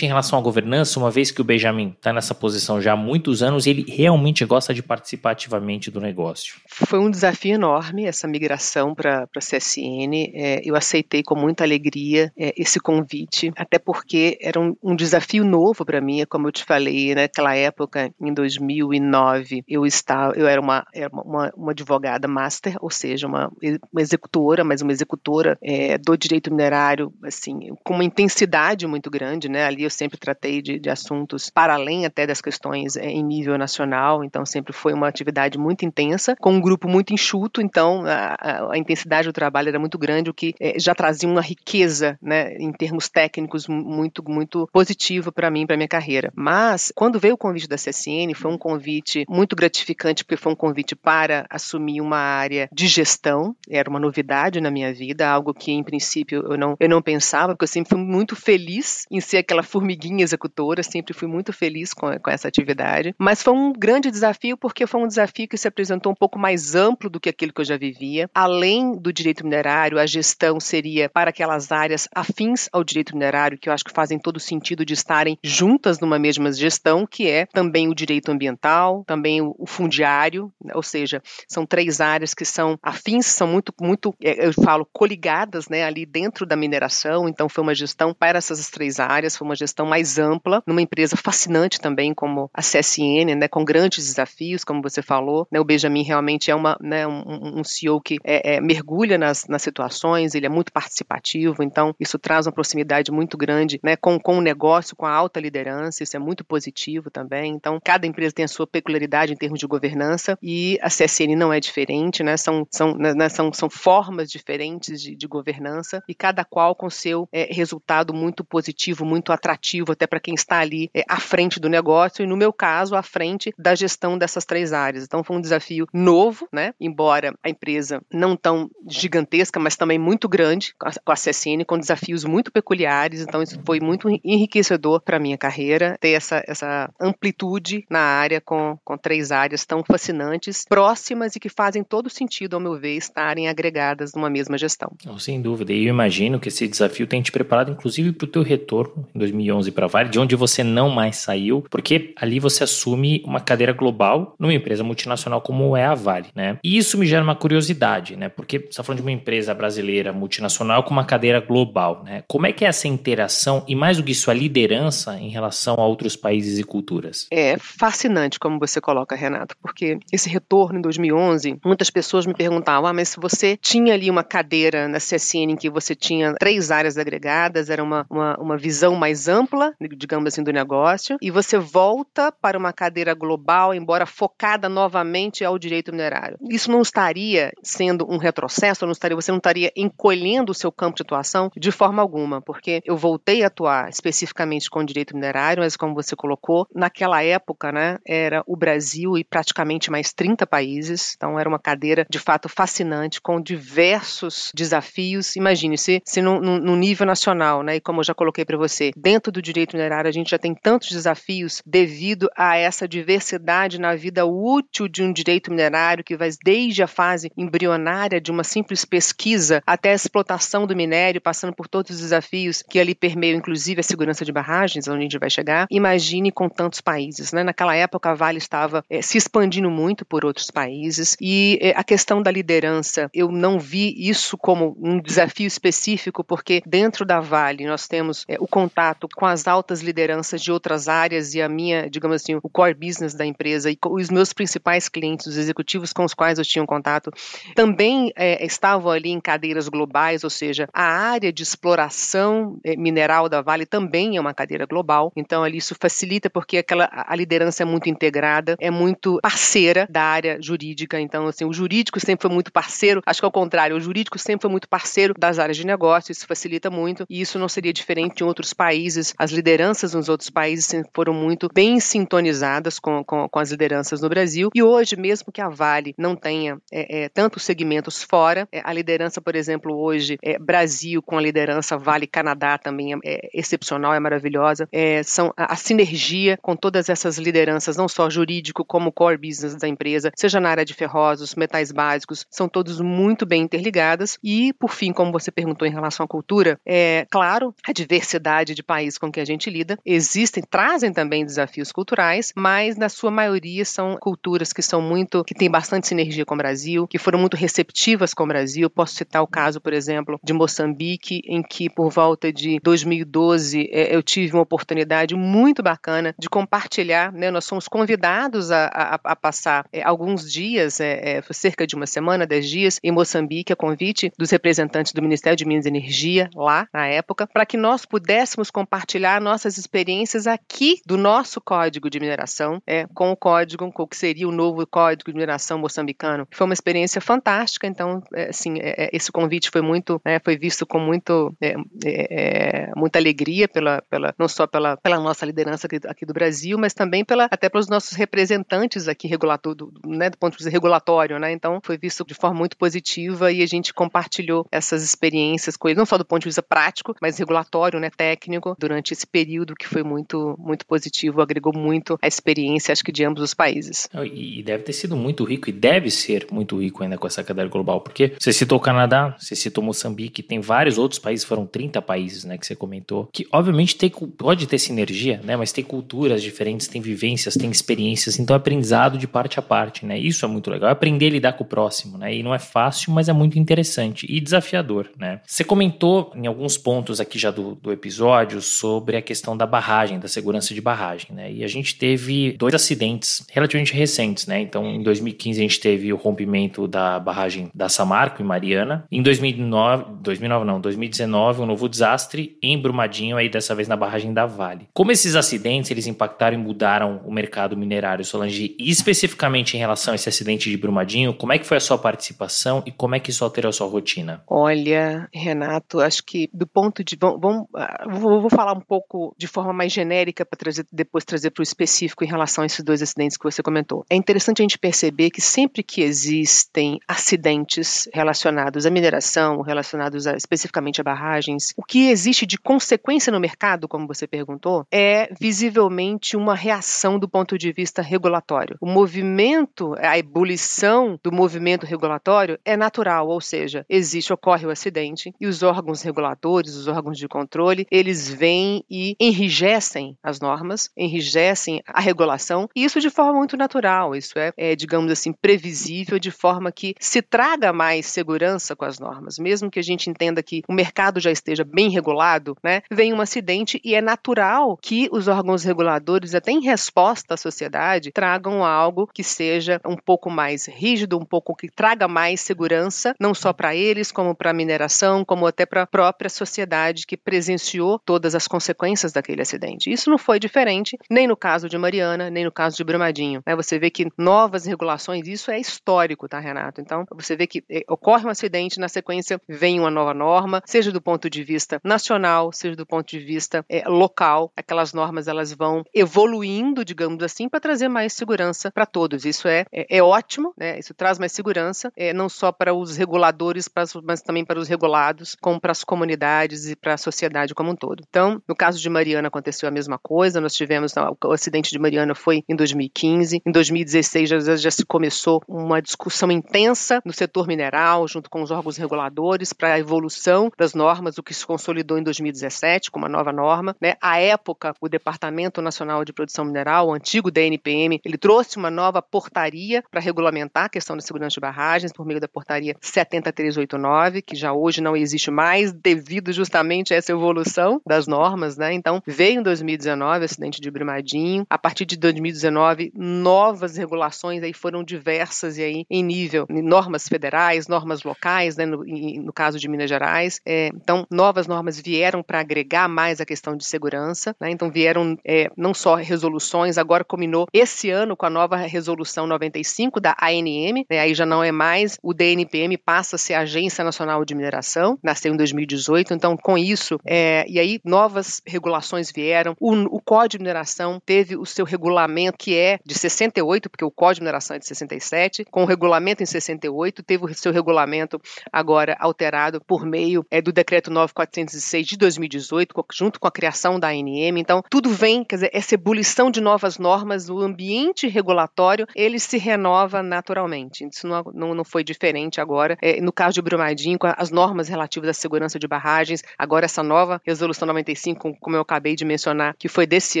em 0.04 0.08
relação 0.08 0.38
à 0.38 0.42
governança, 0.42 0.98
uma 0.98 1.10
vez 1.10 1.30
que 1.30 1.40
o 1.40 1.44
Benjamin 1.44 1.94
está 1.96 2.12
nessa 2.12 2.34
posição 2.34 2.80
já 2.80 2.92
há 2.92 2.96
muitos 2.96 3.42
anos 3.42 3.66
e 3.66 3.70
ele 3.70 3.86
realmente 3.88 4.44
gosta 4.44 4.74
de 4.74 4.82
participar 4.82 5.30
ativamente 5.30 5.90
do 5.90 6.00
negócio? 6.00 6.56
Foi 6.68 6.98
um 6.98 7.10
desafio 7.10 7.54
enorme 7.54 8.04
essa 8.04 8.28
migração 8.28 8.94
para 8.94 9.28
a 9.34 9.38
CSN. 9.38 10.30
É, 10.34 10.60
eu 10.64 10.76
aceitei 10.76 11.22
com 11.22 11.34
muita 11.34 11.64
alegria 11.64 12.32
é, 12.36 12.52
esse 12.56 12.78
convite, 12.78 13.52
até 13.56 13.78
porque 13.78 14.38
era 14.40 14.60
um, 14.60 14.76
um 14.82 14.94
desafio 14.94 15.44
novo 15.44 15.84
para 15.84 16.00
mim, 16.00 16.24
como 16.28 16.48
eu 16.48 16.52
te 16.52 16.64
falei, 16.64 17.14
naquela 17.14 17.54
época, 17.54 18.12
em 18.20 18.34
2009, 18.34 19.64
eu 19.68 19.86
estava, 19.86 20.34
eu 20.34 20.46
era 20.46 20.60
uma, 20.60 20.84
era 20.94 21.10
uma, 21.12 21.50
uma 21.56 21.70
advogada 21.70 22.28
master, 22.28 22.76
ou 22.80 22.90
seja, 22.90 23.26
uma, 23.26 23.50
uma 23.92 24.00
executora, 24.00 24.64
mas 24.64 24.82
uma 24.82 24.92
executora 24.92 25.56
é, 25.62 25.96
do 25.98 26.16
direito 26.16 26.50
minerário, 26.50 27.12
assim, 27.22 27.74
com 27.82 27.94
uma 27.94 28.04
intensidade 28.04 28.86
muito 28.86 29.10
grande, 29.10 29.45
né? 29.48 29.64
Ali 29.64 29.82
eu 29.82 29.90
sempre 29.90 30.18
tratei 30.18 30.62
de, 30.62 30.78
de 30.78 30.90
assuntos 30.90 31.50
para 31.50 31.74
além 31.74 32.06
até 32.06 32.26
das 32.26 32.40
questões 32.40 32.96
é, 32.96 33.06
em 33.06 33.22
nível 33.22 33.56
nacional, 33.58 34.24
então 34.24 34.44
sempre 34.44 34.72
foi 34.72 34.92
uma 34.92 35.08
atividade 35.08 35.58
muito 35.58 35.84
intensa, 35.84 36.36
com 36.36 36.52
um 36.52 36.60
grupo 36.60 36.88
muito 36.88 37.12
enxuto, 37.12 37.60
então 37.60 38.04
a, 38.06 38.70
a, 38.72 38.78
intensidade 38.78 39.28
do 39.28 39.32
trabalho 39.32 39.68
era 39.68 39.78
muito 39.78 39.98
grande, 39.98 40.30
o 40.30 40.34
que 40.34 40.54
é, 40.60 40.78
já 40.78 40.94
trazia 40.94 41.28
uma 41.28 41.40
riqueza, 41.40 42.18
né, 42.20 42.54
em 42.56 42.72
termos 42.72 43.08
técnicos 43.08 43.66
muito 43.68 44.22
muito 44.26 44.68
positiva 44.72 45.30
para 45.30 45.50
mim, 45.50 45.66
para 45.66 45.76
minha 45.76 45.88
carreira. 45.88 46.32
Mas 46.34 46.92
quando 46.94 47.18
veio 47.18 47.34
o 47.34 47.38
convite 47.38 47.68
da 47.68 47.76
CSN, 47.76 48.34
foi 48.34 48.50
um 48.50 48.58
convite 48.58 49.24
muito 49.28 49.54
gratificante 49.54 50.24
porque 50.24 50.36
foi 50.36 50.52
um 50.52 50.56
convite 50.56 50.94
para 50.94 51.46
assumir 51.50 52.00
uma 52.00 52.18
área 52.18 52.68
de 52.72 52.86
gestão, 52.86 53.54
era 53.68 53.88
uma 53.88 54.00
novidade 54.00 54.60
na 54.60 54.70
minha 54.70 54.92
vida, 54.92 55.28
algo 55.28 55.54
que 55.54 55.72
em 55.72 55.82
princípio 55.82 56.44
eu 56.50 56.56
não 56.56 56.76
eu 56.78 56.88
não 56.88 57.02
pensava, 57.02 57.52
porque 57.52 57.64
eu 57.64 57.68
sempre 57.68 57.90
fui 57.90 57.98
muito 57.98 58.36
feliz 58.36 59.06
em 59.10 59.20
ser 59.20 59.35
aquela 59.38 59.62
formiguinha 59.62 60.22
executora, 60.22 60.82
sempre 60.82 61.14
fui 61.14 61.28
muito 61.28 61.52
feliz 61.52 61.92
com, 61.92 62.08
com 62.18 62.30
essa 62.30 62.48
atividade, 62.48 63.14
mas 63.18 63.42
foi 63.42 63.52
um 63.52 63.72
grande 63.72 64.10
desafio 64.10 64.56
porque 64.56 64.86
foi 64.86 65.00
um 65.00 65.08
desafio 65.08 65.48
que 65.48 65.56
se 65.56 65.68
apresentou 65.68 66.12
um 66.12 66.14
pouco 66.14 66.38
mais 66.38 66.74
amplo 66.74 67.10
do 67.10 67.20
que 67.20 67.28
aquilo 67.28 67.52
que 67.52 67.60
eu 67.60 67.64
já 67.64 67.76
vivia. 67.76 68.30
Além 68.34 68.96
do 68.96 69.12
direito 69.12 69.44
minerário, 69.44 69.98
a 69.98 70.06
gestão 70.06 70.60
seria 70.60 71.08
para 71.08 71.30
aquelas 71.30 71.72
áreas 71.72 72.08
afins 72.14 72.68
ao 72.72 72.84
direito 72.84 73.14
minerário, 73.14 73.58
que 73.58 73.68
eu 73.68 73.72
acho 73.72 73.84
que 73.84 73.92
fazem 73.92 74.18
todo 74.18 74.38
sentido 74.38 74.84
de 74.84 74.94
estarem 74.94 75.38
juntas 75.42 76.00
numa 76.00 76.18
mesma 76.18 76.52
gestão, 76.52 77.06
que 77.06 77.28
é 77.28 77.46
também 77.46 77.88
o 77.88 77.94
direito 77.94 78.30
ambiental, 78.30 79.04
também 79.06 79.40
o 79.40 79.66
fundiário, 79.66 80.52
ou 80.74 80.82
seja, 80.82 81.22
são 81.48 81.66
três 81.66 82.00
áreas 82.00 82.34
que 82.34 82.44
são 82.44 82.78
afins, 82.82 83.26
são 83.26 83.46
muito, 83.46 83.72
muito, 83.80 84.14
é, 84.22 84.46
eu 84.46 84.52
falo, 84.52 84.86
coligadas, 84.92 85.68
né, 85.68 85.84
ali 85.84 86.06
dentro 86.06 86.46
da 86.46 86.56
mineração, 86.56 87.28
então 87.28 87.48
foi 87.48 87.62
uma 87.62 87.74
gestão 87.74 88.14
para 88.14 88.38
essas 88.38 88.70
três 88.70 89.00
áreas, 89.00 89.25
foi 89.34 89.46
uma 89.46 89.56
gestão 89.56 89.86
mais 89.86 90.18
ampla, 90.18 90.62
numa 90.66 90.82
empresa 90.82 91.16
fascinante 91.16 91.80
também 91.80 92.14
como 92.14 92.50
a 92.52 92.60
CSN, 92.60 93.34
né, 93.36 93.48
com 93.48 93.64
grandes 93.64 94.06
desafios, 94.06 94.64
como 94.64 94.82
você 94.82 95.02
falou, 95.02 95.46
né, 95.50 95.58
o 95.58 95.64
Benjamin 95.64 96.02
realmente 96.02 96.50
é 96.50 96.54
uma, 96.54 96.76
né, 96.80 97.06
um, 97.06 97.60
um 97.60 97.64
CEO 97.64 98.00
que 98.00 98.18
é, 98.22 98.56
é, 98.56 98.60
mergulha 98.60 99.16
nas, 99.18 99.46
nas 99.48 99.62
situações, 99.62 100.34
ele 100.34 100.46
é 100.46 100.48
muito 100.48 100.72
participativo, 100.72 101.62
então 101.62 101.94
isso 101.98 102.18
traz 102.18 102.46
uma 102.46 102.52
proximidade 102.52 103.10
muito 103.10 103.36
grande, 103.36 103.80
né, 103.82 103.96
com, 103.96 104.18
com 104.20 104.38
o 104.38 104.40
negócio, 104.42 104.94
com 104.94 105.06
a 105.06 105.12
alta 105.12 105.40
liderança, 105.40 106.02
isso 106.02 106.16
é 106.16 106.20
muito 106.20 106.44
positivo 106.44 107.10
também, 107.10 107.54
então 107.54 107.78
cada 107.82 108.06
empresa 108.06 108.34
tem 108.34 108.44
a 108.44 108.48
sua 108.48 108.66
peculiaridade 108.66 109.32
em 109.32 109.36
termos 109.36 109.58
de 109.58 109.66
governança 109.66 110.38
e 110.42 110.78
a 110.82 110.88
CSN 110.88 111.34
não 111.36 111.52
é 111.52 111.58
diferente, 111.58 112.22
né, 112.22 112.36
são, 112.36 112.66
são, 112.70 112.94
né, 112.94 113.14
né, 113.14 113.28
são, 113.28 113.52
são 113.52 113.70
formas 113.70 114.30
diferentes 114.30 115.00
de, 115.00 115.14
de 115.14 115.26
governança 115.26 116.02
e 116.08 116.14
cada 116.14 116.44
qual 116.44 116.74
com 116.74 116.90
seu 116.90 117.28
é, 117.32 117.52
resultado 117.52 118.12
muito 118.12 118.44
positivo, 118.44 119.04
muito 119.04 119.15
atrativo 119.32 119.92
até 119.92 120.06
para 120.06 120.20
quem 120.20 120.34
está 120.34 120.58
ali 120.58 120.90
é, 120.94 121.02
à 121.08 121.18
frente 121.18 121.60
do 121.60 121.68
negócio 121.68 122.22
e 122.22 122.26
no 122.26 122.36
meu 122.36 122.52
caso 122.52 122.94
à 122.94 123.02
frente 123.02 123.52
da 123.58 123.74
gestão 123.74 124.18
dessas 124.18 124.44
três 124.44 124.72
áreas. 124.72 125.04
Então 125.04 125.22
foi 125.22 125.36
um 125.36 125.40
desafio 125.40 125.86
novo, 125.92 126.48
né? 126.52 126.72
Embora 126.80 127.34
a 127.42 127.48
empresa 127.48 128.02
não 128.12 128.36
tão 128.36 128.70
gigantesca, 128.88 129.58
mas 129.60 129.76
também 129.76 129.98
muito 129.98 130.28
grande 130.28 130.74
com 130.78 131.12
a 131.12 131.14
CSN, 131.14 131.64
com 131.66 131.78
desafios 131.78 132.24
muito 132.24 132.50
peculiares. 132.52 133.20
Então 133.20 133.42
isso 133.42 133.60
foi 133.64 133.80
muito 133.80 134.08
enriquecedor 134.24 135.00
para 135.00 135.18
minha 135.18 135.38
carreira 135.38 135.96
ter 136.00 136.10
essa 136.10 136.42
essa 136.46 136.90
amplitude 137.00 137.84
na 137.90 138.00
área 138.00 138.40
com 138.40 138.78
com 138.84 138.96
três 138.96 139.32
áreas 139.32 139.64
tão 139.64 139.82
fascinantes, 139.84 140.64
próximas 140.68 141.36
e 141.36 141.40
que 141.40 141.48
fazem 141.48 141.82
todo 141.82 142.10
sentido, 142.10 142.54
ao 142.54 142.60
meu 142.60 142.78
ver, 142.78 142.96
estarem 142.96 143.48
agregadas 143.48 144.14
numa 144.14 144.30
mesma 144.30 144.58
gestão. 144.58 144.92
sem 145.18 145.40
dúvida. 145.40 145.72
E 145.72 145.84
eu 145.84 145.90
imagino 145.90 146.40
que 146.40 146.48
esse 146.48 146.66
desafio 146.66 147.06
tem 147.06 147.22
te 147.22 147.32
preparado, 147.32 147.72
inclusive, 147.72 148.12
para 148.12 148.24
o 148.24 148.30
teu 148.30 148.42
retorno 148.42 149.05
em 149.14 149.18
2011 149.18 149.70
para 149.72 149.86
a 149.86 149.88
Vale, 149.88 150.08
de 150.08 150.18
onde 150.18 150.36
você 150.36 150.62
não 150.62 150.90
mais 150.90 151.16
saiu, 151.16 151.64
porque 151.70 152.12
ali 152.16 152.38
você 152.38 152.64
assume 152.64 153.22
uma 153.24 153.40
cadeira 153.40 153.72
global 153.72 154.34
numa 154.38 154.54
empresa 154.54 154.82
multinacional 154.82 155.40
como 155.40 155.76
é 155.76 155.84
a 155.84 155.94
Vale, 155.94 156.28
né? 156.34 156.58
E 156.64 156.76
isso 156.76 156.98
me 156.98 157.06
gera 157.06 157.22
uma 157.22 157.34
curiosidade, 157.34 158.16
né? 158.16 158.28
Porque 158.28 158.58
você 158.58 158.66
está 158.68 158.82
falando 158.82 158.98
de 158.98 159.02
uma 159.02 159.12
empresa 159.12 159.54
brasileira 159.54 160.12
multinacional 160.12 160.82
com 160.82 160.90
uma 160.90 161.04
cadeira 161.04 161.40
global, 161.40 162.02
né? 162.04 162.22
Como 162.26 162.46
é 162.46 162.52
que 162.52 162.64
é 162.64 162.68
essa 162.68 162.88
interação 162.88 163.64
e 163.66 163.74
mais 163.74 163.96
do 163.96 164.02
que 164.02 164.12
isso, 164.12 164.30
a 164.30 164.34
liderança 164.34 165.18
em 165.18 165.28
relação 165.28 165.74
a 165.78 165.86
outros 165.86 166.16
países 166.16 166.58
e 166.58 166.64
culturas? 166.64 167.26
É 167.30 167.56
fascinante 167.58 168.38
como 168.38 168.58
você 168.58 168.80
coloca, 168.80 169.14
Renato, 169.14 169.56
porque 169.60 169.98
esse 170.12 170.28
retorno 170.28 170.78
em 170.78 170.82
2011, 170.82 171.58
muitas 171.64 171.90
pessoas 171.90 172.26
me 172.26 172.34
perguntavam, 172.34 172.88
ah, 172.88 172.92
mas 172.92 173.10
se 173.10 173.20
você 173.20 173.56
tinha 173.56 173.94
ali 173.94 174.10
uma 174.10 174.24
cadeira 174.24 174.88
na 174.88 174.98
CSN 174.98 175.52
em 175.52 175.56
que 175.56 175.70
você 175.70 175.94
tinha 175.94 176.34
três 176.34 176.70
áreas 176.70 176.98
agregadas, 176.98 177.70
era 177.70 177.82
uma, 177.82 178.06
uma, 178.08 178.36
uma 178.38 178.56
visão 178.56 178.95
mais 178.96 179.28
ampla, 179.28 179.74
digamos 179.96 180.28
assim, 180.28 180.42
do 180.42 180.52
negócio, 180.52 181.16
e 181.20 181.30
você 181.30 181.58
volta 181.58 182.32
para 182.32 182.58
uma 182.58 182.72
cadeira 182.72 183.14
global, 183.14 183.74
embora 183.74 184.06
focada 184.06 184.68
novamente 184.68 185.44
ao 185.44 185.58
direito 185.58 185.92
minerário. 185.92 186.38
Isso 186.50 186.70
não 186.70 186.82
estaria 186.82 187.52
sendo 187.62 188.10
um 188.10 188.16
retrocesso, 188.16 188.84
não 188.84 188.92
estaria, 188.92 189.16
você 189.16 189.30
não 189.30 189.38
estaria 189.38 189.72
encolhendo 189.76 190.52
o 190.52 190.54
seu 190.54 190.70
campo 190.72 190.96
de 190.96 191.02
atuação 191.02 191.50
de 191.56 191.70
forma 191.70 192.02
alguma, 192.02 192.40
porque 192.40 192.82
eu 192.84 192.96
voltei 192.96 193.42
a 193.42 193.46
atuar 193.46 193.88
especificamente 193.88 194.70
com 194.70 194.80
o 194.80 194.84
direito 194.84 195.14
minerário, 195.14 195.62
mas 195.62 195.76
como 195.76 195.94
você 195.94 196.14
colocou, 196.14 196.66
naquela 196.74 197.22
época, 197.22 197.72
né, 197.72 197.98
era 198.06 198.42
o 198.46 198.56
Brasil 198.56 199.16
e 199.16 199.24
praticamente 199.24 199.90
mais 199.90 200.12
30 200.12 200.46
países, 200.46 201.14
então 201.16 201.38
era 201.38 201.48
uma 201.48 201.58
cadeira 201.58 202.06
de 202.08 202.18
fato 202.18 202.48
fascinante, 202.48 203.20
com 203.20 203.40
diversos 203.40 204.50
desafios. 204.54 205.36
Imagine 205.36 205.76
se, 205.78 206.02
se 206.04 206.20
nível 206.22 207.06
nacional, 207.06 207.62
né, 207.62 207.76
e 207.76 207.80
como 207.80 208.00
eu 208.00 208.04
já 208.04 208.14
coloquei 208.14 208.44
para 208.44 208.56
você, 208.56 208.85
dentro 208.96 209.32
do 209.32 209.42
direito 209.42 209.76
minerário 209.76 210.08
a 210.08 210.12
gente 210.12 210.30
já 210.30 210.38
tem 210.38 210.54
tantos 210.54 210.90
desafios 210.90 211.62
devido 211.64 212.28
a 212.36 212.56
essa 212.56 212.86
diversidade 212.86 213.80
na 213.80 213.94
vida 213.94 214.26
útil 214.26 214.88
de 214.88 215.02
um 215.02 215.12
direito 215.12 215.50
minerário 215.50 216.04
que 216.04 216.16
vai 216.16 216.30
desde 216.44 216.82
a 216.82 216.86
fase 216.86 217.30
embrionária 217.36 218.20
de 218.20 218.30
uma 218.30 218.44
simples 218.44 218.84
pesquisa 218.84 219.62
até 219.66 219.92
a 219.92 219.94
explotação 219.94 220.66
do 220.66 220.76
minério, 220.76 221.20
passando 221.20 221.54
por 221.54 221.68
todos 221.68 221.92
os 221.92 222.00
desafios 222.00 222.62
que 222.62 222.78
ali 222.78 222.94
permeiam, 222.94 223.38
inclusive 223.38 223.80
a 223.80 223.84
segurança 223.84 224.24
de 224.24 224.32
barragens, 224.32 224.88
onde 224.88 224.98
a 224.98 225.02
gente 225.02 225.18
vai 225.18 225.30
chegar. 225.30 225.66
Imagine 225.70 226.30
com 226.30 226.48
tantos 226.48 226.80
países, 226.80 227.32
né? 227.32 227.42
Naquela 227.42 227.74
época 227.74 228.10
a 228.10 228.14
Vale 228.14 228.38
estava 228.38 228.84
é, 228.90 229.00
se 229.02 229.18
expandindo 229.18 229.70
muito 229.70 230.04
por 230.04 230.24
outros 230.24 230.50
países 230.50 231.16
e 231.20 231.58
é, 231.60 231.70
a 231.76 231.84
questão 231.84 232.22
da 232.22 232.30
liderança, 232.30 233.10
eu 233.12 233.30
não 233.30 233.58
vi 233.58 233.94
isso 233.96 234.36
como 234.36 234.76
um 234.80 235.00
desafio 235.00 235.46
específico, 235.46 236.24
porque 236.24 236.62
dentro 236.66 237.04
da 237.04 237.20
Vale 237.20 237.66
nós 237.66 237.86
temos 237.86 238.24
é, 238.28 238.36
o 238.38 238.46
contato 238.76 239.08
com 239.16 239.24
as 239.24 239.48
altas 239.48 239.80
lideranças 239.80 240.42
de 240.42 240.52
outras 240.52 240.86
áreas 240.86 241.34
e 241.34 241.40
a 241.40 241.48
minha, 241.48 241.88
digamos 241.88 242.16
assim, 242.16 242.34
o 242.42 242.48
core 242.48 242.74
business 242.74 243.14
da 243.14 243.24
empresa 243.24 243.70
e 243.70 243.78
os 243.86 244.10
meus 244.10 244.34
principais 244.34 244.86
clientes, 244.86 245.26
os 245.26 245.38
executivos 245.38 245.94
com 245.94 246.04
os 246.04 246.12
quais 246.12 246.38
eu 246.38 246.44
tinha 246.44 246.62
um 246.62 246.66
contato, 246.66 247.10
também 247.54 248.12
é, 248.14 248.44
estavam 248.44 248.92
ali 248.92 249.08
em 249.08 249.20
cadeiras 249.20 249.68
globais, 249.68 250.24
ou 250.24 250.30
seja, 250.30 250.68
a 250.74 250.84
área 250.84 251.32
de 251.32 251.42
exploração 251.42 252.58
é, 252.62 252.76
mineral 252.76 253.30
da 253.30 253.40
Vale 253.40 253.64
também 253.64 254.18
é 254.18 254.20
uma 254.20 254.34
cadeira 254.34 254.66
global. 254.66 255.10
Então 255.16 255.42
ali 255.42 255.56
isso 255.56 255.74
facilita 255.80 256.28
porque 256.28 256.58
aquela 256.58 256.90
a 256.92 257.16
liderança 257.16 257.62
é 257.62 257.66
muito 257.66 257.88
integrada, 257.88 258.56
é 258.60 258.70
muito 258.70 259.18
parceira 259.22 259.86
da 259.88 260.02
área 260.02 260.38
jurídica. 260.40 261.00
Então 261.00 261.26
assim, 261.26 261.46
o 261.46 261.52
jurídico 261.52 261.98
sempre 261.98 262.28
foi 262.28 262.30
muito 262.30 262.52
parceiro. 262.52 263.00
Acho 263.06 263.20
que 263.20 263.24
ao 263.24 263.32
contrário, 263.32 263.74
o 263.74 263.80
jurídico 263.80 264.18
sempre 264.18 264.42
foi 264.42 264.50
muito 264.50 264.68
parceiro 264.68 265.14
das 265.18 265.38
áreas 265.38 265.56
de 265.56 265.66
negócio. 265.66 266.12
Isso 266.12 266.26
facilita 266.26 266.70
muito 266.70 267.06
e 267.08 267.22
isso 267.22 267.38
não 267.38 267.48
seria 267.48 267.72
diferente 267.72 268.20
em 268.20 268.26
outros 268.26 268.52
países. 268.56 269.14
As 269.18 269.30
lideranças 269.30 269.94
nos 269.94 270.08
outros 270.08 270.30
países 270.30 270.72
foram 270.94 271.12
muito 271.12 271.48
bem 271.52 271.78
sintonizadas 271.78 272.78
com, 272.78 273.04
com, 273.04 273.28
com 273.28 273.38
as 273.38 273.50
lideranças 273.50 274.00
no 274.00 274.08
Brasil. 274.08 274.50
E 274.54 274.62
hoje, 274.62 274.96
mesmo 274.96 275.32
que 275.32 275.40
a 275.40 275.48
Vale 275.48 275.94
não 275.98 276.16
tenha 276.16 276.58
é, 276.72 277.04
é, 277.04 277.08
tantos 277.08 277.44
segmentos 277.44 278.02
fora, 278.02 278.48
é, 278.50 278.60
a 278.64 278.72
liderança, 278.72 279.20
por 279.20 279.34
exemplo, 279.36 279.76
hoje, 279.76 280.18
é, 280.22 280.38
Brasil 280.38 281.02
com 281.02 281.18
a 281.18 281.20
liderança 281.20 281.76
Vale 281.76 282.06
Canadá 282.06 282.58
também 282.58 282.94
é, 282.94 282.98
é 283.04 283.30
excepcional, 283.34 283.94
é 283.94 284.00
maravilhosa. 284.00 284.68
É, 284.72 285.02
são 285.02 285.32
a, 285.36 285.52
a, 285.52 285.56
sinergia 285.56 286.38
com 286.40 286.56
todas 286.56 286.88
essas 286.88 287.18
lideranças, 287.18 287.76
não 287.76 287.88
só 287.88 288.08
jurídico 288.08 288.64
como 288.64 288.92
core 288.92 289.16
business 289.16 289.54
da 289.56 289.68
empresa, 289.68 290.12
seja 290.16 290.40
na 290.40 290.48
área 290.48 290.64
de 290.64 290.74
ferrosos, 290.74 291.34
metais 291.34 291.72
básicos, 291.72 292.26
são 292.30 292.48
todos 292.48 292.80
muito 292.80 293.26
bem 293.26 293.42
interligadas. 293.42 294.18
E, 294.22 294.52
por 294.54 294.72
fim, 294.72 294.92
como 294.92 295.12
você 295.12 295.30
perguntou 295.30 295.66
em 295.66 295.72
relação 295.72 296.04
à 296.04 296.08
cultura, 296.08 296.58
é 296.64 297.06
claro, 297.10 297.54
a 297.66 297.72
diversidade 297.72 298.45
de 298.54 298.62
país 298.62 298.98
com 298.98 299.10
que 299.10 299.20
a 299.20 299.24
gente 299.24 299.50
lida 299.50 299.78
existem, 299.84 300.42
trazem 300.42 300.92
também 300.92 301.24
desafios 301.24 301.72
culturais, 301.72 302.32
mas 302.36 302.76
na 302.76 302.88
sua 302.88 303.10
maioria 303.10 303.64
são 303.64 303.96
culturas 303.96 304.52
que 304.52 304.62
são 304.62 304.80
muito, 304.80 305.24
que 305.24 305.34
têm 305.34 305.50
bastante 305.50 305.88
sinergia 305.88 306.24
com 306.24 306.34
o 306.34 306.38
Brasil, 306.38 306.86
que 306.86 306.98
foram 306.98 307.18
muito 307.18 307.36
receptivas 307.36 308.14
com 308.14 308.24
o 308.24 308.28
Brasil. 308.28 308.68
Posso 308.70 308.94
citar 308.94 309.22
o 309.22 309.26
caso, 309.26 309.60
por 309.60 309.72
exemplo, 309.72 310.18
de 310.22 310.32
Moçambique, 310.32 311.22
em 311.26 311.42
que 311.42 311.68
por 311.68 311.90
volta 311.90 312.32
de 312.32 312.58
2012 312.62 313.68
é, 313.72 313.94
eu 313.94 314.02
tive 314.02 314.34
uma 314.34 314.42
oportunidade 314.42 315.14
muito 315.14 315.62
bacana 315.62 316.14
de 316.18 316.28
compartilhar, 316.28 317.12
né? 317.12 317.30
Nós 317.30 317.44
somos 317.44 317.68
convidados 317.68 318.50
a, 318.50 318.66
a, 318.66 319.00
a 319.02 319.16
passar 319.16 319.66
é, 319.72 319.82
alguns 319.82 320.30
dias, 320.30 320.80
é, 320.80 321.18
é, 321.18 321.22
cerca 321.32 321.66
de 321.66 321.74
uma 321.74 321.86
semana, 321.86 322.26
dez 322.26 322.48
dias, 322.48 322.80
em 322.82 322.92
Moçambique, 322.92 323.52
a 323.52 323.56
convite 323.56 324.12
dos 324.18 324.30
representantes 324.30 324.92
do 324.92 325.02
Ministério 325.02 325.36
de 325.36 325.44
Minas 325.44 325.66
e 325.66 325.68
Energia 325.68 326.30
lá 326.34 326.68
na 326.72 326.86
época, 326.86 327.26
para 327.26 327.46
que 327.46 327.56
nós 327.56 327.84
pudéssemos 327.84 328.35
compartilhar 328.50 329.20
nossas 329.20 329.58
experiências 329.58 330.26
aqui 330.26 330.80
do 330.86 330.96
nosso 330.96 331.40
código 331.40 331.90
de 331.90 332.00
mineração, 332.00 332.62
é, 332.66 332.86
com 332.94 333.10
o 333.10 333.16
código, 333.16 333.70
com 333.72 333.82
o 333.82 333.86
que 333.86 333.96
seria 333.96 334.28
o 334.28 334.32
novo 334.32 334.66
código 334.66 335.10
de 335.10 335.14
mineração 335.14 335.58
moçambicano. 335.58 336.26
Foi 336.32 336.46
uma 336.46 336.54
experiência 336.54 337.00
fantástica, 337.00 337.66
então, 337.66 338.02
é, 338.14 338.30
assim, 338.30 338.58
é, 338.60 338.84
é 338.84 338.90
esse 338.92 339.10
convite 339.10 339.50
foi 339.50 339.62
muito, 339.62 340.00
né, 340.04 340.20
foi 340.24 340.36
visto 340.36 340.66
com 340.66 340.78
muito, 340.78 341.34
é, 341.40 341.54
é, 341.84 342.70
muita 342.76 342.98
alegria 342.98 343.48
pela, 343.48 343.82
pela, 343.82 344.14
não 344.18 344.28
só 344.28 344.46
pela, 344.46 344.76
pela 344.76 344.98
nossa 344.98 345.24
liderança 345.24 345.66
aqui, 345.66 345.80
aqui, 345.86 346.06
do 346.06 346.12
Brasil, 346.12 346.58
mas 346.58 346.74
também 346.74 347.04
pela, 347.04 347.24
até 347.30 347.48
pelos 347.48 347.68
nossos 347.68 347.92
representantes 347.92 348.88
aqui 348.88 349.08
regulator, 349.08 349.54
do, 349.54 349.72
né, 349.86 350.10
do 350.10 350.18
ponto 350.18 350.32
de 350.32 350.38
vista 350.38 350.50
regulatório, 350.50 351.18
né? 351.18 351.32
Então, 351.32 351.60
foi 351.62 351.78
visto 351.78 352.04
de 352.04 352.14
forma 352.14 352.38
muito 352.38 352.56
positiva 352.56 353.32
e 353.32 353.42
a 353.42 353.46
gente 353.46 353.72
compartilhou 353.72 354.46
essas 354.50 354.82
experiências 354.82 355.56
com 355.56 355.68
eles, 355.68 355.78
não 355.78 355.86
só 355.86 355.98
do 355.98 356.04
ponto 356.04 356.22
de 356.22 356.28
vista 356.28 356.42
prático, 356.42 356.94
mas 357.00 357.18
regulatório, 357.18 357.80
né, 357.80 357.90
técnico, 357.96 358.25
durante 358.58 358.92
esse 358.92 359.06
período 359.06 359.54
que 359.54 359.66
foi 359.66 359.82
muito, 359.82 360.36
muito 360.38 360.66
positivo, 360.66 361.20
agregou 361.20 361.52
muito 361.54 361.98
a 362.02 362.06
experiência, 362.06 362.72
acho 362.72 362.84
que 362.84 362.92
de 362.92 363.04
ambos 363.04 363.22
os 363.22 363.34
países. 363.34 363.88
E 364.12 364.42
deve 364.42 364.62
ter 364.62 364.72
sido 364.72 364.96
muito 364.96 365.24
rico 365.24 365.48
e 365.48 365.52
deve 365.52 365.90
ser 365.90 366.26
muito 366.30 366.60
rico 366.60 366.82
ainda 366.82 366.98
com 366.98 367.06
essa 367.06 367.22
cadeia 367.22 367.48
global, 367.48 367.80
porque 367.80 368.12
você 368.18 368.32
citou 368.32 368.58
o 368.58 368.60
Canadá, 368.60 369.16
você 369.18 369.34
citou 369.34 369.62
Moçambique, 369.62 370.22
tem 370.22 370.40
vários 370.40 370.78
outros 370.78 370.98
países, 370.98 371.24
foram 371.24 371.46
30 371.46 371.80
países, 371.82 372.24
né, 372.24 372.38
que 372.38 372.46
você 372.46 372.54
comentou, 372.54 373.08
que 373.12 373.26
obviamente 373.32 373.76
tem, 373.76 373.90
pode 373.90 374.46
ter 374.46 374.58
sinergia, 374.58 375.20
né, 375.22 375.36
mas 375.36 375.52
tem 375.52 375.64
culturas 375.64 376.22
diferentes, 376.22 376.68
tem 376.68 376.80
vivências, 376.80 377.34
tem 377.34 377.50
experiências, 377.50 378.18
então 378.18 378.34
é 378.34 378.38
aprendizado 378.38 378.98
de 378.98 379.06
parte 379.06 379.38
a 379.38 379.42
parte, 379.42 379.84
né, 379.86 379.98
isso 379.98 380.24
é 380.24 380.28
muito 380.28 380.50
legal, 380.50 380.68
é 380.68 380.72
aprender 380.72 381.06
a 381.06 381.10
lidar 381.10 381.32
com 381.34 381.44
o 381.44 381.46
próximo, 381.46 381.98
né, 381.98 382.14
e 382.14 382.22
não 382.22 382.34
é 382.34 382.38
fácil, 382.38 382.92
mas 382.92 383.08
é 383.08 383.12
muito 383.12 383.38
interessante 383.38 384.06
e 384.08 384.20
desafiador, 384.20 384.90
né. 384.98 385.20
Você 385.26 385.44
comentou 385.44 386.12
em 386.14 386.26
alguns 386.26 386.56
pontos 386.56 387.00
aqui 387.00 387.18
já 387.18 387.30
do, 387.30 387.54
do 387.54 387.72
episódio 387.72 388.15
sobre 388.40 388.96
a 388.96 389.02
questão 389.02 389.36
da 389.36 389.46
barragem, 389.46 389.98
da 389.98 390.08
segurança 390.08 390.54
de 390.54 390.60
barragem, 390.60 391.08
né, 391.12 391.32
e 391.32 391.44
a 391.44 391.48
gente 391.48 391.76
teve 391.76 392.32
dois 392.32 392.54
acidentes 392.54 393.26
relativamente 393.30 393.72
recentes, 393.72 394.26
né, 394.26 394.40
então 394.40 394.66
em 394.66 394.82
2015 394.82 395.38
a 395.38 395.42
gente 395.42 395.60
teve 395.60 395.92
o 395.92 395.96
rompimento 395.96 396.66
da 396.68 396.98
barragem 396.98 397.48
da 397.54 397.68
Samarco, 397.68 398.22
em 398.22 398.24
Mariana. 398.24 398.84
Em 398.90 399.02
2009, 399.02 399.84
2009 400.00 400.44
não, 400.44 400.60
2019, 400.60 401.42
um 401.42 401.46
novo 401.46 401.68
desastre 401.68 402.38
em 402.42 402.58
Brumadinho, 402.58 403.16
aí 403.16 403.28
dessa 403.28 403.54
vez 403.54 403.68
na 403.68 403.76
barragem 403.76 404.12
da 404.12 404.26
Vale. 404.26 404.68
Como 404.72 404.92
esses 404.92 405.14
acidentes, 405.14 405.70
eles 405.70 405.86
impactaram 405.86 406.36
e 406.36 406.40
mudaram 406.40 407.00
o 407.04 407.12
mercado 407.12 407.56
minerário, 407.56 408.04
Solange? 408.04 408.54
E 408.58 408.70
especificamente 408.70 409.56
em 409.56 409.60
relação 409.60 409.92
a 409.92 409.94
esse 409.94 410.08
acidente 410.08 410.50
de 410.50 410.56
Brumadinho, 410.56 411.14
como 411.14 411.32
é 411.32 411.38
que 411.38 411.46
foi 411.46 411.56
a 411.56 411.60
sua 411.60 411.78
participação 411.78 412.62
e 412.66 412.70
como 412.70 412.94
é 412.94 413.00
que 413.00 413.10
isso 413.10 413.24
alterou 413.24 413.50
a 413.50 413.52
sua 413.52 413.66
rotina? 413.66 414.22
Olha, 414.26 415.08
Renato, 415.12 415.80
acho 415.80 416.04
que 416.04 416.28
do 416.32 416.46
ponto 416.46 416.84
de... 416.84 416.96
Vamos, 416.96 417.46
vamos 417.86 418.05
vou, 418.08 418.20
vou 418.20 418.30
falar 418.30 418.52
um 418.52 418.60
pouco 418.60 419.14
de 419.16 419.26
forma 419.26 419.52
mais 419.52 419.72
genérica 419.72 420.24
para 420.24 420.38
trazer, 420.38 420.66
depois 420.72 421.04
trazer 421.04 421.30
para 421.30 421.40
o 421.40 421.42
específico 421.42 422.04
em 422.04 422.06
relação 422.06 422.42
a 422.42 422.46
esses 422.46 422.64
dois 422.64 422.82
acidentes 422.82 423.16
que 423.16 423.24
você 423.24 423.42
comentou. 423.42 423.84
É 423.90 423.96
interessante 423.96 424.40
a 424.40 424.44
gente 424.44 424.58
perceber 424.58 425.10
que 425.10 425.20
sempre 425.20 425.62
que 425.62 425.82
existem 425.82 426.78
acidentes 426.86 427.88
relacionados 427.92 428.66
à 428.66 428.70
mineração, 428.70 429.40
relacionados 429.40 430.06
a, 430.06 430.16
especificamente 430.16 430.80
a 430.80 430.84
barragens, 430.84 431.52
o 431.56 431.62
que 431.62 431.88
existe 431.88 432.26
de 432.26 432.38
consequência 432.38 433.12
no 433.12 433.20
mercado, 433.20 433.68
como 433.68 433.86
você 433.86 434.06
perguntou, 434.06 434.66
é 434.70 435.12
visivelmente 435.20 436.16
uma 436.16 436.34
reação 436.34 436.98
do 436.98 437.08
ponto 437.08 437.36
de 437.38 437.52
vista 437.52 437.82
regulatório. 437.82 438.56
O 438.60 438.66
movimento, 438.66 439.74
a 439.78 439.98
ebulição 439.98 440.98
do 441.02 441.12
movimento 441.12 441.66
regulatório 441.66 442.38
é 442.44 442.56
natural, 442.56 443.08
ou 443.08 443.20
seja, 443.20 443.64
existe, 443.68 444.12
ocorre 444.12 444.46
o 444.46 444.50
acidente 444.50 445.14
e 445.20 445.26
os 445.26 445.42
órgãos 445.42 445.82
reguladores, 445.82 446.54
os 446.54 446.68
órgãos 446.68 446.98
de 446.98 447.08
controle, 447.08 447.66
eles 447.70 447.95
vêm 448.08 448.64
e 448.70 448.96
enrijecem 449.00 449.96
as 450.02 450.20
normas, 450.20 450.70
enrijecem 450.76 451.62
a 451.66 451.80
regulação, 451.80 452.48
e 452.54 452.64
isso 452.64 452.80
de 452.80 452.90
forma 452.90 453.14
muito 453.14 453.36
natural, 453.36 453.94
isso 453.94 454.18
é, 454.18 454.32
é 454.36 454.54
digamos 454.54 454.90
assim, 454.90 455.12
previsível, 455.12 455.98
de 455.98 456.10
forma 456.10 456.52
que 456.52 456.74
se 456.78 457.00
traga 457.00 457.52
mais 457.52 457.86
segurança 457.86 458.54
com 458.54 458.64
as 458.64 458.78
normas, 458.78 459.18
mesmo 459.18 459.50
que 459.50 459.58
a 459.58 459.62
gente 459.62 459.88
entenda 459.88 460.22
que 460.22 460.42
o 460.48 460.52
mercado 460.52 461.00
já 461.00 461.10
esteja 461.10 461.44
bem 461.44 461.70
regulado, 461.70 462.36
né, 462.42 462.62
vem 462.70 462.92
um 462.92 463.00
acidente 463.00 463.60
e 463.64 463.74
é 463.74 463.80
natural 463.80 464.56
que 464.60 464.88
os 464.92 465.08
órgãos 465.08 465.44
reguladores, 465.44 466.14
até 466.14 466.32
em 466.32 466.40
resposta 466.40 467.14
à 467.14 467.16
sociedade, 467.16 467.92
tragam 467.92 468.44
algo 468.44 468.88
que 468.92 469.02
seja 469.02 469.60
um 469.64 469.76
pouco 469.76 470.10
mais 470.10 470.46
rígido, 470.46 470.98
um 470.98 471.04
pouco 471.04 471.34
que 471.34 471.48
traga 471.48 471.88
mais 471.88 472.20
segurança, 472.20 472.94
não 473.00 473.14
só 473.14 473.32
para 473.32 473.54
eles, 473.54 473.92
como 473.92 474.14
para 474.14 474.30
a 474.30 474.34
mineração, 474.34 475.04
como 475.04 475.26
até 475.26 475.46
para 475.46 475.62
a 475.62 475.66
própria 475.66 476.10
sociedade 476.10 476.86
que 476.86 476.96
presenciou 476.96 477.80
todas 477.86 478.16
as 478.16 478.26
consequências 478.26 478.92
daquele 478.92 479.22
acidente. 479.22 479.72
Isso 479.72 479.88
não 479.88 479.96
foi 479.96 480.18
diferente 480.18 480.76
nem 480.90 481.06
no 481.06 481.16
caso 481.16 481.48
de 481.48 481.56
Mariana, 481.56 482.10
nem 482.10 482.24
no 482.24 482.32
caso 482.32 482.56
de 482.56 482.64
Brumadinho. 482.64 483.22
Né? 483.24 483.36
Você 483.36 483.58
vê 483.58 483.70
que 483.70 483.88
novas 483.96 484.44
regulações, 484.44 485.06
isso 485.06 485.30
é 485.30 485.38
histórico, 485.38 486.08
tá, 486.08 486.18
Renato? 486.18 486.60
Então, 486.60 486.84
você 486.92 487.16
vê 487.16 487.26
que 487.26 487.44
eh, 487.48 487.64
ocorre 487.68 488.04
um 488.04 488.10
acidente, 488.10 488.58
na 488.58 488.68
sequência 488.68 489.20
vem 489.28 489.60
uma 489.60 489.70
nova 489.70 489.94
norma, 489.94 490.42
seja 490.44 490.72
do 490.72 490.80
ponto 490.80 491.08
de 491.08 491.22
vista 491.22 491.60
nacional, 491.62 492.32
seja 492.32 492.56
do 492.56 492.66
ponto 492.66 492.88
de 492.88 492.98
vista 492.98 493.44
é, 493.48 493.68
local. 493.68 494.32
Aquelas 494.36 494.72
normas 494.72 495.06
elas 495.06 495.32
vão 495.32 495.64
evoluindo, 495.72 496.64
digamos 496.64 497.02
assim, 497.02 497.28
para 497.28 497.38
trazer 497.38 497.68
mais 497.68 497.92
segurança 497.92 498.50
para 498.50 498.66
todos. 498.66 499.04
Isso 499.04 499.28
é, 499.28 499.46
é, 499.52 499.78
é, 499.78 499.82
ótimo, 499.82 500.34
né? 500.36 500.58
Isso 500.58 500.74
traz 500.74 500.98
mais 500.98 501.12
segurança, 501.12 501.72
é, 501.76 501.92
não 501.92 502.08
só 502.08 502.32
para 502.32 502.52
os 502.52 502.76
reguladores, 502.76 503.48
mas 503.84 504.02
também 504.02 504.24
para 504.24 504.40
os 504.40 504.48
regulados, 504.48 505.16
como 505.20 505.40
para 505.40 505.52
as 505.52 505.62
comunidades 505.62 506.48
e 506.48 506.56
para 506.56 506.74
a 506.74 506.78
sociedade 506.78 507.34
como 507.34 507.52
um 507.52 507.56
todo. 507.56 507.65
Então, 507.88 508.22
no 508.28 508.34
caso 508.34 508.60
de 508.60 508.68
Mariana 508.68 509.08
aconteceu 509.08 509.48
a 509.48 509.52
mesma 509.52 509.78
coisa. 509.78 510.20
Nós 510.20 510.34
tivemos 510.34 510.72
o 511.04 511.12
acidente 511.12 511.50
de 511.50 511.58
Mariana 511.58 511.94
foi 511.94 512.22
em 512.28 512.36
2015, 512.36 513.22
em 513.24 513.32
2016 513.32 514.08
já, 514.08 514.36
já 514.36 514.50
se 514.50 514.64
começou 514.64 515.22
uma 515.28 515.60
discussão 515.60 516.10
intensa 516.10 516.80
no 516.84 516.92
setor 516.92 517.26
mineral, 517.26 517.86
junto 517.88 518.10
com 518.10 518.22
os 518.22 518.30
órgãos 518.30 518.56
reguladores, 518.56 519.32
para 519.32 519.54
a 519.54 519.58
evolução 519.58 520.30
das 520.36 520.54
normas, 520.54 520.98
o 520.98 521.02
que 521.02 521.14
se 521.14 521.26
consolidou 521.26 521.78
em 521.78 521.82
2017 521.82 522.70
com 522.70 522.78
uma 522.78 522.88
nova 522.88 523.12
norma. 523.12 523.56
Né? 523.60 523.74
À 523.80 523.98
época, 523.98 524.54
o 524.60 524.68
Departamento 524.68 525.40
Nacional 525.40 525.84
de 525.84 525.92
Produção 525.92 526.24
Mineral, 526.24 526.68
o 526.68 526.74
antigo 526.74 527.10
DNPM, 527.10 527.80
ele 527.84 527.98
trouxe 527.98 528.36
uma 528.36 528.50
nova 528.50 528.82
portaria 528.82 529.62
para 529.70 529.80
regulamentar 529.80 530.44
a 530.44 530.48
questão 530.48 530.76
da 530.76 530.82
segurança 530.82 531.14
de 531.14 531.20
barragens 531.20 531.72
por 531.72 531.86
meio 531.86 532.00
da 532.00 532.08
portaria 532.08 532.56
70389, 532.60 534.02
que 534.02 534.16
já 534.16 534.32
hoje 534.32 534.60
não 534.60 534.76
existe 534.76 535.10
mais 535.10 535.52
devido 535.52 536.12
justamente 536.12 536.72
a 536.72 536.76
essa 536.76 536.92
evolução 536.92 537.55
das 537.66 537.86
normas, 537.86 538.36
né? 538.36 538.52
Então, 538.52 538.82
veio 538.86 539.20
em 539.20 539.22
2019 539.22 540.00
o 540.00 540.04
acidente 540.04 540.40
de 540.40 540.50
Brumadinho. 540.50 541.26
A 541.28 541.38
partir 541.38 541.64
de 541.64 541.76
2019, 541.76 542.72
novas 542.74 543.56
regulações 543.56 544.22
aí 544.22 544.32
foram 544.32 544.64
diversas 544.64 545.38
e 545.38 545.42
aí 545.42 545.66
em 545.70 545.82
nível 545.82 546.26
normas 546.28 546.88
federais, 546.88 547.48
normas 547.48 547.82
locais, 547.82 548.36
né? 548.36 548.46
No, 548.46 548.64
no 548.64 549.12
caso 549.12 549.38
de 549.38 549.48
Minas 549.48 549.68
Gerais. 549.68 550.20
É, 550.26 550.48
então, 550.48 550.86
novas 550.90 551.26
normas 551.26 551.60
vieram 551.60 552.02
para 552.02 552.20
agregar 552.20 552.68
mais 552.68 553.00
a 553.00 553.06
questão 553.06 553.36
de 553.36 553.44
segurança, 553.44 554.14
né? 554.20 554.30
Então, 554.30 554.50
vieram 554.50 554.96
é, 555.04 555.30
não 555.36 555.54
só 555.54 555.74
resoluções, 555.74 556.58
agora 556.58 556.84
combinou 556.84 557.26
esse 557.32 557.70
ano 557.70 557.96
com 557.96 558.06
a 558.06 558.10
nova 558.10 558.36
resolução 558.36 559.06
95 559.06 559.80
da 559.80 559.96
ANM, 560.00 560.64
né? 560.70 560.80
aí 560.80 560.94
já 560.94 561.06
não 561.06 561.22
é 561.22 561.32
mais 561.32 561.78
o 561.82 561.92
DNPM, 561.92 562.56
passa 562.56 562.96
a 562.96 562.98
ser 562.98 563.14
a 563.14 563.20
Agência 563.20 563.64
Nacional 563.64 564.04
de 564.04 564.14
Mineração, 564.14 564.78
nasceu 564.82 565.12
em 565.12 565.16
2018, 565.16 565.94
então 565.94 566.16
com 566.16 566.38
isso, 566.38 566.78
é, 566.84 567.24
e 567.28 567.38
aí 567.38 567.45
novas 567.64 568.22
regulações 568.26 568.90
vieram, 568.90 569.36
o, 569.40 569.52
o 569.76 569.80
Código 569.80 570.06
de 570.08 570.18
Mineração 570.18 570.80
teve 570.84 571.16
o 571.16 571.24
seu 571.24 571.44
regulamento, 571.44 572.16
que 572.18 572.36
é 572.36 572.58
de 572.64 572.74
68, 572.74 573.50
porque 573.50 573.64
o 573.64 573.70
Código 573.70 573.96
de 573.96 574.00
Mineração 574.02 574.36
é 574.36 574.38
de 574.38 574.46
67, 574.46 575.24
com 575.30 575.42
o 575.42 575.46
regulamento 575.46 576.02
em 576.02 576.06
68, 576.06 576.82
teve 576.82 577.04
o 577.04 577.14
seu 577.14 577.32
regulamento 577.32 578.00
agora 578.32 578.76
alterado 578.80 579.40
por 579.40 579.64
meio 579.64 580.04
é, 580.10 580.20
do 580.20 580.32
Decreto 580.32 580.70
9406 580.70 581.66
de 581.66 581.76
2018, 581.76 582.54
junto 582.72 583.00
com 583.00 583.08
a 583.08 583.12
criação 583.12 583.58
da 583.58 583.68
ANM, 583.68 584.18
então 584.18 584.42
tudo 584.50 584.70
vem, 584.70 585.04
quer 585.04 585.16
dizer, 585.16 585.30
essa 585.32 585.54
ebulição 585.54 586.10
de 586.10 586.20
novas 586.20 586.58
normas, 586.58 587.08
o 587.08 587.20
ambiente 587.20 587.86
regulatório, 587.88 588.66
ele 588.74 588.98
se 588.98 589.18
renova 589.18 589.82
naturalmente, 589.82 590.66
isso 590.66 590.86
não, 590.86 591.02
não, 591.14 591.34
não 591.34 591.44
foi 591.44 591.62
diferente 591.62 592.20
agora, 592.20 592.56
é, 592.60 592.80
no 592.80 592.92
caso 592.92 593.14
de 593.14 593.22
Brumadinho, 593.22 593.78
com 593.78 593.86
as 593.86 594.10
normas 594.10 594.48
relativas 594.48 594.90
à 594.90 594.92
segurança 594.94 595.38
de 595.38 595.46
barragens, 595.46 596.02
agora 596.18 596.46
essa 596.46 596.62
nova 596.62 597.00
resolução 597.04 597.35
95, 597.44 598.16
como 598.20 598.36
eu 598.36 598.40
acabei 598.40 598.74
de 598.74 598.84
mencionar, 598.84 599.34
que 599.38 599.48
foi 599.48 599.66
desse 599.66 600.00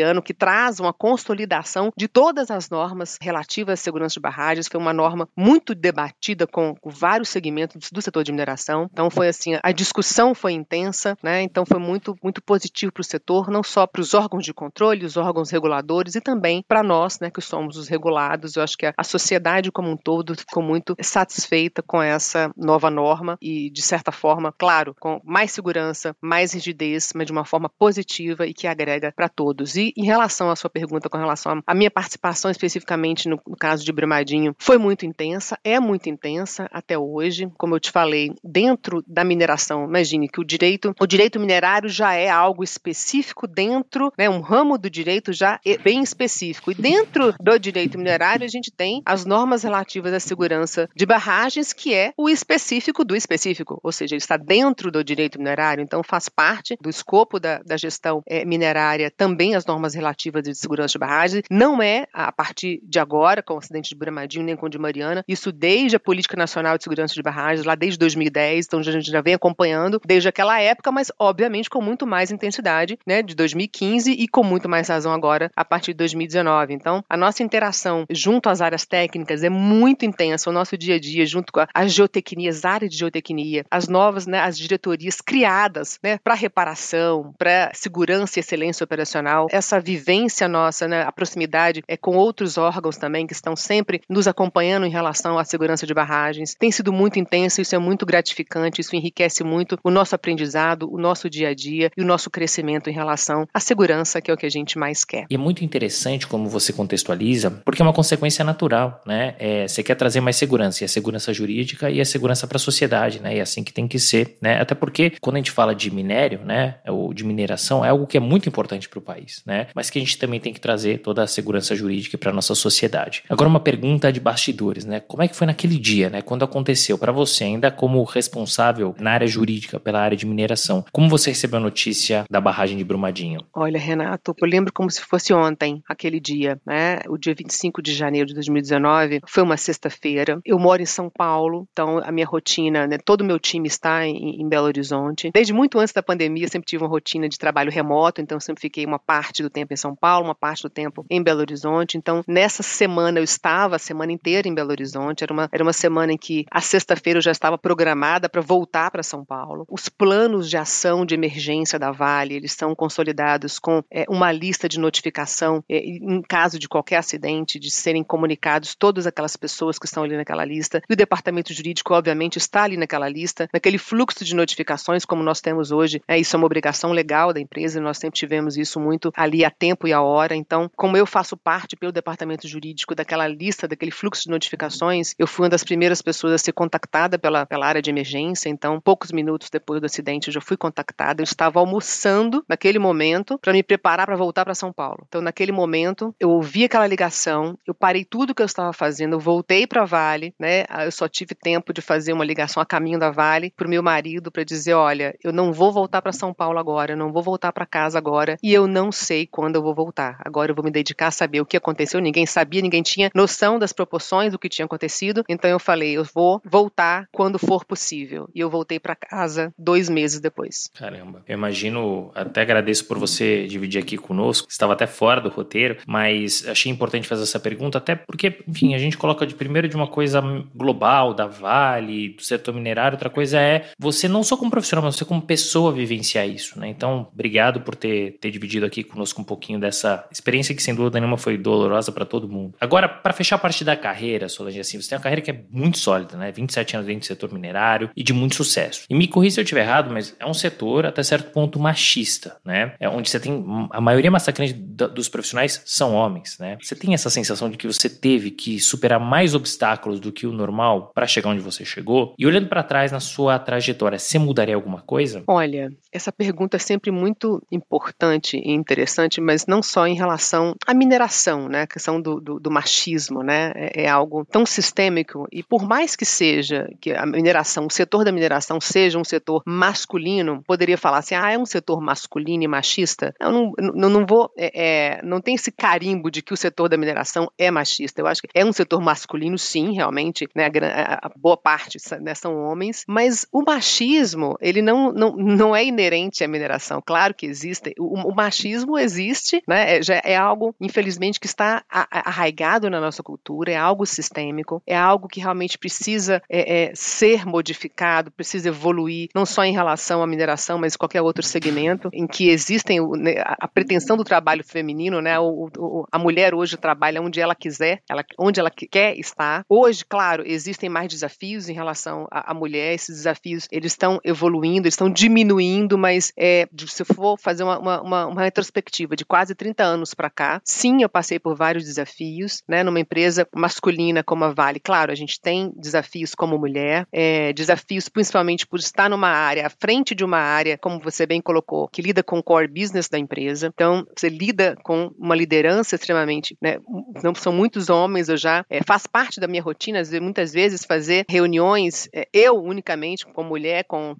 ano, 0.00 0.22
que 0.22 0.32
traz 0.32 0.80
uma 0.80 0.92
consolidação 0.92 1.92
de 1.96 2.08
todas 2.08 2.50
as 2.50 2.70
normas 2.70 3.18
relativas 3.20 3.80
à 3.80 3.82
segurança 3.82 4.14
de 4.14 4.20
barragens, 4.20 4.68
foi 4.68 4.80
uma 4.80 4.92
norma 4.92 5.28
muito 5.36 5.74
debatida 5.74 6.46
com, 6.46 6.74
com 6.74 6.90
vários 6.90 7.28
segmentos 7.28 7.90
do 7.90 8.00
setor 8.00 8.22
de 8.22 8.32
mineração, 8.32 8.88
então 8.90 9.10
foi 9.10 9.28
assim, 9.28 9.58
a 9.62 9.72
discussão 9.72 10.34
foi 10.34 10.52
intensa, 10.52 11.16
né? 11.22 11.42
Então 11.42 11.66
foi 11.66 11.78
muito 11.78 12.16
muito 12.22 12.42
positivo 12.42 12.92
para 12.92 13.00
o 13.00 13.04
setor, 13.04 13.50
não 13.50 13.62
só 13.62 13.86
para 13.86 14.00
os 14.00 14.14
órgãos 14.14 14.44
de 14.44 14.54
controle, 14.54 15.04
os 15.04 15.16
órgãos 15.16 15.50
reguladores 15.50 16.14
e 16.14 16.20
também 16.20 16.64
para 16.66 16.82
nós, 16.82 17.18
né, 17.20 17.30
que 17.30 17.40
somos 17.40 17.76
os 17.76 17.88
regulados. 17.88 18.56
Eu 18.56 18.62
acho 18.62 18.76
que 18.76 18.86
a, 18.86 18.94
a 18.96 19.04
sociedade 19.04 19.72
como 19.72 19.90
um 19.90 19.96
todo 19.96 20.34
ficou 20.36 20.62
muito 20.62 20.96
satisfeita 21.00 21.82
com 21.82 22.00
essa 22.02 22.50
nova 22.56 22.90
norma 22.90 23.36
e, 23.40 23.70
de 23.70 23.82
certa 23.82 24.12
forma, 24.12 24.52
claro, 24.56 24.94
com 24.98 25.20
mais 25.24 25.50
segurança, 25.50 26.14
mais 26.20 26.52
rigidez, 26.52 27.12
mas 27.14 27.25
de 27.26 27.32
uma 27.32 27.44
forma 27.44 27.68
positiva 27.68 28.46
e 28.46 28.54
que 28.54 28.66
agrega 28.66 29.12
para 29.14 29.28
todos. 29.28 29.76
E 29.76 29.92
em 29.96 30.04
relação 30.04 30.50
à 30.50 30.56
sua 30.56 30.70
pergunta 30.70 31.08
com 31.08 31.18
relação 31.18 31.62
à 31.66 31.74
minha 31.74 31.90
participação 31.90 32.50
especificamente 32.50 33.28
no, 33.28 33.40
no 33.46 33.56
caso 33.56 33.84
de 33.84 33.92
Brumadinho, 33.92 34.54
foi 34.58 34.78
muito 34.78 35.04
intensa, 35.04 35.58
é 35.62 35.78
muito 35.78 36.08
intensa 36.08 36.68
até 36.72 36.98
hoje. 36.98 37.50
Como 37.58 37.74
eu 37.74 37.80
te 37.80 37.90
falei, 37.90 38.32
dentro 38.42 39.04
da 39.06 39.24
mineração, 39.24 39.84
imagine 39.84 40.28
que 40.28 40.40
o 40.40 40.44
direito, 40.44 40.94
o 40.98 41.06
direito 41.06 41.40
minerário 41.40 41.88
já 41.88 42.14
é 42.14 42.28
algo 42.28 42.62
específico 42.62 43.46
dentro, 43.46 44.12
né, 44.16 44.28
um 44.30 44.40
ramo 44.40 44.78
do 44.78 44.88
direito 44.88 45.32
já 45.32 45.60
é 45.64 45.76
bem 45.76 46.02
específico. 46.02 46.70
E 46.70 46.74
dentro 46.74 47.34
do 47.40 47.58
direito 47.58 47.98
minerário, 47.98 48.44
a 48.44 48.48
gente 48.48 48.70
tem 48.70 49.02
as 49.04 49.24
normas 49.24 49.62
relativas 49.62 50.12
à 50.12 50.20
segurança 50.20 50.88
de 50.94 51.06
barragens, 51.06 51.72
que 51.72 51.94
é 51.94 52.12
o 52.16 52.28
específico 52.28 53.04
do 53.04 53.16
específico, 53.16 53.80
ou 53.82 53.92
seja, 53.92 54.14
ele 54.14 54.22
está 54.22 54.36
dentro 54.36 54.90
do 54.90 55.02
direito 55.02 55.38
minerário, 55.38 55.82
então 55.82 56.02
faz 56.02 56.28
parte 56.28 56.76
do 56.80 56.90
escopo 56.90 57.15
da, 57.40 57.58
da 57.64 57.76
gestão 57.76 58.22
é, 58.26 58.44
minerária 58.44 59.10
também 59.10 59.54
as 59.54 59.64
normas 59.64 59.94
relativas 59.94 60.42
de 60.42 60.54
segurança 60.54 60.92
de 60.92 60.98
barragens. 60.98 61.42
Não 61.50 61.82
é 61.82 62.06
a 62.12 62.30
partir 62.30 62.80
de 62.82 62.98
agora, 62.98 63.42
com 63.42 63.54
o 63.54 63.58
acidente 63.58 63.90
de 63.90 63.94
Brumadinho, 63.94 64.44
nem 64.44 64.56
com 64.56 64.66
o 64.66 64.68
de 64.68 64.78
Mariana, 64.78 65.24
isso 65.26 65.50
desde 65.52 65.96
a 65.96 66.00
Política 66.00 66.36
Nacional 66.36 66.76
de 66.76 66.84
Segurança 66.84 67.14
de 67.14 67.22
Barragens, 67.22 67.66
lá 67.66 67.74
desde 67.74 67.98
2010, 67.98 68.66
então 68.66 68.80
a 68.80 68.82
gente 68.82 69.10
já 69.10 69.20
vem 69.20 69.34
acompanhando 69.34 70.00
desde 70.04 70.28
aquela 70.28 70.60
época, 70.60 70.92
mas 70.92 71.10
obviamente 71.18 71.70
com 71.70 71.80
muito 71.80 72.06
mais 72.06 72.30
intensidade, 72.30 72.98
né, 73.06 73.22
de 73.22 73.34
2015 73.34 74.12
e 74.12 74.28
com 74.28 74.42
muito 74.42 74.68
mais 74.68 74.88
razão 74.88 75.12
agora 75.12 75.50
a 75.56 75.64
partir 75.64 75.92
de 75.92 75.98
2019. 75.98 76.74
Então, 76.74 77.02
a 77.08 77.16
nossa 77.16 77.42
interação 77.42 78.04
junto 78.10 78.48
às 78.48 78.60
áreas 78.60 78.84
técnicas 78.84 79.42
é 79.42 79.48
muito 79.48 80.04
intensa, 80.04 80.50
o 80.50 80.52
nosso 80.52 80.76
dia 80.76 80.96
a 80.96 81.00
dia 81.00 81.24
junto 81.26 81.52
com 81.52 81.64
as 81.74 81.92
geotecnias, 81.92 82.64
áreas 82.64 82.90
de 82.90 82.98
geotecnia, 82.98 83.64
as 83.70 83.88
novas, 83.88 84.26
né, 84.26 84.40
as 84.40 84.58
diretorias 84.58 85.20
criadas, 85.20 85.98
né, 86.02 86.18
para 86.22 86.34
reparação, 86.34 87.05
para 87.38 87.70
segurança 87.74 88.38
e 88.38 88.40
excelência 88.40 88.84
operacional, 88.84 89.46
essa 89.50 89.80
vivência 89.80 90.48
nossa, 90.48 90.86
né, 90.88 91.02
a 91.02 91.12
proximidade 91.12 91.82
é 91.88 91.96
com 91.96 92.16
outros 92.16 92.58
órgãos 92.58 92.96
também 92.96 93.26
que 93.26 93.32
estão 93.32 93.56
sempre 93.56 94.00
nos 94.08 94.26
acompanhando 94.26 94.86
em 94.86 94.90
relação 94.90 95.38
à 95.38 95.44
segurança 95.44 95.86
de 95.86 95.94
barragens, 95.94 96.54
tem 96.58 96.70
sido 96.70 96.92
muito 96.92 97.18
intenso, 97.18 97.60
isso 97.60 97.74
é 97.74 97.78
muito 97.78 98.06
gratificante, 98.06 98.80
isso 98.80 98.94
enriquece 98.94 99.42
muito 99.44 99.78
o 99.82 99.90
nosso 99.90 100.14
aprendizado, 100.14 100.92
o 100.92 100.98
nosso 100.98 101.28
dia 101.28 101.48
a 101.48 101.54
dia 101.54 101.90
e 101.96 102.02
o 102.02 102.06
nosso 102.06 102.30
crescimento 102.30 102.88
em 102.88 102.92
relação 102.92 103.46
à 103.52 103.60
segurança, 103.60 104.20
que 104.20 104.30
é 104.30 104.34
o 104.34 104.36
que 104.36 104.46
a 104.46 104.50
gente 104.50 104.78
mais 104.78 105.04
quer. 105.04 105.26
E 105.30 105.34
é 105.34 105.38
muito 105.38 105.64
interessante 105.64 106.26
como 106.26 106.48
você 106.48 106.72
contextualiza, 106.72 107.50
porque 107.64 107.82
é 107.82 107.84
uma 107.84 107.92
consequência 107.92 108.44
natural, 108.44 109.00
né? 109.06 109.34
É, 109.38 109.68
você 109.68 109.82
quer 109.82 109.94
trazer 109.94 110.20
mais 110.20 110.36
segurança, 110.36 110.82
e 110.82 110.84
a 110.84 110.88
segurança 110.88 111.32
jurídica 111.32 111.90
e 111.90 112.00
a 112.00 112.04
segurança 112.04 112.46
para 112.46 112.56
a 112.56 112.60
sociedade, 112.60 113.20
né? 113.20 113.36
E 113.36 113.38
é 113.38 113.42
assim 113.42 113.62
que 113.62 113.72
tem 113.72 113.86
que 113.88 113.98
ser, 113.98 114.36
né? 114.40 114.60
Até 114.60 114.74
porque 114.74 115.12
quando 115.20 115.36
a 115.36 115.38
gente 115.38 115.50
fala 115.50 115.74
de 115.74 115.90
minério, 115.90 116.40
né, 116.44 116.76
ou 116.96 117.14
de 117.14 117.24
mineração, 117.24 117.84
é 117.84 117.88
algo 117.88 118.06
que 118.06 118.16
é 118.16 118.20
muito 118.20 118.48
importante 118.48 118.88
para 118.88 118.98
o 118.98 119.02
país, 119.02 119.42
né? 119.46 119.68
Mas 119.74 119.90
que 119.90 119.98
a 119.98 120.00
gente 120.00 120.18
também 120.18 120.40
tem 120.40 120.52
que 120.52 120.60
trazer 120.60 120.98
toda 120.98 121.22
a 121.22 121.26
segurança 121.26 121.74
jurídica 121.74 122.18
para 122.18 122.32
nossa 122.32 122.54
sociedade. 122.54 123.22
Agora 123.28 123.48
uma 123.48 123.60
pergunta 123.60 124.12
de 124.12 124.20
bastidores, 124.20 124.84
né? 124.84 125.00
Como 125.00 125.22
é 125.22 125.28
que 125.28 125.36
foi 125.36 125.46
naquele 125.46 125.78
dia, 125.78 126.10
né? 126.10 126.22
Quando 126.22 126.44
aconteceu 126.44 126.98
para 126.98 127.12
você, 127.12 127.44
ainda 127.44 127.70
como 127.70 128.02
responsável 128.04 128.94
na 128.98 129.12
área 129.12 129.26
jurídica 129.26 129.78
pela 129.78 130.00
área 130.00 130.16
de 130.16 130.26
mineração, 130.26 130.84
como 130.92 131.08
você 131.08 131.30
recebeu 131.30 131.58
a 131.58 131.62
notícia 131.62 132.24
da 132.30 132.40
barragem 132.40 132.76
de 132.76 132.84
Brumadinho? 132.84 133.40
Olha, 133.54 133.78
Renato, 133.78 134.34
eu 134.40 134.48
lembro 134.48 134.72
como 134.72 134.90
se 134.90 135.00
fosse 135.00 135.32
ontem, 135.32 135.82
aquele 135.88 136.20
dia. 136.20 136.58
né? 136.66 137.00
O 137.08 137.16
dia 137.16 137.34
25 137.34 137.82
de 137.82 137.94
janeiro 137.94 138.28
de 138.28 138.34
2019 138.34 139.20
foi 139.26 139.42
uma 139.42 139.56
sexta-feira. 139.56 140.40
Eu 140.44 140.58
moro 140.58 140.82
em 140.82 140.86
São 140.86 141.10
Paulo, 141.10 141.66
então 141.72 141.98
a 141.98 142.12
minha 142.12 142.26
rotina, 142.26 142.86
né, 142.86 142.98
todo 142.98 143.20
o 143.20 143.24
meu 143.24 143.38
time 143.38 143.68
está 143.68 144.06
em, 144.06 144.40
em, 144.40 144.48
Belo 144.48 144.66
Horizonte. 144.66 145.30
Desde 145.32 145.52
muito 145.52 145.78
antes 145.78 145.92
da 145.92 146.02
pandemia, 146.02 146.48
sempre 146.48 146.66
tive 146.66 146.75
uma 146.78 146.88
rotina 146.88 147.28
de 147.28 147.38
trabalho 147.38 147.70
remoto, 147.70 148.20
então 148.20 148.38
sempre 148.40 148.60
fiquei 148.60 148.84
uma 148.84 148.98
parte 148.98 149.42
do 149.42 149.50
tempo 149.50 149.72
em 149.72 149.76
São 149.76 149.94
Paulo, 149.94 150.26
uma 150.26 150.34
parte 150.34 150.62
do 150.62 150.70
tempo 150.70 151.04
em 151.10 151.22
Belo 151.22 151.40
Horizonte. 151.40 151.96
Então, 151.96 152.22
nessa 152.26 152.62
semana 152.62 153.18
eu 153.18 153.24
estava 153.24 153.76
a 153.76 153.78
semana 153.78 154.12
inteira 154.12 154.48
em 154.48 154.54
Belo 154.54 154.70
Horizonte. 154.70 155.24
Era 155.24 155.32
uma, 155.32 155.48
era 155.50 155.62
uma 155.62 155.72
semana 155.72 156.12
em 156.12 156.18
que 156.18 156.44
a 156.50 156.60
sexta-feira 156.60 157.18
eu 157.18 157.22
já 157.22 157.30
estava 157.30 157.58
programada 157.58 158.28
para 158.28 158.40
voltar 158.40 158.90
para 158.90 159.02
São 159.02 159.24
Paulo. 159.24 159.64
Os 159.68 159.88
planos 159.88 160.48
de 160.48 160.56
ação 160.56 161.04
de 161.04 161.14
emergência 161.14 161.78
da 161.78 161.90
Vale, 161.90 162.34
eles 162.34 162.52
são 162.52 162.74
consolidados 162.74 163.58
com 163.58 163.82
é, 163.90 164.04
uma 164.08 164.30
lista 164.30 164.68
de 164.68 164.78
notificação 164.78 165.62
é, 165.68 165.78
em 165.78 166.22
caso 166.22 166.58
de 166.58 166.68
qualquer 166.68 166.96
acidente, 166.96 167.58
de 167.58 167.70
serem 167.70 168.04
comunicados 168.04 168.74
todas 168.74 169.06
aquelas 169.06 169.36
pessoas 169.36 169.78
que 169.78 169.86
estão 169.86 170.02
ali 170.02 170.16
naquela 170.16 170.44
lista. 170.44 170.82
E 170.88 170.92
o 170.92 170.96
departamento 170.96 171.52
jurídico, 171.52 171.94
obviamente, 171.94 172.38
está 172.38 172.62
ali 172.62 172.76
naquela 172.76 173.08
lista, 173.08 173.48
naquele 173.52 173.78
fluxo 173.78 174.24
de 174.24 174.34
notificações 174.34 175.04
como 175.04 175.22
nós 175.22 175.40
temos 175.40 175.70
hoje. 175.70 176.02
É, 176.06 176.18
isso 176.18 176.36
é 176.36 176.38
uma 176.38 176.46
obrigação 176.46 176.65
legal 176.92 177.32
da 177.32 177.40
empresa, 177.40 177.80
nós 177.80 177.98
sempre 177.98 178.18
tivemos 178.18 178.56
isso 178.56 178.80
muito 178.80 179.12
ali 179.16 179.44
a 179.44 179.50
tempo 179.50 179.86
e 179.86 179.92
a 179.92 180.00
hora. 180.00 180.34
Então, 180.34 180.70
como 180.76 180.96
eu 180.96 181.06
faço 181.06 181.36
parte 181.36 181.76
pelo 181.76 181.92
departamento 181.92 182.48
jurídico 182.48 182.94
daquela 182.94 183.26
lista, 183.26 183.68
daquele 183.68 183.90
fluxo 183.90 184.24
de 184.24 184.30
notificações, 184.30 185.14
eu 185.18 185.26
fui 185.26 185.44
uma 185.44 185.50
das 185.50 185.64
primeiras 185.64 186.02
pessoas 186.02 186.32
a 186.32 186.38
ser 186.38 186.52
contactada 186.52 187.18
pela, 187.18 187.46
pela 187.46 187.66
área 187.66 187.82
de 187.82 187.90
emergência. 187.90 188.48
Então, 188.48 188.80
poucos 188.80 189.12
minutos 189.12 189.50
depois 189.50 189.80
do 189.80 189.86
acidente, 189.86 190.28
eu 190.28 190.34
já 190.34 190.40
fui 190.40 190.56
contactada. 190.56 191.20
Eu 191.20 191.24
estava 191.24 191.60
almoçando 191.60 192.44
naquele 192.48 192.78
momento 192.78 193.38
para 193.38 193.52
me 193.52 193.62
preparar 193.62 194.06
para 194.06 194.16
voltar 194.16 194.44
para 194.44 194.54
São 194.54 194.72
Paulo. 194.72 195.04
Então, 195.08 195.20
naquele 195.20 195.52
momento, 195.52 196.14
eu 196.18 196.30
ouvi 196.30 196.64
aquela 196.64 196.86
ligação, 196.86 197.58
eu 197.66 197.74
parei 197.74 198.04
tudo 198.04 198.34
que 198.34 198.42
eu 198.42 198.46
estava 198.46 198.72
fazendo, 198.72 199.14
eu 199.14 199.20
voltei 199.20 199.66
para 199.66 199.84
Vale, 199.84 200.34
né? 200.38 200.64
Eu 200.84 200.92
só 200.92 201.08
tive 201.08 201.34
tempo 201.34 201.72
de 201.72 201.80
fazer 201.80 202.12
uma 202.12 202.24
ligação 202.24 202.62
a 202.62 202.66
caminho 202.66 202.98
da 202.98 203.10
Vale 203.10 203.52
para 203.56 203.66
o 203.66 203.70
meu 203.70 203.82
marido 203.82 204.30
para 204.30 204.44
dizer, 204.44 204.74
olha, 204.74 205.14
eu 205.22 205.32
não 205.32 205.52
vou 205.52 205.72
voltar 205.72 206.02
para 206.02 206.12
São 206.12 206.32
Paulo 206.32 206.55
agora, 206.58 206.92
eu 206.92 206.96
não 206.96 207.12
vou 207.12 207.22
voltar 207.22 207.52
para 207.52 207.66
casa 207.66 207.98
agora 207.98 208.38
e 208.42 208.52
eu 208.52 208.66
não 208.66 208.90
sei 208.92 209.26
quando 209.26 209.56
eu 209.56 209.62
vou 209.62 209.74
voltar. 209.74 210.20
Agora 210.24 210.50
eu 210.50 210.54
vou 210.54 210.64
me 210.64 210.70
dedicar 210.70 211.08
a 211.08 211.10
saber 211.10 211.40
o 211.40 211.46
que 211.46 211.56
aconteceu. 211.56 212.00
Ninguém 212.00 212.26
sabia, 212.26 212.62
ninguém 212.62 212.82
tinha 212.82 213.10
noção 213.14 213.58
das 213.58 213.72
proporções 213.72 214.32
do 214.32 214.38
que 214.38 214.48
tinha 214.48 214.64
acontecido. 214.64 215.24
Então 215.28 215.50
eu 215.50 215.58
falei, 215.58 215.96
eu 215.96 216.04
vou 216.04 216.40
voltar 216.44 217.08
quando 217.12 217.38
for 217.38 217.64
possível. 217.64 218.28
E 218.34 218.40
eu 218.40 218.50
voltei 218.50 218.78
para 218.78 218.94
casa 218.94 219.52
dois 219.58 219.88
meses 219.88 220.20
depois. 220.20 220.70
Caramba, 220.74 221.22
eu 221.26 221.34
imagino, 221.34 222.10
até 222.14 222.42
agradeço 222.42 222.86
por 222.86 222.98
você 222.98 223.46
dividir 223.46 223.80
aqui 223.80 223.96
conosco. 223.96 224.48
Estava 224.50 224.72
até 224.72 224.86
fora 224.86 225.20
do 225.20 225.28
roteiro, 225.28 225.78
mas 225.86 226.46
achei 226.46 226.70
importante 226.70 227.08
fazer 227.08 227.22
essa 227.22 227.40
pergunta, 227.40 227.78
até 227.78 227.94
porque, 227.94 228.38
enfim, 228.46 228.74
a 228.74 228.78
gente 228.78 228.96
coloca 228.96 229.26
de 229.26 229.34
primeiro 229.34 229.68
de 229.68 229.76
uma 229.76 229.86
coisa 229.86 230.22
global, 230.54 231.14
da 231.14 231.26
Vale, 231.26 232.10
do 232.10 232.22
setor 232.22 232.54
minerário, 232.54 232.96
outra 232.96 233.10
coisa 233.10 233.40
é 233.40 233.70
você 233.78 234.06
não 234.08 234.22
só 234.22 234.36
como 234.36 234.50
profissional, 234.50 234.84
mas 234.84 234.96
você 234.96 235.04
como 235.04 235.22
pessoa 235.22 235.72
vivenciar 235.72 236.28
isso, 236.28 236.45
né? 236.56 236.68
Então, 236.68 237.08
obrigado 237.12 237.60
por 237.60 237.74
ter, 237.74 238.18
ter 238.20 238.30
dividido 238.30 238.66
aqui 238.66 238.82
conosco 238.82 239.20
um 239.20 239.24
pouquinho 239.24 239.58
dessa 239.58 240.06
experiência 240.10 240.54
que, 240.54 240.62
sem 240.62 240.74
dúvida 240.74 241.00
nenhuma, 241.00 241.16
foi 241.16 241.36
dolorosa 241.36 241.90
para 241.90 242.04
todo 242.04 242.28
mundo. 242.28 242.54
Agora, 242.60 242.88
para 242.88 243.12
fechar 243.12 243.36
a 243.36 243.38
parte 243.38 243.64
da 243.64 243.76
carreira, 243.76 244.28
Solange, 244.28 244.60
assim, 244.60 244.80
você 244.80 244.88
tem 244.88 244.98
uma 244.98 245.02
carreira 245.02 245.22
que 245.22 245.30
é 245.30 245.40
muito 245.50 245.78
sólida, 245.78 246.16
né? 246.16 246.30
27 246.30 246.76
anos 246.76 246.86
dentro 246.86 247.00
do 247.00 247.06
setor 247.06 247.32
minerário 247.32 247.90
e 247.96 248.02
de 248.02 248.12
muito 248.12 248.34
sucesso. 248.34 248.84
E 248.88 248.94
me 248.94 249.08
corri 249.08 249.30
se 249.30 249.40
eu 249.40 249.42
estiver 249.42 249.62
errado, 249.62 249.92
mas 249.92 250.14
é 250.18 250.26
um 250.26 250.34
setor 250.34 250.86
até 250.86 251.02
certo 251.02 251.30
ponto 251.32 251.58
machista, 251.58 252.36
né? 252.44 252.74
É 252.78 252.88
onde 252.88 253.08
você 253.08 253.18
tem 253.18 253.44
a 253.70 253.80
maioria 253.80 254.10
massacrante 254.10 254.52
dos 254.52 255.08
profissionais 255.08 255.62
são 255.64 255.94
homens, 255.94 256.38
né? 256.38 256.58
Você 256.60 256.74
tem 256.74 256.94
essa 256.94 257.10
sensação 257.10 257.50
de 257.50 257.56
que 257.56 257.66
você 257.66 257.88
teve 257.88 258.30
que 258.30 258.58
superar 258.60 259.00
mais 259.00 259.34
obstáculos 259.34 260.00
do 260.00 260.12
que 260.12 260.26
o 260.26 260.32
normal 260.32 260.90
para 260.94 261.06
chegar 261.06 261.30
onde 261.30 261.40
você 261.40 261.64
chegou? 261.64 262.14
E 262.18 262.26
olhando 262.26 262.48
para 262.48 262.62
trás 262.62 262.92
na 262.92 263.00
sua 263.00 263.38
trajetória, 263.38 263.98
você 263.98 264.18
mudaria 264.18 264.54
alguma 264.54 264.80
coisa? 264.80 265.22
Olha, 265.26 265.72
essa 265.92 266.12
pergunta 266.12 266.35
é 266.54 266.58
sempre 266.58 266.90
muito 266.90 267.42
importante 267.50 268.36
e 268.36 268.52
interessante, 268.52 269.20
mas 269.20 269.46
não 269.46 269.62
só 269.62 269.86
em 269.86 269.94
relação 269.94 270.54
à 270.66 270.74
mineração, 270.74 271.48
né? 271.48 271.62
A 271.62 271.66
questão 271.66 272.00
do, 272.00 272.20
do, 272.20 272.40
do 272.40 272.50
machismo, 272.50 273.22
né? 273.22 273.52
É, 273.54 273.84
é, 273.84 273.88
algo 273.88 274.24
tão 274.24 274.44
sistêmico 274.44 275.26
e 275.32 275.42
por 275.42 275.66
mais 275.66 275.96
que 275.96 276.04
seja 276.04 276.68
que 276.80 276.92
a 276.92 277.06
mineração, 277.06 277.66
o 277.66 277.70
setor 277.70 278.04
da 278.04 278.12
mineração 278.12 278.60
seja 278.60 278.98
um 278.98 279.04
setor 279.04 279.42
masculino, 279.46 280.42
poderia 280.46 280.78
falar 280.78 280.98
assim, 280.98 281.14
ah, 281.14 281.30
é 281.30 281.38
um 281.38 281.46
setor 281.46 281.80
masculino 281.80 282.44
e 282.44 282.48
machista. 282.48 283.14
Eu 283.20 283.32
não, 283.32 283.52
não, 283.58 283.90
não 283.90 284.06
vou, 284.06 284.30
é, 284.36 284.50
é, 284.54 285.02
não 285.02 285.20
tem 285.20 285.34
esse 285.34 285.50
carimbo 285.50 286.10
de 286.10 286.22
que 286.22 286.32
o 286.32 286.36
setor 286.36 286.68
da 286.68 286.76
mineração 286.76 287.30
é 287.38 287.50
machista. 287.50 288.00
Eu 288.00 288.06
acho 288.06 288.22
que 288.22 288.28
é 288.34 288.44
um 288.44 288.52
setor 288.52 288.80
masculino, 288.80 289.38
sim, 289.38 289.74
realmente, 289.74 290.28
né? 290.34 290.46
A, 290.46 291.06
a 291.06 291.10
boa 291.16 291.36
parte 291.36 291.78
né, 292.00 292.14
são 292.14 292.36
homens, 292.36 292.84
mas 292.88 293.26
o 293.32 293.42
machismo 293.42 294.36
ele 294.40 294.62
não, 294.62 294.92
não, 294.92 295.16
não 295.16 295.56
é 295.56 295.64
inerente 295.64 296.25
à 296.26 296.28
mineração. 296.28 296.82
Claro 296.84 297.14
que 297.14 297.26
existe, 297.26 297.74
o, 297.78 298.10
o 298.10 298.14
machismo 298.14 298.78
existe, 298.78 299.42
né? 299.46 299.76
É, 299.76 299.82
já 299.82 300.00
é 300.04 300.16
algo, 300.16 300.54
infelizmente, 300.60 301.18
que 301.18 301.26
está 301.26 301.64
arraigado 301.68 302.68
na 302.70 302.80
nossa 302.80 303.02
cultura, 303.02 303.52
é 303.52 303.56
algo 303.56 303.86
sistêmico, 303.86 304.62
é 304.66 304.76
algo 304.76 305.08
que 305.08 305.20
realmente 305.20 305.58
precisa 305.58 306.22
é, 306.28 306.64
é, 306.64 306.72
ser 306.74 307.26
modificado, 307.26 308.10
precisa 308.10 308.48
evoluir, 308.48 309.08
não 309.14 309.26
só 309.26 309.44
em 309.44 309.52
relação 309.52 310.02
à 310.02 310.06
mineração, 310.06 310.58
mas 310.58 310.76
qualquer 310.76 311.02
outro 311.02 311.22
segmento 311.22 311.88
em 311.92 312.06
que 312.06 312.28
existem 312.28 312.80
né, 312.98 313.14
a 313.24 313.48
pretensão 313.48 313.96
do 313.96 314.04
trabalho 314.04 314.44
feminino, 314.44 315.00
né? 315.00 315.18
O, 315.18 315.48
o, 315.56 315.86
a 315.90 315.98
mulher 315.98 316.34
hoje 316.34 316.56
trabalha 316.56 317.00
onde 317.00 317.20
ela 317.20 317.34
quiser, 317.34 317.80
ela, 317.88 318.04
onde 318.18 318.40
ela 318.40 318.50
quer 318.50 318.98
estar. 318.98 319.44
Hoje, 319.48 319.84
claro, 319.84 320.22
existem 320.26 320.68
mais 320.68 320.88
desafios 320.88 321.48
em 321.48 321.52
relação 321.52 322.06
à, 322.10 322.30
à 322.30 322.34
mulher. 322.34 322.74
Esses 322.74 322.96
desafios 322.96 323.48
eles 323.50 323.72
estão 323.72 324.00
evoluindo, 324.04 324.66
eles 324.66 324.74
estão 324.74 324.90
diminuindo, 324.90 325.78
mas 325.78 326.12
é, 326.16 326.48
se 326.66 326.84
for 326.84 327.18
fazer 327.18 327.42
uma, 327.42 327.80
uma, 327.80 328.06
uma 328.06 328.22
retrospectiva 328.22 328.96
de 328.96 329.04
quase 329.04 329.34
30 329.34 329.62
anos 329.62 329.94
para 329.94 330.10
cá, 330.10 330.40
sim, 330.44 330.82
eu 330.82 330.88
passei 330.88 331.18
por 331.18 331.36
vários 331.36 331.64
desafios, 331.64 332.42
né? 332.48 332.62
Numa 332.62 332.80
empresa 332.80 333.26
masculina 333.34 334.02
como 334.02 334.24
a 334.24 334.32
Vale, 334.32 334.60
claro, 334.60 334.92
a 334.92 334.94
gente 334.94 335.20
tem 335.20 335.52
desafios 335.56 336.14
como 336.14 336.38
mulher, 336.38 336.86
é, 336.92 337.32
desafios 337.32 337.88
principalmente 337.88 338.46
por 338.46 338.58
estar 338.58 338.88
numa 338.88 339.08
área, 339.08 339.46
à 339.46 339.50
frente 339.50 339.94
de 339.94 340.04
uma 340.04 340.18
área, 340.18 340.58
como 340.58 340.80
você 340.80 341.06
bem 341.06 341.20
colocou, 341.20 341.68
que 341.68 341.82
lida 341.82 342.02
com 342.02 342.18
o 342.18 342.22
core 342.22 342.48
business 342.48 342.88
da 342.88 342.98
empresa. 342.98 343.50
Então, 343.54 343.86
você 343.96 344.08
lida 344.08 344.56
com 344.62 344.90
uma 344.98 345.14
liderança 345.14 345.74
extremamente, 345.74 346.36
né? 346.40 346.58
Não 347.02 347.14
são 347.14 347.32
muitos 347.32 347.68
homens, 347.68 348.08
eu 348.08 348.16
já 348.16 348.44
é, 348.48 348.60
faz 348.64 348.86
parte 348.86 349.20
da 349.20 349.28
minha 349.28 349.42
rotina, 349.42 349.82
muitas 350.00 350.32
vezes 350.32 350.64
fazer 350.64 351.04
reuniões, 351.08 351.88
é, 351.92 352.08
eu 352.12 352.36
unicamente 352.36 353.06
com 353.06 353.22
mulher, 353.22 353.64
com 353.64 353.96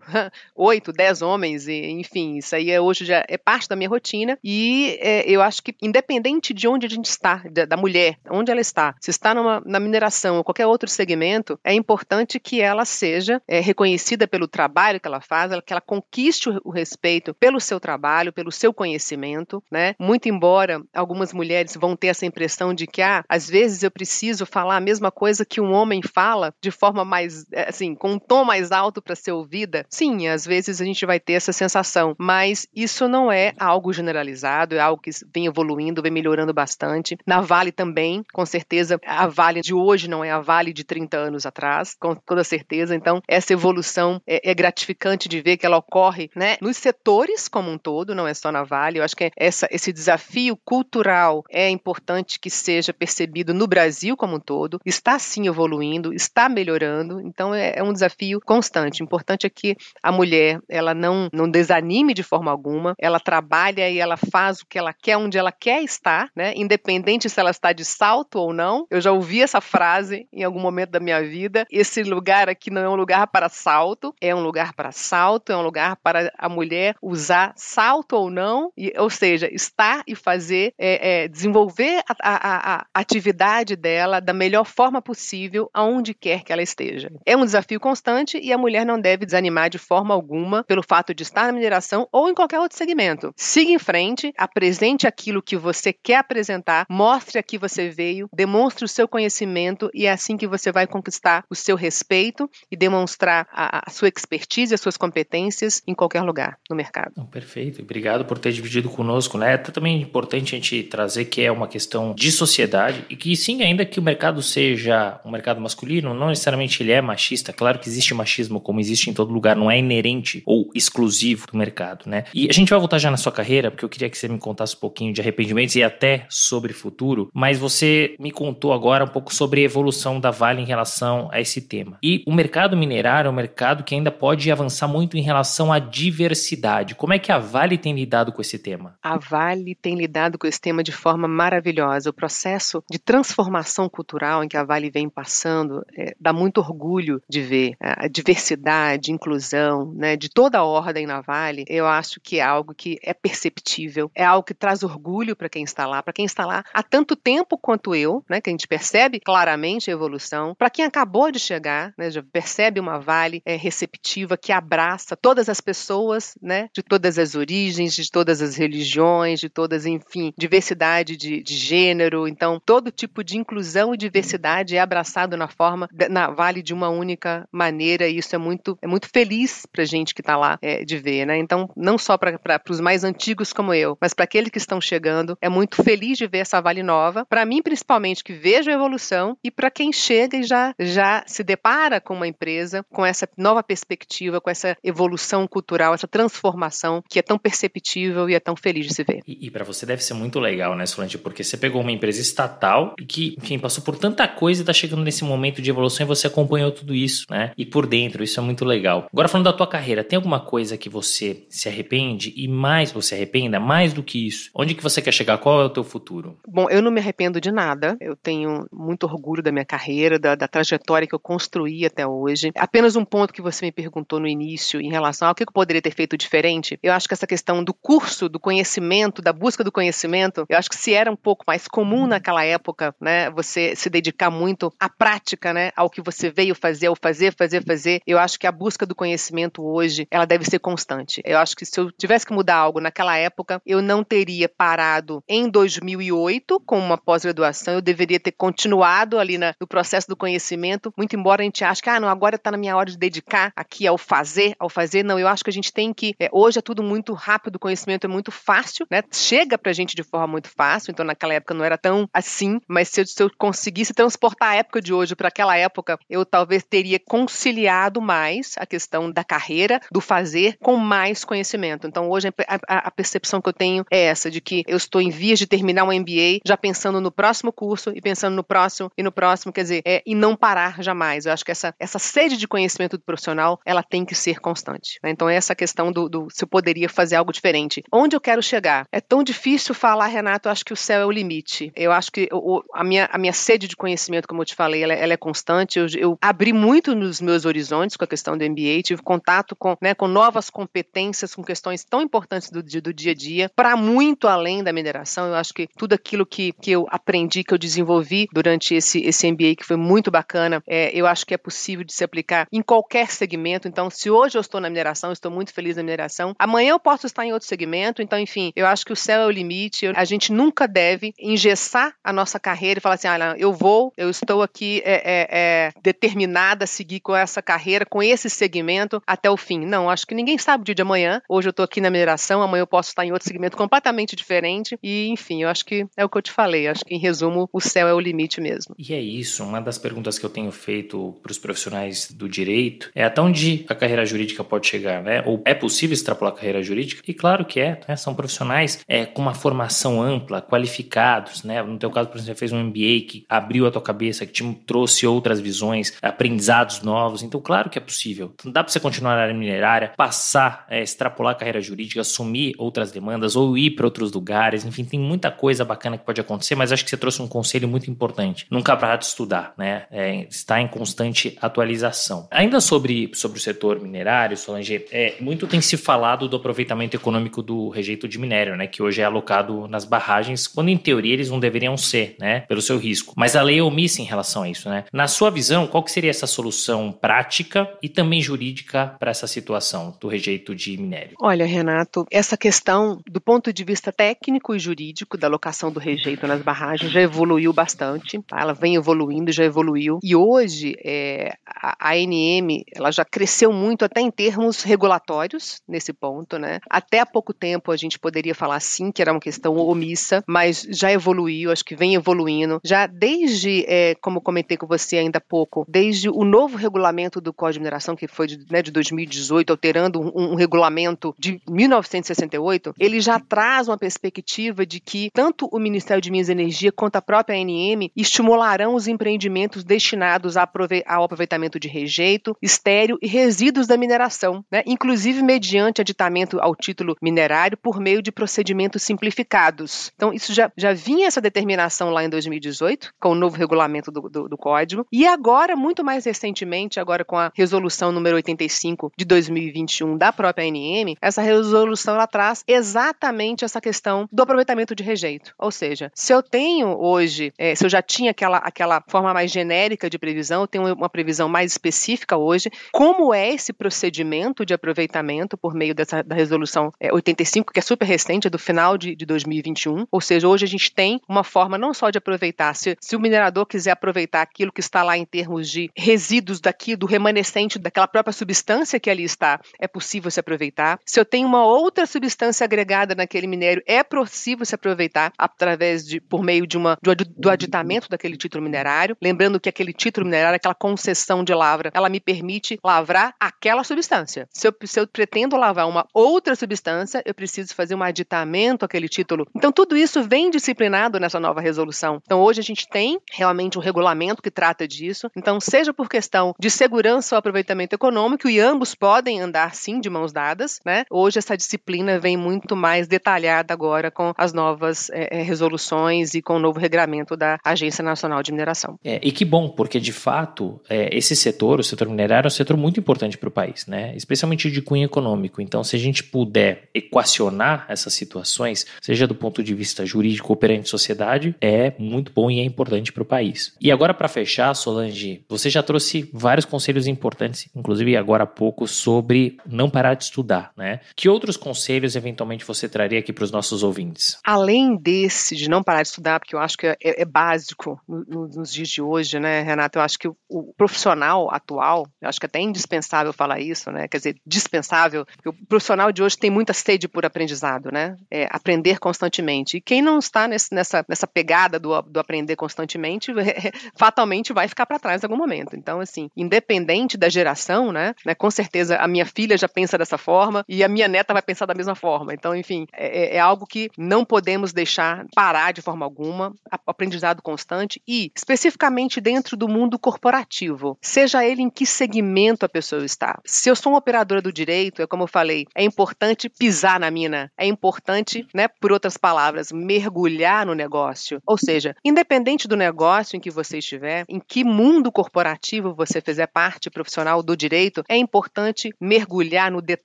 oito, 0.55 0.93
dez 0.93 1.23
homens, 1.23 1.69
e, 1.69 1.91
enfim, 1.91 2.06
isso 2.15 2.55
aí 2.55 2.71
é, 2.71 2.81
hoje 2.81 3.05
já 3.05 3.25
é 3.29 3.37
parte 3.37 3.69
da 3.69 3.77
minha 3.77 3.89
rotina 3.89 4.39
e 4.43 4.99
é, 5.01 5.29
eu 5.29 5.43
acho 5.43 5.63
que 5.63 5.75
independente 5.83 6.53
de 6.55 6.69
onde 6.69 6.87
a 6.87 6.91
gente 6.91 7.07
está, 7.07 7.43
da, 7.51 7.65
da 7.65 7.77
mulher, 7.77 8.19
onde 8.31 8.51
ela 8.51 8.61
está, 8.61 8.95
se 9.01 9.11
está 9.11 9.35
numa, 9.35 9.63
na 9.65 9.81
mineração 9.81 10.37
ou 10.37 10.45
qualquer 10.45 10.67
outro 10.67 10.89
segmento, 10.89 11.59
é 11.65 11.73
importante 11.73 12.39
que 12.39 12.61
ela 12.61 12.85
seja 12.85 13.41
é, 13.49 13.61
reconhecida 13.61 14.27
pelo 14.27 14.49
trabalho 14.49 15.01
que 15.01 15.07
ela 15.07 15.21
faz, 15.21 15.53
que 15.65 15.73
ela 15.73 15.81
conquiste 15.81 16.49
o, 16.49 16.61
o 16.65 16.71
respeito 16.71 17.35
pelo 17.35 17.61
seu 17.61 17.81
trabalho, 17.81 18.33
pelo 18.33 18.53
seu 18.53 18.73
conhecimento, 18.73 19.63
né? 19.71 19.95
Muito 19.99 20.29
embora 20.29 20.83
algumas 20.95 21.33
mulheres 21.33 21.77
vão 21.77 21.97
ter 21.97 22.09
essa 22.09 22.27
impressão 22.27 22.75
de 22.75 22.87
que, 22.87 23.03
ah, 23.03 23.25
às 23.29 23.49
vezes 23.49 23.83
eu 23.83 23.91
preciso 23.91 24.47
falar 24.47 24.77
a 24.77 24.81
mesma 24.81 25.11
coisa 25.11 25.45
que 25.45 25.61
um 25.61 25.73
homem 25.73 26.01
fala 26.03 26.55
de 26.61 26.71
forma 26.71 27.05
mais, 27.05 27.45
é, 27.53 27.69
assim, 27.69 27.95
com 27.95 28.13
um 28.13 28.19
tom 28.19 28.45
mais 28.45 28.73
alto 28.73 29.01
para 29.03 29.15
ser 29.15 29.33
ouvida. 29.33 29.85
Sim, 29.89 30.29
às 30.29 30.45
vezes 30.45 30.81
a 30.81 30.85
gente 30.85 31.05
vai 31.07 31.19
ter 31.19 31.35
essa 31.35 31.53
sensação, 31.53 31.96
mas 32.19 32.67
isso 32.75 33.09
não 33.09 33.31
é 33.31 33.53
algo 33.59 33.93
generalizado, 33.93 34.75
é 34.75 34.81
algo 34.81 35.01
que 35.01 35.11
vem 35.33 35.47
evoluindo, 35.47 36.03
vem 36.03 36.13
melhorando 36.13 36.53
bastante. 36.53 37.17
Na 37.27 37.41
Vale 37.41 37.73
também, 37.73 38.25
com 38.33 38.45
certeza, 38.45 39.01
a 39.07 39.27
Vale 39.27 39.61
de 39.61 39.75
hoje 39.75 40.09
não 40.09 40.25
é 40.25 40.31
a 40.31 40.41
Vale 40.41 40.73
de 40.73 40.85
30 40.85 41.17
anos 41.17 41.47
atrás, 41.47 41.97
com 41.99 42.15
toda 42.15 42.45
certeza. 42.45 42.95
Então, 42.95 43.23
essa 43.27 43.53
evolução 43.53 44.21
é, 44.27 44.51
é 44.51 44.55
gratificante 44.55 45.29
de 45.29 45.41
ver 45.41 45.57
que 45.57 45.67
ela 45.67 45.79
ocorre, 45.79 46.31
né, 46.35 46.57
nos 46.61 46.77
setores 46.77 47.49
como 47.49 47.71
um 47.71 47.79
todo, 47.79 48.15
não 48.15 48.27
é 48.27 48.35
só 48.35 48.53
na 48.53 48.65
Vale. 48.65 48.99
Eu 48.99 49.05
acho 49.05 49.17
que 49.17 49.31
essa, 49.37 49.69
esse 49.71 49.93
desafio 49.93 50.57
cultural 50.65 51.45
é 51.51 51.69
importante 51.71 52.39
que 52.39 52.51
seja 52.51 52.93
percebido 52.93 53.55
no 53.55 53.67
Brasil 53.67 54.17
como 54.17 54.37
um 54.37 54.41
todo. 54.41 54.81
Está 54.85 55.19
sim 55.19 55.47
evoluindo, 55.47 56.13
está 56.13 56.49
melhorando. 56.49 57.21
Então, 57.21 57.55
é, 57.55 57.75
é 57.77 57.83
um 57.83 57.93
desafio 57.93 58.41
constante. 58.41 59.03
O 59.03 59.05
importante 59.05 59.47
é 59.47 59.51
que 59.51 59.77
a 60.03 60.13
mulher 60.13 60.61
ela 60.69 60.95
não, 60.95 61.29
não 61.33 61.49
desanime 61.49 61.76
de 62.15 62.23
forma 62.23 62.51
alguma, 62.51 62.95
ela 62.99 63.21
trabalha 63.21 63.89
e 63.89 63.99
ela 63.99 64.17
faz 64.17 64.61
o 64.61 64.67
que 64.67 64.79
ela 64.79 64.93
quer, 64.93 65.17
onde 65.17 65.39
ela 65.39 65.53
quer 65.53 65.83
estar, 65.83 66.31
né? 66.35 66.53
Independente 66.57 67.29
se 67.29 67.41
ela 67.41 67.51
está 67.51 67.73
de 67.73 67.85
salto 67.85 68.39
ou 68.39 68.53
não. 68.53 68.87
Eu 68.91 69.01
já 69.01 69.13
ouvi 69.13 69.43
essa 69.43 69.61
frase 69.61 70.29
em 70.33 70.43
algum 70.45 70.61
momento 70.61 70.91
da 70.91 71.01
minha 71.01 71.23
vida. 71.23 71.67
Esse 71.71 72.03
lugar 72.03 72.49
aqui 72.49 72.71
não 72.71 72.83
é 72.83 72.89
um 72.89 72.95
lugar 72.95 73.27
para 73.29 73.49
salto, 73.49 74.15
é 74.21 74.35
um 74.35 74.41
lugar 74.41 74.73
para 74.75 74.93
salto, 74.93 75.53
é 75.53 75.57
um 75.57 75.63
lugar 75.63 75.97
para 75.97 76.33
a 76.37 76.49
mulher 76.49 76.97
usar 77.03 77.53
salto 77.57 78.15
ou 78.15 78.31
não, 78.31 78.73
e, 78.77 78.93
ou 78.99 79.11
seja, 79.11 79.49
estar 79.53 80.03
e 80.07 80.15
fazer, 80.15 80.73
é, 80.79 81.25
é, 81.25 81.29
desenvolver 81.29 82.03
a, 82.09 82.15
a, 82.23 82.75
a, 82.75 82.87
atividade 82.95 83.77
dela 83.77 84.21
da 84.21 84.33
melhor 84.33 84.65
forma 84.65 85.01
possível, 85.01 85.71
aonde 85.73 86.15
quer 86.15 86.43
que 86.43 86.53
ela 86.53 86.63
esteja. 86.63 87.11
É 87.25 87.37
um 87.37 87.45
desafio 87.45 87.81
constante 87.81 88.39
e 88.39 88.53
a 88.53 88.59
mulher 88.59 88.85
não 88.85 89.01
deve 89.01 89.27
desanimar 89.27 89.71
de 89.71 89.79
forma 89.79 90.15
alguma 90.15 90.65
pelo 90.65 90.83
fato 90.83 91.15
de 91.15 91.23
estar 91.23 91.53
mineração 91.67 92.09
ou 92.13 92.29
em 92.29 92.35
qualquer 92.35 92.61
outro 92.61 92.79
segmento. 92.79 93.33
Siga 93.37 93.73
em 93.73 93.79
frente, 93.79 94.33
apresente 94.37 95.07
aquilo 95.07 95.43
que 95.43 95.57
você 95.57 95.93
quer 95.93 96.17
apresentar, 96.17 96.87
mostre 96.89 97.39
a 97.39 97.43
que 97.43 97.59
você 97.59 97.89
veio, 97.89 98.29
demonstre 98.33 98.85
o 98.85 98.89
seu 98.89 99.09
conhecimento 99.09 99.91
e 99.93 100.07
é 100.07 100.13
assim 100.13 100.37
que 100.37 100.47
você 100.47 100.71
vai 100.71 100.87
conquistar 100.87 101.45
o 101.51 101.55
seu 101.55 101.77
respeito 101.77 102.49
e 102.71 102.77
demonstrar 102.77 103.47
a, 103.53 103.83
a 103.87 103.91
sua 103.91 104.09
expertise, 104.09 104.75
as 104.75 104.81
suas 104.81 104.97
competências 104.97 105.83
em 105.87 105.95
qualquer 105.95 106.23
lugar 106.23 106.59
no 106.71 106.77
mercado. 106.77 107.27
Perfeito, 107.31 107.83
obrigado 107.83 108.25
por 108.25 108.39
ter 108.39 108.53
dividido 108.53 108.89
conosco, 108.89 109.37
né? 109.37 109.55
É 109.55 109.59
também 109.59 110.01
importante 110.01 110.55
a 110.55 110.59
gente 110.59 110.85
trazer 110.85 111.25
que 111.27 111.43
é 111.43 111.51
uma 111.51 111.67
questão 111.67 112.15
de 112.15 112.31
sociedade 112.31 113.05
e 113.11 113.17
que 113.17 113.35
sim, 113.37 113.63
ainda 113.63 113.85
que 113.85 113.99
o 113.99 114.03
mercado 114.03 114.43
seja 114.43 115.21
um 115.25 115.31
mercado 115.31 115.61
masculino, 115.61 116.15
não 116.15 116.29
necessariamente 116.29 116.83
ele 116.83 116.93
é 116.93 117.01
machista. 117.01 117.53
Claro 117.53 117.79
que 117.79 117.89
existe 117.89 118.15
machismo 118.15 118.61
como 118.61 118.81
existe 118.81 119.11
em 119.11 119.15
todo 119.15 119.33
lugar, 119.33 119.57
não 119.57 119.71
é 119.71 119.79
inerente 119.79 120.43
ou 120.47 120.71
exclusivo 120.75 121.47
do 121.57 121.59
mercado, 121.59 122.05
né? 122.07 122.25
E 122.35 122.49
a 122.49 122.53
gente 122.53 122.69
vai 122.69 122.79
voltar 122.79 122.99
já 122.99 123.11
na 123.11 123.17
sua 123.17 123.33
carreira, 123.33 123.71
porque 123.71 123.85
eu 123.85 123.89
queria 123.89 124.11
que 124.11 124.19
você 124.19 124.29
me 124.29 124.39
contasse 124.39 124.77
um 124.77 124.81
pouquinho 124.81 125.13
de 125.13 125.21
arrependimentos 125.21 125.75
e 125.75 125.83
até 125.83 126.27
sobre 126.29 126.73
futuro, 126.73 127.31
mas 127.33 127.59
você 127.59 128.15
me 128.21 128.31
contou 128.31 128.73
agora 128.73 129.05
um 129.05 129.09
pouco 129.09 129.35
sobre 129.35 129.63
a 129.63 129.65
evolução 129.65 130.21
da 130.21 130.31
Vale 130.31 130.61
em 130.61 130.67
relação 130.67 131.29
a 131.33 131.41
esse 131.41 131.63
tema. 131.63 131.99
E 132.03 132.23
o 132.27 132.35
mercado 132.35 132.77
minerário 132.77 133.29
é 133.29 133.31
um 133.31 133.35
mercado 133.35 133.83
que 133.83 133.95
ainda 133.95 134.11
pode 134.11 134.51
avançar 134.53 134.87
muito 134.87 135.17
em 135.17 135.23
relação 135.23 135.73
à 135.73 135.79
diversidade. 135.79 136.95
Como 136.95 137.13
é 137.13 137.19
que 137.19 137.33
a 137.33 137.39
Vale 137.39 137.79
tem 137.79 137.95
lidado 137.95 138.33
com 138.33 138.43
esse 138.43 138.59
tema? 138.59 138.97
A 139.03 139.17
Vale 139.17 139.75
tem 139.75 139.95
lidado 139.95 140.39
com 140.39 140.47
esse 140.47 140.61
tema 140.61 140.83
de 140.83 140.93
forma 140.93 141.27
maravilhosa. 141.27 142.11
O 142.11 142.13
processo 142.13 142.83
de 142.91 142.99
transformação 142.99 143.89
cultural 143.89 144.45
em 144.45 144.49
que 144.49 144.57
a 144.57 144.65
Vale 144.65 144.91
vem 144.91 145.09
passando 145.09 145.85
é, 145.97 146.15
dá 146.21 146.33
muito 146.33 146.59
orgulho 146.59 147.23
de 147.29 147.41
ver 147.41 147.77
a 147.81 148.09
diversidade, 148.09 149.13
inclusão, 149.13 149.93
né, 149.95 150.17
de 150.17 150.29
toda 150.29 150.59
a 150.59 150.65
ordem 150.65 151.07
na 151.07 151.21
Vale. 151.21 151.46
Eu 151.69 151.87
acho 151.87 152.21
que 152.21 152.39
é 152.39 152.43
algo 152.43 152.75
que 152.75 152.99
é 153.03 153.15
perceptível, 153.15 154.11
é 154.15 154.25
algo 154.25 154.45
que 154.45 154.55
traz 154.55 154.83
orgulho 154.83 155.37
para 155.37 155.49
quem 155.49 155.65
está 155.65 155.87
lá, 155.87 156.03
para 156.03 156.13
quem 156.13 156.25
está 156.25 156.45
lá 156.45 156.65
há 156.73 156.83
tanto 156.83 157.17
tempo 157.17 157.59
quanto 157.59 157.95
eu, 157.95 158.25
né, 158.29 158.41
que 158.41 158.51
a 158.51 158.53
gente 158.53 158.69
percebe 158.69 159.21
claramente 159.21 159.91
a 159.91 159.93
evolução. 159.93 160.55
Para 160.55 160.71
quem 160.71 160.85
acabou 160.85 161.31
de 161.31 161.39
chegar, 161.39 161.93
né, 161.97 162.11
já 162.11 162.23
percebe 162.23 162.81
uma 162.81 162.99
Vale 162.99 163.43
é, 163.45 163.57
receptiva 163.57 164.37
que 164.37 164.53
abraça 164.53 165.17
todas 165.17 165.49
as 165.49 165.61
pessoas, 165.61 166.37
né, 166.41 166.69
de 166.73 166.83
todas 166.83 167.19
as 167.19 167.35
origens, 167.35 167.95
de 167.95 168.11
todas 168.11 168.43
as 168.43 168.57
religiões, 168.57 169.41
de 169.41 169.49
todas, 169.49 169.87
enfim, 169.87 170.33
diversidade 170.37 171.17
de, 171.17 171.43
de 171.43 171.57
gênero. 171.57 172.27
Então, 172.27 172.61
todo 172.65 172.91
tipo 172.91 173.23
de 173.23 173.37
inclusão 173.37 173.95
e 173.95 173.97
diversidade 173.97 174.77
é 174.77 174.81
abraçado 174.81 175.37
na 175.37 175.49
forma, 175.49 175.89
na 176.11 176.31
Vale 176.31 176.63
de 176.63 176.75
uma 176.75 176.89
única 176.89 177.49
maneira, 177.53 178.09
e 178.09 178.19
isso 178.19 178.35
é 178.35 178.39
muito, 178.39 178.79
é 178.83 178.87
muito 178.87 179.09
feliz 179.09 179.67
para 179.67 179.85
gente 179.85 180.15
que 180.15 180.21
está 180.21 180.37
lá 180.37 180.59
é, 180.61 180.85
de 180.85 180.97
ver, 180.97 181.27
né? 181.27 181.36
Então, 181.39 181.69
não 181.77 181.99
só 181.99 182.17
para 182.17 182.39
os 182.69 182.81
mais 182.81 183.05
antigos 183.05 183.53
como 183.53 183.75
eu, 183.75 183.97
mas 184.01 184.15
para 184.15 184.25
aqueles 184.25 184.51
que 184.51 184.59
estão 184.59 184.81
chegando, 184.81 185.37
é 185.41 185.49
muito 185.49 185.83
feliz 185.83 186.19
de 186.19 186.27
ver 186.27 186.39
essa 186.39 186.61
Vale 186.61 186.83
nova. 186.83 187.25
Para 187.29 187.45
mim, 187.45 187.63
principalmente, 187.63 188.25
que 188.25 188.33
vejo 188.33 188.71
a 188.71 188.75
evolução, 188.75 189.37
e 189.43 189.51
para 189.51 189.71
quem 189.71 189.93
chega 189.93 190.39
e 190.39 190.43
já, 190.43 190.75
já 190.79 191.23
se 191.27 191.43
depara 191.43 192.01
com 192.01 192.15
uma 192.15 192.27
empresa, 192.27 192.85
com 192.91 193.05
essa 193.05 193.29
nova 193.37 193.63
perspectiva, 193.63 194.41
com 194.41 194.51
essa 194.51 194.77
evolução 194.83 195.47
cultural, 195.47 195.95
essa 195.95 196.09
transformação 196.09 197.03
que 197.09 197.19
é 197.19 197.23
tão 197.23 197.39
perceptível 197.39 198.29
e 198.29 198.35
é 198.35 198.41
tão 198.41 198.57
feliz 198.57 198.87
de 198.87 198.95
se 198.95 199.05
ver. 199.05 199.21
E, 199.27 199.47
e 199.47 199.51
para 199.51 199.65
você 199.65 199.87
deve 199.87 200.03
ser 200.03 200.15
muito 200.15 200.39
legal, 200.41 200.75
né, 200.77 200.87
Solange? 200.87 201.19
Porque 201.19 201.45
você 201.45 201.57
pegou 201.57 201.81
uma 201.81 201.93
empresa 201.93 202.21
estatal 202.21 202.95
que, 203.09 203.37
enfim, 203.39 203.59
passou 203.59 203.83
por 203.83 203.97
tanta 203.97 204.27
coisa 204.29 204.61
e 204.61 204.63
está 204.63 204.73
chegando 204.73 205.03
nesse 205.03 205.25
momento 205.25 205.63
de 205.63 205.71
evolução 205.71 206.05
e 206.05 206.09
você 206.09 206.27
acompanhou 206.27 206.71
tudo 206.71 206.95
isso, 206.95 207.27
né? 207.31 207.53
E 207.57 207.65
por 207.65 207.87
dentro, 207.87 208.23
isso 208.23 208.39
é 208.39 208.43
muito 208.43 208.65
legal. 208.65 209.07
Agora, 209.13 209.29
falando 209.29 209.47
da 209.47 209.53
tua 209.53 209.67
carreira, 209.67 210.05
tem 210.05 210.17
alguma 210.17 210.41
coisa 210.41 210.77
que 210.77 210.89
você 210.89 211.26
se 211.49 211.69
arrepende 211.69 212.33
e 212.37 212.49
mais 212.49 212.93
você 212.93 213.15
arrependa, 213.15 213.59
mais 213.59 213.93
do 213.93 214.03
que 214.03 214.27
isso? 214.27 214.51
Onde 214.55 214.75
que 214.75 214.83
você 214.83 215.01
quer 215.01 215.13
chegar? 215.13 215.39
Qual 215.39 215.61
é 215.61 215.65
o 215.65 215.71
teu 215.71 215.85
futuro? 215.85 216.39
Bom, 216.47 216.69
eu 216.69 216.83
não 216.83 216.91
me 216.91 217.01
arrependo 217.01 217.41
de 217.41 217.51
nada. 217.51 217.97
Eu 218.01 218.17
tenho 218.17 218.67
muito 218.73 219.05
orgulho 219.05 219.43
da 219.43 219.53
minha 219.53 219.65
carreira, 219.65 220.19
da, 220.19 220.35
da 220.35 220.49
trajetória 220.49 221.07
que 221.07 221.15
eu 221.15 221.19
construí 221.19 221.85
até 221.85 222.07
hoje. 222.07 222.51
Apenas 222.57 222.97
um 222.97 223.05
ponto 223.05 223.33
que 223.33 223.43
você 223.43 223.65
me 223.65 223.73
perguntou 223.73 224.21
no 224.21 224.27
início 224.27 224.81
em 224.81 224.91
relação 224.91 225.29
ao 225.29 225.35
que 225.35 225.43
eu 225.43 225.53
poderia 225.53 225.83
ter 225.83 225.95
feito 225.95 226.17
diferente. 226.17 226.79
Eu 226.83 226.93
acho 226.93 227.09
que 227.09 227.15
essa 227.15 227.27
questão 227.27 227.63
do 227.63 227.75
curso, 227.75 228.29
do 228.29 228.41
conhecimento, 228.41 229.23
da 229.23 229.33
busca 229.33 229.65
do 229.65 229.73
conhecimento, 229.73 230.45
eu 230.49 230.59
acho 230.59 230.69
que 230.69 230.77
se 230.77 230.93
era 230.93 231.11
um 231.11 231.17
pouco 231.17 231.45
mais 231.47 231.67
comum 231.69 232.03
uhum. 232.03 232.07
naquela 232.07 232.45
época, 232.45 232.95
né, 233.01 233.31
você 233.31 233.75
se 233.77 233.89
dedicar 233.89 234.31
muito 234.31 234.73
à 234.79 234.89
prática, 234.89 235.53
né, 235.53 235.71
ao 235.77 235.91
que 235.91 236.01
você 236.01 236.31
veio 236.31 236.55
fazer, 236.55 236.87
ao 236.87 236.97
fazer, 236.97 237.35
fazer, 237.35 237.65
fazer, 237.65 238.01
eu 238.07 238.19
acho 238.19 238.39
que 238.39 238.47
a 238.47 238.53
busca 238.53 238.87
do 238.87 238.95
conhecimento 238.95 239.63
hoje, 239.65 240.07
ela 240.11 240.25
deve 240.25 240.45
ser 240.45 240.59
constante. 240.59 241.16
Eu 241.25 241.39
acho 241.39 241.57
que 241.57 241.65
se 241.65 241.79
eu 241.79 241.91
tivesse 241.93 242.27
que 242.27 242.33
mudar 242.33 242.57
algo 242.57 242.81
naquela 242.81 243.17
época, 243.17 243.61
eu 243.65 243.83
não 243.83 244.03
teria 244.03 244.49
parado 244.49 245.23
em 245.29 245.49
2008 245.49 246.61
com 246.61 246.79
uma 246.79 246.99
pós-graduação, 246.99 247.75
eu 247.75 247.83
deveria 247.83 248.21
ter 248.21 248.33
continuado 248.33 249.19
ali 249.19 249.39
na, 249.39 249.55
no 249.61 249.67
processo 249.67 250.09
do 250.09 250.17
conhecimento, 250.17 250.93
muito 250.97 251.17
embora 251.17 251.43
a 251.43 251.45
gente 251.45 251.65
ache 251.65 251.83
que, 251.83 251.91
ah, 251.91 252.01
não, 252.01 252.09
agora 252.09 252.37
está 252.37 252.51
na 252.51 252.59
minha 252.59 252.77
hora 252.77 252.91
de 252.91 252.99
dedicar 252.99 253.53
aqui 253.57 253.87
ao 253.87 253.99
fazer, 253.99 254.55
ao 254.59 254.69
fazer, 254.69 255.05
não, 255.05 255.19
eu 255.19 255.29
acho 255.29 255.45
que 255.45 255.51
a 255.51 255.53
gente 255.53 255.73
tem 255.73 255.93
que, 255.93 256.15
é, 256.21 256.29
hoje 256.33 256.59
é 256.59 256.63
tudo 256.63 256.83
muito 256.83 257.13
rápido, 257.13 257.57
o 257.57 257.61
conhecimento 257.61 258.05
é 258.05 258.09
muito 258.09 258.31
fácil, 258.31 258.87
né, 258.91 259.03
chega 259.13 259.59
pra 259.59 259.73
gente 259.73 259.95
de 259.95 260.03
forma 260.03 260.27
muito 260.27 260.49
fácil, 260.49 260.91
então 260.91 261.05
naquela 261.05 261.35
época 261.35 261.55
não 261.55 261.65
era 261.65 261.79
tão 261.79 262.09
assim, 262.13 262.61
mas 262.69 262.89
se 262.89 263.01
eu, 263.01 263.07
se 263.07 263.23
eu 263.23 263.31
conseguisse 263.37 263.95
transportar 263.95 264.51
a 264.51 264.57
época 264.57 264.81
de 264.81 264.93
hoje 264.93 265.15
para 265.15 265.29
aquela 265.29 265.57
época, 265.57 265.99
eu 266.09 266.25
talvez 266.25 266.63
teria 266.63 266.99
conciliado 266.99 268.01
mais 268.01 268.55
a 268.59 268.67
questão 268.67 269.11
da 269.11 269.25
carreira, 269.25 269.81
do 269.91 270.01
fazer, 270.01 270.57
com 270.63 270.77
mais 270.77 271.06
conhecimento. 271.25 271.87
Então 271.87 272.11
hoje 272.11 272.29
a, 272.47 272.89
a, 272.89 272.91
percepção 272.91 273.41
que 273.41 273.49
eu 273.49 273.53
tenho 273.53 273.85
é 273.91 274.05
essa, 274.05 274.31
de 274.31 274.41
que 274.41 274.63
eu 274.67 274.77
estou 274.77 275.01
em 275.01 275.11
vias 275.11 275.39
de 275.39 275.47
terminar 275.47 275.85
um 275.85 275.93
MBA, 275.93 276.41
já 276.45 276.57
pensando 276.57 277.01
no 277.01 277.11
próximo 277.11 277.53
curso 277.53 277.93
e 277.95 278.01
pensando 278.01 278.35
no 278.35 278.45
próximo 278.45 278.91
e 278.97 279.03
no 279.03 279.13
próximo, 279.13 279.53
quer 279.53 279.63
dizer, 279.63 279.83
é, 279.85 280.03
e 280.07 280.15
não 280.15 280.37
parar 280.37 280.83
jamais. 280.83 281.27
Eu 281.27 281.33
acho 281.33 281.45
que 281.45 281.51
essa, 281.51 281.75
essa 281.79 281.99
sede 281.99 282.37
de 282.37 282.49
conhecimento 282.49 282.97
do 282.97 283.03
profissional, 283.03 283.61
ela 283.65 283.83
tem 283.83 284.05
que 284.05 284.15
ser 284.15 284.41
constante. 284.41 284.99
Né? 285.03 285.11
Então 285.11 285.29
essa 285.29 285.55
questão 285.55 285.93
do, 285.93 286.09
do 286.09 286.29
se 286.31 286.45
eu 286.45 286.49
poderia 286.49 286.89
fazer 286.89 287.17
algo 287.17 287.33
diferente. 287.33 287.83
Onde 287.93 288.17
eu 288.17 288.21
quero 288.21 288.43
chegar? 288.43 288.87
É 288.93 289.01
tão 289.01 289.23
difícil 289.23 289.75
falar, 289.75 290.07
Renato, 290.07 290.49
eu 290.49 290.53
acho 290.53 290.65
que 290.65 290.73
o 290.73 290.77
céu 290.77 291.01
é 291.01 291.07
o 291.07 291.11
limite. 291.11 291.73
Eu 291.75 291.93
acho 291.93 292.11
que 292.11 292.29
o, 292.33 292.63
a, 292.75 292.85
minha, 292.85 293.09
a 293.13 293.19
minha 293.19 293.33
sede 293.33 293.69
de 293.69 293.77
conhecimento, 293.77 294.29
como 294.29 294.43
eu 294.43 294.47
te 294.47 294.55
falei, 294.55 294.83
ela, 294.83 294.95
ela 294.95 295.13
é 295.13 295.17
constante. 295.17 295.79
Eu, 295.79 295.87
eu, 295.97 296.19
abri 296.21 296.53
muito 296.53 296.95
nos 296.95 297.21
meus 297.21 297.45
horizontes 297.45 297.97
com 297.97 298.05
a 298.05 298.09
questão 298.09 298.37
do 298.37 298.45
MBA, 298.45 298.83
tive 298.83 299.03
contato 299.03 299.55
com, 299.57 299.77
né, 299.81 299.95
com 299.95 300.09
novas 300.09 300.51
competências, 300.51 300.86
com 301.35 301.43
questões 301.43 301.85
tão 301.85 302.01
importantes 302.01 302.51
do, 302.51 302.63
do 302.63 302.93
dia 302.93 303.13
a 303.13 303.15
dia, 303.15 303.51
para 303.55 303.77
muito 303.77 304.29
além 304.29 304.63
da 304.63 304.73
mineração. 304.73 305.27
Eu 305.27 305.35
acho 305.35 305.53
que 305.53 305.69
tudo 305.77 305.95
aquilo 305.95 306.27
que, 306.27 306.53
que 306.61 306.71
eu 306.71 306.87
aprendi, 306.91 307.45
que 307.45 307.53
eu 307.53 307.59
desenvolvi 307.59 308.29
durante 308.33 308.75
esse, 308.75 309.01
esse 309.01 309.31
MBA, 309.31 309.57
que 309.57 309.65
foi 309.65 309.77
muito 309.77 310.11
bacana, 310.11 310.63
é, 310.67 310.91
eu 310.95 311.07
acho 311.07 311.27
que 311.27 311.35
é 311.35 311.39
possível 311.39 311.85
de 311.85 311.93
se 311.93 312.05
aplicar 312.05 312.47
em 312.53 312.63
qualquer 312.63 313.11
segmento. 313.11 313.69
Então, 313.69 313.91
se 313.91 314.11
hoje 314.11 314.37
eu 314.37 314.41
estou 314.41 314.61
na 314.61 314.69
mineração, 314.69 315.13
estou 315.13 315.31
muito 315.31 315.53
feliz 315.53 315.77
na 315.77 315.83
mineração, 315.83 316.35
amanhã 316.39 316.71
eu 316.71 316.81
posso 316.81 317.07
estar 317.07 317.25
em 317.25 317.33
outro 317.33 317.49
segmento. 317.49 318.03
Então, 318.03 318.19
enfim, 318.19 318.53
eu 318.55 318.67
acho 318.67 318.85
que 318.85 318.93
o 318.93 318.97
céu 318.97 319.23
é 319.23 319.27
o 319.27 319.31
limite. 319.31 319.87
A 319.95 320.05
gente 320.05 320.33
nunca 320.33 320.67
deve 320.69 321.13
engessar 321.19 321.95
a 322.03 322.13
nossa 322.13 322.39
carreira 322.39 322.79
e 322.79 322.83
falar 322.83 322.97
assim: 322.97 323.09
olha, 323.09 323.35
eu 323.39 323.53
vou, 323.53 323.93
eu 323.97 324.11
estou 324.11 324.43
aqui 324.43 324.83
é, 324.85 324.95
é, 324.95 325.29
é, 325.31 325.73
determinada 325.83 326.65
a 326.65 326.67
seguir 326.67 327.01
com 327.01 327.15
essa 327.15 327.43
carreira, 327.43 327.87
com 327.87 328.03
esse 328.03 328.29
segmento 328.29 329.03
até 329.07 329.31
o 329.31 329.37
fim. 329.37 329.65
Não, 329.65 329.91
acho 329.91 330.07
que 330.07 330.15
ninguém 330.15 330.39
sabe 330.39 330.65
dia 330.65 330.75
de 330.77 330.83
amanhã. 330.83 331.21
Hoje 331.29 331.49
eu 331.49 331.51
estou 331.51 331.65
aqui 331.65 331.81
na 331.81 331.91
mineração, 331.91 332.43
amanhã 332.43 332.63
eu 332.63 332.67
posso 332.67 332.91
estar 332.91 333.05
em 333.05 333.11
outro 333.11 333.27
segmento 333.27 333.57
completamente 333.57 334.15
diferente. 334.15 334.79
E, 334.83 335.09
enfim, 335.09 335.43
eu 335.43 335.49
acho 335.49 335.65
que 335.65 335.87
é 335.97 336.05
o 336.05 336.09
que 336.09 336.19
eu 336.19 336.23
te 336.23 336.31
falei. 336.31 336.69
Acho 336.69 336.85
que, 336.85 336.95
em 336.95 336.99
resumo, 336.99 337.49
o 337.53 337.61
céu 337.61 337.89
é 337.89 337.95
o 337.95 338.01
limite 338.01 338.41
mesmo. 338.41 338.75
E 338.79 338.95
é 338.95 339.01
isso. 339.01 339.43
Uma 339.43 339.61
das 339.61 339.79
perguntas 339.79 340.19
que 340.19 340.27
eu 340.27 340.31
tenho 340.31 340.53
feito 340.53 341.17
para 341.23 341.33
os 341.33 341.39
profissionais 341.39 342.11
do 342.13 342.29
direito 342.29 342.91
é 342.95 343.05
até 343.05 343.21
onde 343.21 343.65
a 343.69 343.75
carreira 343.75 344.05
jurídica 344.05 344.45
pode 344.45 344.67
chegar, 344.67 345.03
né? 345.03 345.23
Ou 345.27 345.43
é 345.45 345.55
possível 345.55 345.95
extrapolar 345.95 346.35
a 346.35 346.37
carreira 346.37 346.63
jurídica? 346.63 347.03
E 347.07 347.15
claro 347.15 347.45
que 347.45 347.59
é, 347.59 347.81
né? 347.89 347.97
São 347.97 348.15
profissionais 348.15 348.81
é, 348.87 349.07
com 349.07 349.23
uma 349.23 349.35
formação 349.35 350.03
ampla, 350.03 350.43
qualificados, 350.43 351.43
né? 351.43 351.63
No 351.63 351.79
teu 351.79 351.91
caso, 351.91 352.09
por 352.09 352.19
exemplo, 352.19 352.35
você 352.35 352.39
fez 352.39 352.53
um 352.53 352.63
MBA 352.63 353.07
que 353.09 353.25
abriu 353.29 353.67
a 353.67 353.71
tua 353.71 353.83
cabeça, 353.83 354.27
que 354.27 354.33
te 354.33 354.55
trouxe 354.67 355.07
outras 355.07 355.41
visões, 355.41 355.95
aprendizados 356.03 356.83
novos. 356.83 357.23
Então, 357.23 357.41
claro 357.41 357.71
que 357.71 357.79
é 357.79 357.81
possível. 357.81 358.33
Então, 358.35 358.53
dá 358.53 358.63
para 358.63 358.73
você 358.73 358.81
continuar 358.81 359.17
na 359.17 359.23
área 359.23 359.35
minerária, 359.35 359.93
passar, 359.97 360.66
é, 360.69 360.83
extrapolar 360.83 361.33
a 361.33 361.37
carreira 361.37 361.61
jurídica, 361.61 362.01
assumir 362.01 362.55
outras 362.59 362.93
demandas 362.93 363.37
ou 363.37 363.57
ir 363.57 363.71
para 363.71 363.87
outros 363.87 364.13
lugares. 364.13 364.65
Enfim, 364.65 364.85
tem 364.85 364.99
muita 364.99 365.31
coisa 365.31 365.65
bacana 365.65 365.99
que 365.99 366.05
pode 366.05 366.21
acontecer, 366.21 366.55
mas 366.55 366.73
acho 366.73 366.85
que 366.85 366.91
você 366.91 366.97
trouxe 366.97 367.23
um 367.23 367.29
conselho 367.29 367.69
muito 367.69 367.91
importante. 367.91 368.47
Nunca 368.51 368.77
parar 368.77 368.97
de 368.97 369.05
estudar, 369.05 369.55
né? 369.57 369.85
É, 369.91 370.27
está 370.29 370.61
em 370.61 370.69
constante 370.69 371.37
atualização. 371.41 372.27
Ainda 372.31 372.61
sobre, 372.61 373.11
sobre 373.15 373.39
o 373.39 373.41
setor 373.41 373.81
minerário, 373.81 374.37
Solange, 374.37 374.85
é, 374.91 375.15
muito 375.21 375.47
tem 375.47 375.61
se 375.61 375.77
falado 375.77 376.29
do 376.29 376.37
aproveitamento 376.37 376.97
econômico 376.97 377.43
do 377.43 377.69
rejeito 377.69 378.09
de 378.09 378.19
minério, 378.19 378.57
né? 378.57 378.67
Que 378.67 378.83
hoje 378.83 379.01
é 379.01 379.05
alocado 379.05 379.69
nas 379.69 379.85
barragens 379.85 380.47
quando 380.47 380.69
em 380.69 380.77
teoria 380.77 381.13
eles 381.13 381.31
não 381.31 381.41
deveriam 381.41 381.77
ser, 381.77 382.17
né? 382.19 382.41
Pelo 382.41 382.63
seu 382.63 382.79
risco. 382.79 383.15
Mas 383.17 383.37
a 383.37 383.43
lei 383.43 383.59
é 383.59 383.63
omissa 383.63 384.01
em 384.01 384.05
relação 384.05 384.43
a 384.43 384.49
isso, 384.49 384.69
né? 384.69 384.85
Na 384.93 385.07
sua 385.07 385.31
visão, 385.31 385.67
qual 385.67 385.83
que 385.83 385.91
seria 385.91 386.11
essa 386.11 386.27
solução 386.27 386.93
prática 386.93 387.69
e 387.83 387.89
também 387.89 388.21
jurídica 388.21 388.95
para 388.99 389.11
essa 389.11 389.27
situação 389.27 389.97
do 390.01 390.09
rejeito 390.09 390.55
de 390.57 390.77
minério? 390.77 391.15
Olha, 391.21 391.47
Renato, 391.47 392.07
essa 392.11 392.37
questão 392.37 393.01
do 393.07 393.21
ponto 393.21 393.53
de 393.53 393.65
vista 393.65 393.93
técnico 393.93 394.55
e 394.55 394.59
jurídico 394.59 395.17
da 395.17 395.29
locação 395.29 395.71
do 395.71 395.79
rejeito 395.79 396.27
nas 396.27 396.43
barragens 396.43 396.91
já 396.91 397.01
evoluiu 397.01 397.53
bastante. 397.53 398.21
Tá? 398.23 398.41
Ela 398.41 398.53
vem 398.53 398.75
evoluindo, 398.77 399.31
já 399.33 399.45
evoluiu. 399.45 399.99
E 400.03 400.17
hoje 400.17 400.77
é, 400.85 401.35
a 401.47 401.93
ANM 401.93 402.65
ela 402.75 402.91
já 402.91 403.05
cresceu 403.05 403.53
muito 403.53 403.85
até 403.85 404.01
em 404.01 404.11
termos 404.11 404.63
regulatórios 404.63 405.61
nesse 405.69 405.93
ponto, 405.93 406.39
né? 406.39 406.61
Até 406.69 407.01
há 407.01 407.07
pouco 407.07 407.33
tempo 407.33 407.71
a 407.71 407.77
gente 407.77 407.99
poderia 407.99 408.35
falar 408.35 408.61
sim 408.61 408.91
que 408.91 409.03
era 409.03 409.13
uma 409.13 409.21
questão 409.21 409.57
omissa, 409.57 410.23
mas 410.27 410.67
já 410.71 410.91
evoluiu, 410.93 411.51
acho 411.51 411.65
que 411.65 411.77
vem 411.77 411.95
evoluindo. 411.95 412.61
Já 412.65 412.87
desde, 412.87 413.65
é, 413.69 413.95
como 413.97 414.21
comentei 414.21 414.57
com 414.57 414.67
você 414.67 414.99
ainda 414.99 415.19
há 415.19 415.21
pouco, 415.21 415.65
desde 415.69 416.09
o 416.09 416.25
novo 416.25 416.57
regulamento 416.57 417.21
do 417.21 417.33
Código 417.33 417.55
de 417.55 417.61
Mineração, 417.61 417.97
que 417.97 418.07
foi 418.07 418.27
de, 418.27 418.39
né, 418.51 418.63
de 418.63 418.71
2018, 418.71 419.51
alterando 419.51 420.01
um, 420.01 420.33
um 420.33 420.35
regulamento 420.47 421.15
de 421.19 421.41
1968, 421.49 422.75
ele 422.79 423.01
já 423.01 423.19
traz 423.19 423.69
uma 423.69 423.77
perspectiva 423.77 424.65
de 424.65 424.81
que 424.81 425.11
tanto 425.13 425.49
o 425.53 425.59
Ministério 425.59 426.01
de 426.01 426.11
Minas 426.11 426.29
e 426.29 426.33
Energia 426.33 426.73
quanto 426.73 426.97
a 426.97 427.03
própria 427.03 427.37
ANM 427.37 427.91
estimularão 427.97 428.75
os 428.75 428.87
empreendimentos 428.87 429.65
destinados 429.65 430.37
ao 430.37 431.05
aproveitamento 431.05 431.59
de 431.59 431.69
rejeito, 431.69 432.37
estéreo 432.41 432.97
e 433.03 433.07
resíduos 433.07 433.67
da 433.67 433.77
mineração, 433.77 434.45
né, 434.51 434.63
inclusive 434.67 435.23
mediante 435.23 435.81
aditamento 435.81 436.39
ao 436.41 436.55
título 436.55 436.97
minerário 437.03 437.57
por 437.57 437.81
meio 437.81 438.01
de 438.01 438.13
procedimentos 438.13 438.83
simplificados. 438.83 439.91
Então, 439.97 440.13
isso 440.13 440.33
já, 440.33 440.51
já 440.57 440.73
vinha 440.73 441.09
essa 441.09 441.21
determinação 441.21 441.91
lá 441.91 442.05
em 442.05 442.09
2018, 442.09 442.93
com 443.01 443.11
o 443.11 443.15
novo 443.15 443.37
regulamento 443.37 443.91
do, 443.91 444.09
do, 444.09 444.29
do 444.29 444.39
Código, 444.39 444.87
e 444.93 445.07
agora, 445.07 445.57
muito 445.57 445.85
mais 445.85 446.05
recentemente, 446.05 446.79
agora 446.79 447.05
com 447.05 447.17
a 447.17 447.33
resolução 447.35 447.91
número 447.91 448.17
85 448.17 448.93
de 448.97 449.05
2021 449.05 449.97
da 449.97 450.13
própria 450.13 450.36
ANM, 450.43 450.97
essa 451.01 451.23
resolução 451.23 451.95
ela 451.95 452.07
traz 452.07 452.45
exatamente 452.47 453.45
essa 453.45 453.61
questão 453.61 454.09
do 454.13 454.23
aproveitamento 454.23 454.75
de 454.75 454.83
rejeito. 454.83 455.35
Ou 455.39 455.51
seja, 455.51 455.91
se 455.95 456.13
eu 456.13 456.23
tenho 456.23 456.79
hoje, 456.79 457.33
é, 457.39 457.55
se 457.55 457.65
eu 457.65 457.69
já 457.69 457.83
tinha 457.83 458.11
aquela, 458.11 458.39
aquela 458.39 458.83
forma 458.89 459.13
mais 459.13 459.31
genérica 459.31 459.89
de 459.89 459.99
previsão, 459.99 460.43
eu 460.43 460.47
tenho 460.47 460.75
uma 460.75 460.89
previsão 460.89 461.29
mais 461.29 461.53
específica 461.53 462.17
hoje, 462.17 462.51
como 462.73 463.13
é 463.15 463.31
esse 463.31 463.53
procedimento 463.53 464.45
de 464.45 464.55
aproveitamento 464.55 465.37
por 465.37 465.55
meio 465.55 465.75
dessa, 465.75 466.03
da 466.03 466.15
resolução 466.15 466.73
é, 466.81 466.93
85, 466.93 467.53
que 467.53 467.59
é 467.59 467.63
super 467.63 467.85
recente, 467.85 468.27
é 468.27 468.31
do 468.31 468.39
final 468.39 468.77
de, 468.79 468.95
de 468.95 469.07
2021. 469.07 469.87
Ou 469.91 470.01
seja, 470.01 470.29
hoje 470.29 470.45
a 470.45 470.49
gente 470.49 470.73
tem 470.73 471.01
uma 471.09 471.25
forma 471.25 471.59
não 471.59 471.73
só 471.73 471.91
de 471.91 471.99
aproveitar, 471.99 472.55
se, 472.55 472.77
se 472.81 472.97
o 472.97 473.01
minerador 473.01 473.47
quiser 473.47 473.73
aproveitar 473.73 474.23
aquilo 474.23 474.53
que 474.53 474.61
está 474.61 474.83
lá 474.83 474.97
em 474.97 475.05
termos 475.05 475.51
de 475.51 475.71
resíduos 475.77 476.41
daqui, 476.41 476.77
do 476.77 476.87
remanescente 476.87 477.59
daquela 477.59 477.89
própria 477.89 478.13
substância 478.13 478.81
que 478.81 478.91
ali 478.91 479.05
está, 479.05 479.41
é 479.59 479.67
possível 479.67 480.11
se 480.11 480.21
aproveitar. 480.27 480.81
Se 480.85 480.99
eu 480.99 481.05
tenho 481.05 481.29
uma 481.29 481.45
outra 481.45 481.87
substância 481.87 482.45
agregada 482.45 482.95
naquele 482.95 483.29
minério, 483.29 483.63
é 483.65 483.83
possível 483.85 484.45
se 484.45 484.55
aproveitar 484.55 485.13
através 485.17 485.87
de, 485.87 486.01
por 486.01 486.23
meio 486.23 486.47
de 486.47 486.57
uma, 486.57 486.77
do, 486.83 487.31
aditamento 487.31 487.89
daquele 487.89 488.17
título 488.17 488.43
minerário. 488.43 488.97
Lembrando 489.01 489.39
que 489.39 489.49
aquele 489.49 489.73
título 489.73 490.05
minerário, 490.05 490.37
aquela 490.37 490.55
concessão 490.55 491.23
de 491.23 491.33
lavra, 491.33 491.71
ela 491.73 491.89
me 491.89 492.01
permite 492.01 492.59
lavrar 492.65 493.15
aquela 493.21 493.63
substância. 493.63 494.29
Se 494.33 494.49
eu, 494.49 494.55
se 494.65 494.81
eu 494.81 494.87
pretendo 494.87 495.37
lavar 495.37 495.69
uma 495.69 495.87
outra 495.95 496.35
substância, 496.35 497.03
eu 497.07 497.15
preciso 497.15 497.55
fazer 497.55 497.75
um 497.75 497.83
aditamento 497.83 498.65
àquele 498.65 498.89
título. 498.89 499.27
Então, 499.35 499.53
tudo 499.53 499.77
isso 499.77 500.03
vem 500.03 500.31
disciplinado 500.31 500.99
nessa 500.99 501.21
nova 501.21 501.41
resolução. 501.41 502.01
Então, 502.05 502.21
hoje 502.21 502.41
a 502.41 502.45
gente 502.45 502.69
tem 502.69 502.99
realmente 503.13 503.59
um 503.59 503.61
regulamento 503.61 504.23
que 504.23 504.31
trata 504.31 504.67
disso. 504.67 505.11
Então, 505.17 505.41
seja 505.41 505.73
por 505.73 505.89
questão 505.89 506.35
de 506.39 506.51
segurança 506.51 507.15
ou 507.15 507.19
aproveitamento 507.19 507.75
econômico, 507.75 508.29
e 508.29 508.41
ambos 508.41 508.75
podem 508.75 509.21
andar 509.21 509.55
sim 509.55 509.81
de 509.81 509.91
mãos 509.91 510.13
dadas, 510.17 510.61
né? 510.65 510.85
Hoje 510.91 511.19
essa 511.19 511.37
disciplina 511.37 511.99
vem 511.99 512.17
muito 512.17 512.57
mais 512.57 512.89
detalhada 512.89 513.53
agora 513.53 513.91
com 513.91 514.15
as 514.17 514.33
novas 514.33 514.89
é, 514.91 515.23
resoluções 515.23 516.15
e 516.15 516.23
com 516.23 516.37
o 516.37 516.39
novo 516.39 516.59
regramento 516.59 517.15
da 517.15 517.39
Agência 517.45 517.85
Nacional 517.85 518.23
de 518.23 518.33
Mineração. 518.33 518.79
É, 518.83 518.99
e 519.03 519.13
que 519.13 519.27
bom, 519.27 519.51
porque 519.51 519.79
de 519.79 519.93
fato 519.93 520.59
é, 520.71 520.97
esse 520.97 521.15
setor, 521.15 521.61
o 521.61 521.63
setor 521.63 521.91
minerário, 521.91 522.27
é 522.27 522.29
um 522.29 522.31
setor 522.31 522.57
muito 522.57 522.81
importante 522.81 523.19
para 523.19 523.29
o 523.29 523.33
país, 523.33 523.67
né? 523.67 523.95
Especialmente 523.95 524.51
de 524.51 524.63
cunho 524.63 524.87
econômico. 524.87 525.43
Então, 525.43 525.63
se 525.63 525.77
a 525.77 525.79
gente 525.79 526.03
puder 526.03 526.71
equacionar 526.73 527.67
essas 527.69 527.93
situações, 527.93 528.65
seja 528.81 529.07
do 529.07 529.15
ponto 529.15 529.43
de 529.43 529.55
vista 529.55 529.85
jurídico 529.85 530.33
ou 530.33 530.37
perante 530.37 530.71
sociedade, 530.71 531.35
é 531.41 531.75
muito 531.79 532.11
bom 532.15 532.31
e 532.31 532.41
é 532.41 532.45
importante 532.45 532.91
para 532.93 533.03
o 533.03 533.07
país. 533.07 533.55
E 533.61 533.71
agora, 533.71 533.93
para 533.93 534.09
fechar, 534.09 534.55
Solange, 534.55 535.25
você 535.29 535.51
já 535.51 535.63
trouxe 535.63 536.09
vários 536.13 536.47
conselhos 536.47 536.87
importantes, 536.87 537.49
inclusive 537.55 537.97
agora 537.97 538.25
há 538.25 538.27
pouco, 538.27 538.67
sobre 538.67 539.37
não 539.47 539.69
parar 539.69 539.96
de 539.97 540.05
estudar, 540.05 540.53
né? 540.57 540.81
Que 540.95 541.09
outros 541.09 541.37
conselhos, 541.37 541.97
eventualmente, 541.97 542.45
você 542.45 542.69
traria 542.69 542.99
aqui 542.99 543.13
para 543.13 543.25
os 543.25 543.31
nossos 543.31 543.63
ouvintes? 543.63 544.19
Além 544.25 544.77
desse, 544.77 545.35
de 545.37 545.49
não 545.49 545.63
parar 545.63 545.83
de 545.83 545.89
estudar, 545.89 546.21
porque 546.21 546.35
eu 546.35 546.41
acho 546.41 546.57
que 546.57 546.67
é, 546.67 546.77
é 546.81 547.05
básico 547.05 547.81
nos 547.89 548.53
dias 548.53 548.69
de 548.69 548.83
hoje, 548.83 549.19
né, 549.19 549.43
Renato? 549.43 549.79
Eu 549.79 549.83
acho 549.83 549.99
que 549.99 550.09
o, 550.09 550.17
o 550.29 550.55
profissional 550.57 551.33
atual, 551.33 551.87
eu 552.01 552.09
acho 552.09 552.19
que 552.19 552.27
é 552.27 552.29
até 552.29 552.41
indispensável 552.41 553.13
falar 553.13 553.41
isso, 553.41 553.71
né? 553.71 553.89
Quer 553.89 553.99
dizer, 553.99 554.17
dispensável, 554.27 555.05
porque 555.07 555.29
o 555.29 555.47
profissional 555.47 555.93
de 555.93 556.03
hoje 556.03 556.17
tem 556.19 556.31
muita 556.31 556.53
sede 556.53 556.89
por 556.89 557.05
aprendizado, 557.05 557.71
né? 557.73 557.97
É, 558.11 558.29
aprender 558.31 558.79
constantemente. 558.79 559.57
E 559.57 559.61
quem 559.61 559.83
não 559.83 559.99
está 559.99 560.29
nesse, 560.29 560.55
nessa, 560.55 560.85
nessa 560.89 561.07
pegada 561.07 561.59
do, 561.59 561.81
do 561.83 562.01
aprender 562.01 562.37
constantemente, 562.37 563.13
fatalmente 563.77 564.33
vai 564.33 564.49
ficar 564.49 564.67
para 564.67 564.79
trás 564.79 565.03
em 565.03 565.07
algum 565.07 565.17
momento. 565.17 565.57
Então, 565.57 565.81
assim, 565.81 566.11
independente 566.17 566.97
da 566.97 567.09
geração, 567.09 567.73
né? 567.73 567.95
né 568.05 568.15
com 568.15 568.31
certeza 568.31 568.77
a 568.77 568.89
minha 568.89 569.07
filha 569.07 569.37
já 569.37 569.49
pensa 569.49 569.79
dessa 569.87 569.97
forma 569.97 570.45
e 570.49 570.63
a 570.63 570.69
minha 570.69 570.89
neta 570.89 571.13
vai 571.13 571.23
pensar 571.23 571.47
da 571.47 571.55
mesma 571.55 571.75
forma. 571.75 572.13
Então, 572.13 572.35
enfim, 572.35 572.67
é, 572.73 573.15
é, 573.15 573.17
é 573.17 573.21
algo 573.21 573.47
que 573.47 573.71
não 573.79 574.05
podemos 574.05 574.53
deixar 574.53 575.07
parar 575.15 575.53
de 575.53 575.63
forma 575.63 575.87
alguma, 575.87 576.35
aprendizado 576.67 577.23
constante 577.23 577.81
e, 577.87 578.11
especificamente 578.15 579.01
dentro 579.01 579.37
do 579.37 579.49
mundo 579.49 579.79
corporativo, 579.79 580.77
seja 580.83 581.25
ele 581.25 581.43
em 581.43 581.51
que 581.51 581.65
segmento 581.65 582.45
a 582.45 582.49
pessoa 582.49 582.85
está. 582.85 583.19
Se 583.25 583.49
eu 583.49 583.57
sou 583.57 583.73
uma 583.73 583.79
operadora 583.79 584.21
do 584.21 584.33
direito, 584.33 584.83
é 584.83 584.87
como 584.87 585.05
eu 585.05 585.09
falei, 585.09 585.47
é 585.55 585.63
importante 585.63 586.29
pisar 586.29 586.81
na 586.81 586.91
mina, 586.91 587.31
é 587.39 587.47
importante, 587.47 588.27
né, 588.35 588.49
por 588.49 588.73
outras 588.73 588.97
palavras, 588.97 589.53
mergulhar 589.53 590.45
no 590.45 590.55
negócio. 590.55 591.23
Ou 591.27 591.39
seja, 591.39 591.77
independente 591.85 592.49
do 592.49 592.57
negócio 592.57 593.17
em 593.17 593.21
que 593.21 593.31
você 593.31 593.59
estiver, 593.59 594.05
em 594.09 594.21
que 594.21 594.43
mundo 594.43 594.91
corporativo 594.91 595.75
você 595.75 596.01
fizer 596.01 596.27
parte 596.27 596.71
profissional 596.71 597.23
do 597.23 597.37
direito, 597.37 597.85
é 597.89 597.97
importante 597.97 598.75
mergulhar 598.81 599.51
no 599.51 599.63
detalhe, 599.63 599.76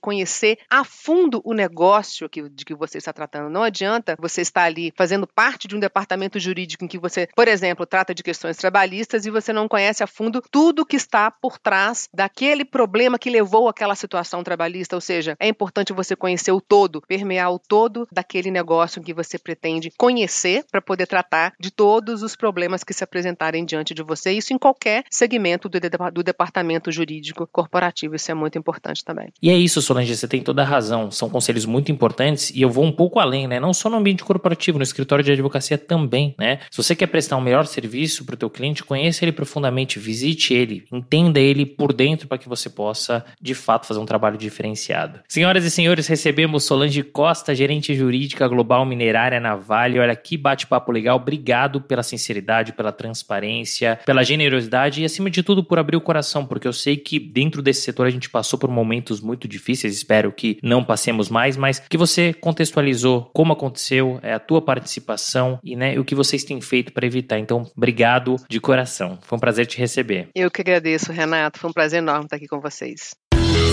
conhecer 0.00 0.58
a 0.70 0.84
fundo 0.84 1.40
o 1.44 1.52
negócio 1.52 2.28
que, 2.28 2.48
de 2.48 2.64
que 2.64 2.74
você 2.74 2.98
está 2.98 3.12
tratando. 3.12 3.50
Não 3.50 3.62
adianta 3.62 4.16
você 4.18 4.42
estar 4.42 4.64
ali 4.64 4.92
fazendo 4.96 5.26
parte 5.26 5.68
de 5.68 5.76
um 5.76 5.80
departamento 5.80 6.38
jurídico 6.38 6.84
em 6.84 6.88
que 6.88 6.98
você, 6.98 7.28
por 7.34 7.48
exemplo, 7.48 7.86
trata 7.86 8.14
de 8.14 8.22
questões 8.22 8.56
trabalhistas 8.56 9.26
e 9.26 9.30
você 9.30 9.52
não 9.52 9.68
conhece 9.68 10.02
a 10.02 10.06
fundo 10.06 10.42
tudo 10.50 10.86
que 10.86 10.96
está 10.96 11.30
por 11.30 11.58
trás 11.58 12.08
daquele 12.12 12.64
problema 12.64 13.18
que 13.18 13.30
levou 13.30 13.68
àquela 13.68 13.94
situação 13.94 14.42
trabalhista. 14.42 14.96
Ou 14.96 15.00
seja, 15.00 15.36
é 15.38 15.48
importante 15.48 15.92
você 15.92 16.16
conhecer 16.16 16.52
o 16.52 16.60
todo, 16.60 17.02
permear 17.06 17.52
o 17.52 17.58
todo 17.58 18.06
daquele 18.12 18.50
negócio 18.50 19.02
que 19.02 19.14
você 19.14 19.38
pretende 19.38 19.92
conhecer 19.96 20.64
para 20.70 20.80
poder 20.80 21.06
tratar 21.06 21.52
de 21.58 21.70
todos 21.70 22.22
os 22.22 22.36
problemas 22.36 22.84
que 22.84 22.94
se 22.94 23.04
apresentarem 23.04 23.64
diante 23.64 23.94
de 23.94 24.02
você. 24.02 24.32
Isso 24.32 24.52
em 24.52 24.58
qualquer 24.58 25.04
segmento 25.10 25.68
do, 25.68 25.78
do 26.12 26.22
departamento 26.22 26.90
jurídico 26.90 27.46
corporativo. 27.46 28.14
Isso 28.14 28.30
é 28.30 28.34
muito 28.34 28.58
importante 28.58 29.04
também. 29.04 29.32
E 29.42 29.47
é 29.50 29.56
isso, 29.56 29.80
Solange, 29.80 30.16
você 30.16 30.26
tem 30.26 30.42
toda 30.42 30.62
a 30.62 30.64
razão. 30.64 31.10
São 31.10 31.30
conselhos 31.30 31.64
muito 31.64 31.92
importantes 31.92 32.50
e 32.50 32.60
eu 32.60 32.70
vou 32.70 32.84
um 32.84 32.92
pouco 32.92 33.20
além, 33.20 33.46
né? 33.46 33.60
Não 33.60 33.72
só 33.72 33.88
no 33.88 33.96
ambiente 33.96 34.24
corporativo, 34.24 34.78
no 34.78 34.82
escritório 34.82 35.24
de 35.24 35.30
advocacia 35.30 35.78
também, 35.78 36.34
né? 36.38 36.58
Se 36.70 36.76
você 36.76 36.96
quer 36.96 37.06
prestar 37.06 37.36
um 37.36 37.40
melhor 37.40 37.66
serviço 37.66 38.24
para 38.24 38.34
o 38.34 38.36
teu 38.36 38.50
cliente, 38.50 38.82
conheça 38.82 39.24
ele 39.24 39.32
profundamente, 39.32 39.98
visite 39.98 40.52
ele, 40.54 40.84
entenda 40.92 41.38
ele 41.38 41.64
por 41.64 41.92
dentro 41.92 42.26
para 42.26 42.38
que 42.38 42.48
você 42.48 42.68
possa, 42.68 43.24
de 43.40 43.54
fato, 43.54 43.86
fazer 43.86 44.00
um 44.00 44.06
trabalho 44.06 44.36
diferenciado. 44.36 45.20
Senhoras 45.28 45.64
e 45.64 45.70
senhores, 45.70 46.06
recebemos 46.06 46.64
Solange 46.64 47.02
Costa, 47.02 47.54
gerente 47.54 47.94
jurídica 47.94 48.48
global 48.48 48.84
minerária 48.84 49.38
na 49.38 49.54
Vale. 49.54 49.98
Olha 49.98 50.16
que 50.16 50.36
bate-papo 50.36 50.90
legal. 50.90 51.16
Obrigado 51.16 51.80
pela 51.80 52.02
sinceridade, 52.02 52.72
pela 52.72 52.90
transparência, 52.90 54.00
pela 54.04 54.24
generosidade 54.24 55.02
e, 55.02 55.04
acima 55.04 55.30
de 55.30 55.42
tudo, 55.42 55.62
por 55.62 55.78
abrir 55.78 55.96
o 55.96 56.00
coração, 56.00 56.44
porque 56.44 56.66
eu 56.66 56.72
sei 56.72 56.96
que 56.96 57.18
dentro 57.18 57.62
desse 57.62 57.82
setor 57.82 58.06
a 58.06 58.10
gente 58.10 58.28
passou 58.28 58.58
por 58.58 58.70
momentos 58.70 59.20
muito 59.20 59.37
difíceis. 59.46 59.94
Espero 59.94 60.32
que 60.32 60.58
não 60.62 60.82
passemos 60.82 61.28
mais, 61.28 61.56
mas 61.56 61.78
que 61.78 61.96
você 61.96 62.32
contextualizou 62.32 63.30
como 63.32 63.52
aconteceu, 63.52 64.18
é, 64.22 64.32
a 64.32 64.38
tua 64.38 64.62
participação 64.62 65.58
e 65.62 65.76
né, 65.76 65.98
o 65.98 66.04
que 66.04 66.14
vocês 66.14 66.42
têm 66.42 66.60
feito 66.60 66.92
para 66.92 67.06
evitar. 67.06 67.38
Então, 67.38 67.70
obrigado 67.76 68.36
de 68.48 68.58
coração. 68.60 69.18
Foi 69.22 69.36
um 69.36 69.40
prazer 69.40 69.66
te 69.66 69.78
receber. 69.78 70.28
Eu 70.34 70.50
que 70.50 70.60
agradeço, 70.60 71.12
Renato. 71.12 71.58
Foi 71.58 71.70
um 71.70 71.72
prazer 71.72 71.98
enorme 71.98 72.24
estar 72.24 72.36
aqui 72.36 72.48
com 72.48 72.60
vocês. 72.60 73.14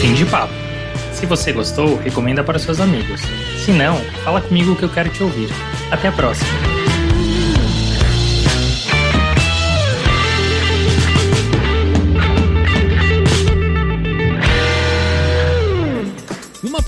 Fim 0.01 0.13
de 0.13 0.25
papo. 0.25 0.53
Se 1.13 1.25
você 1.25 1.53
gostou, 1.53 1.95
recomenda 1.95 2.43
para 2.43 2.59
seus 2.59 2.79
amigos. 2.79 3.21
Se 3.63 3.71
não, 3.71 3.97
fala 4.23 4.41
comigo 4.41 4.75
que 4.75 4.83
eu 4.83 4.89
quero 4.89 5.09
te 5.09 5.23
ouvir. 5.23 5.47
Até 5.89 6.09
a 6.09 6.11
próxima! 6.11 6.94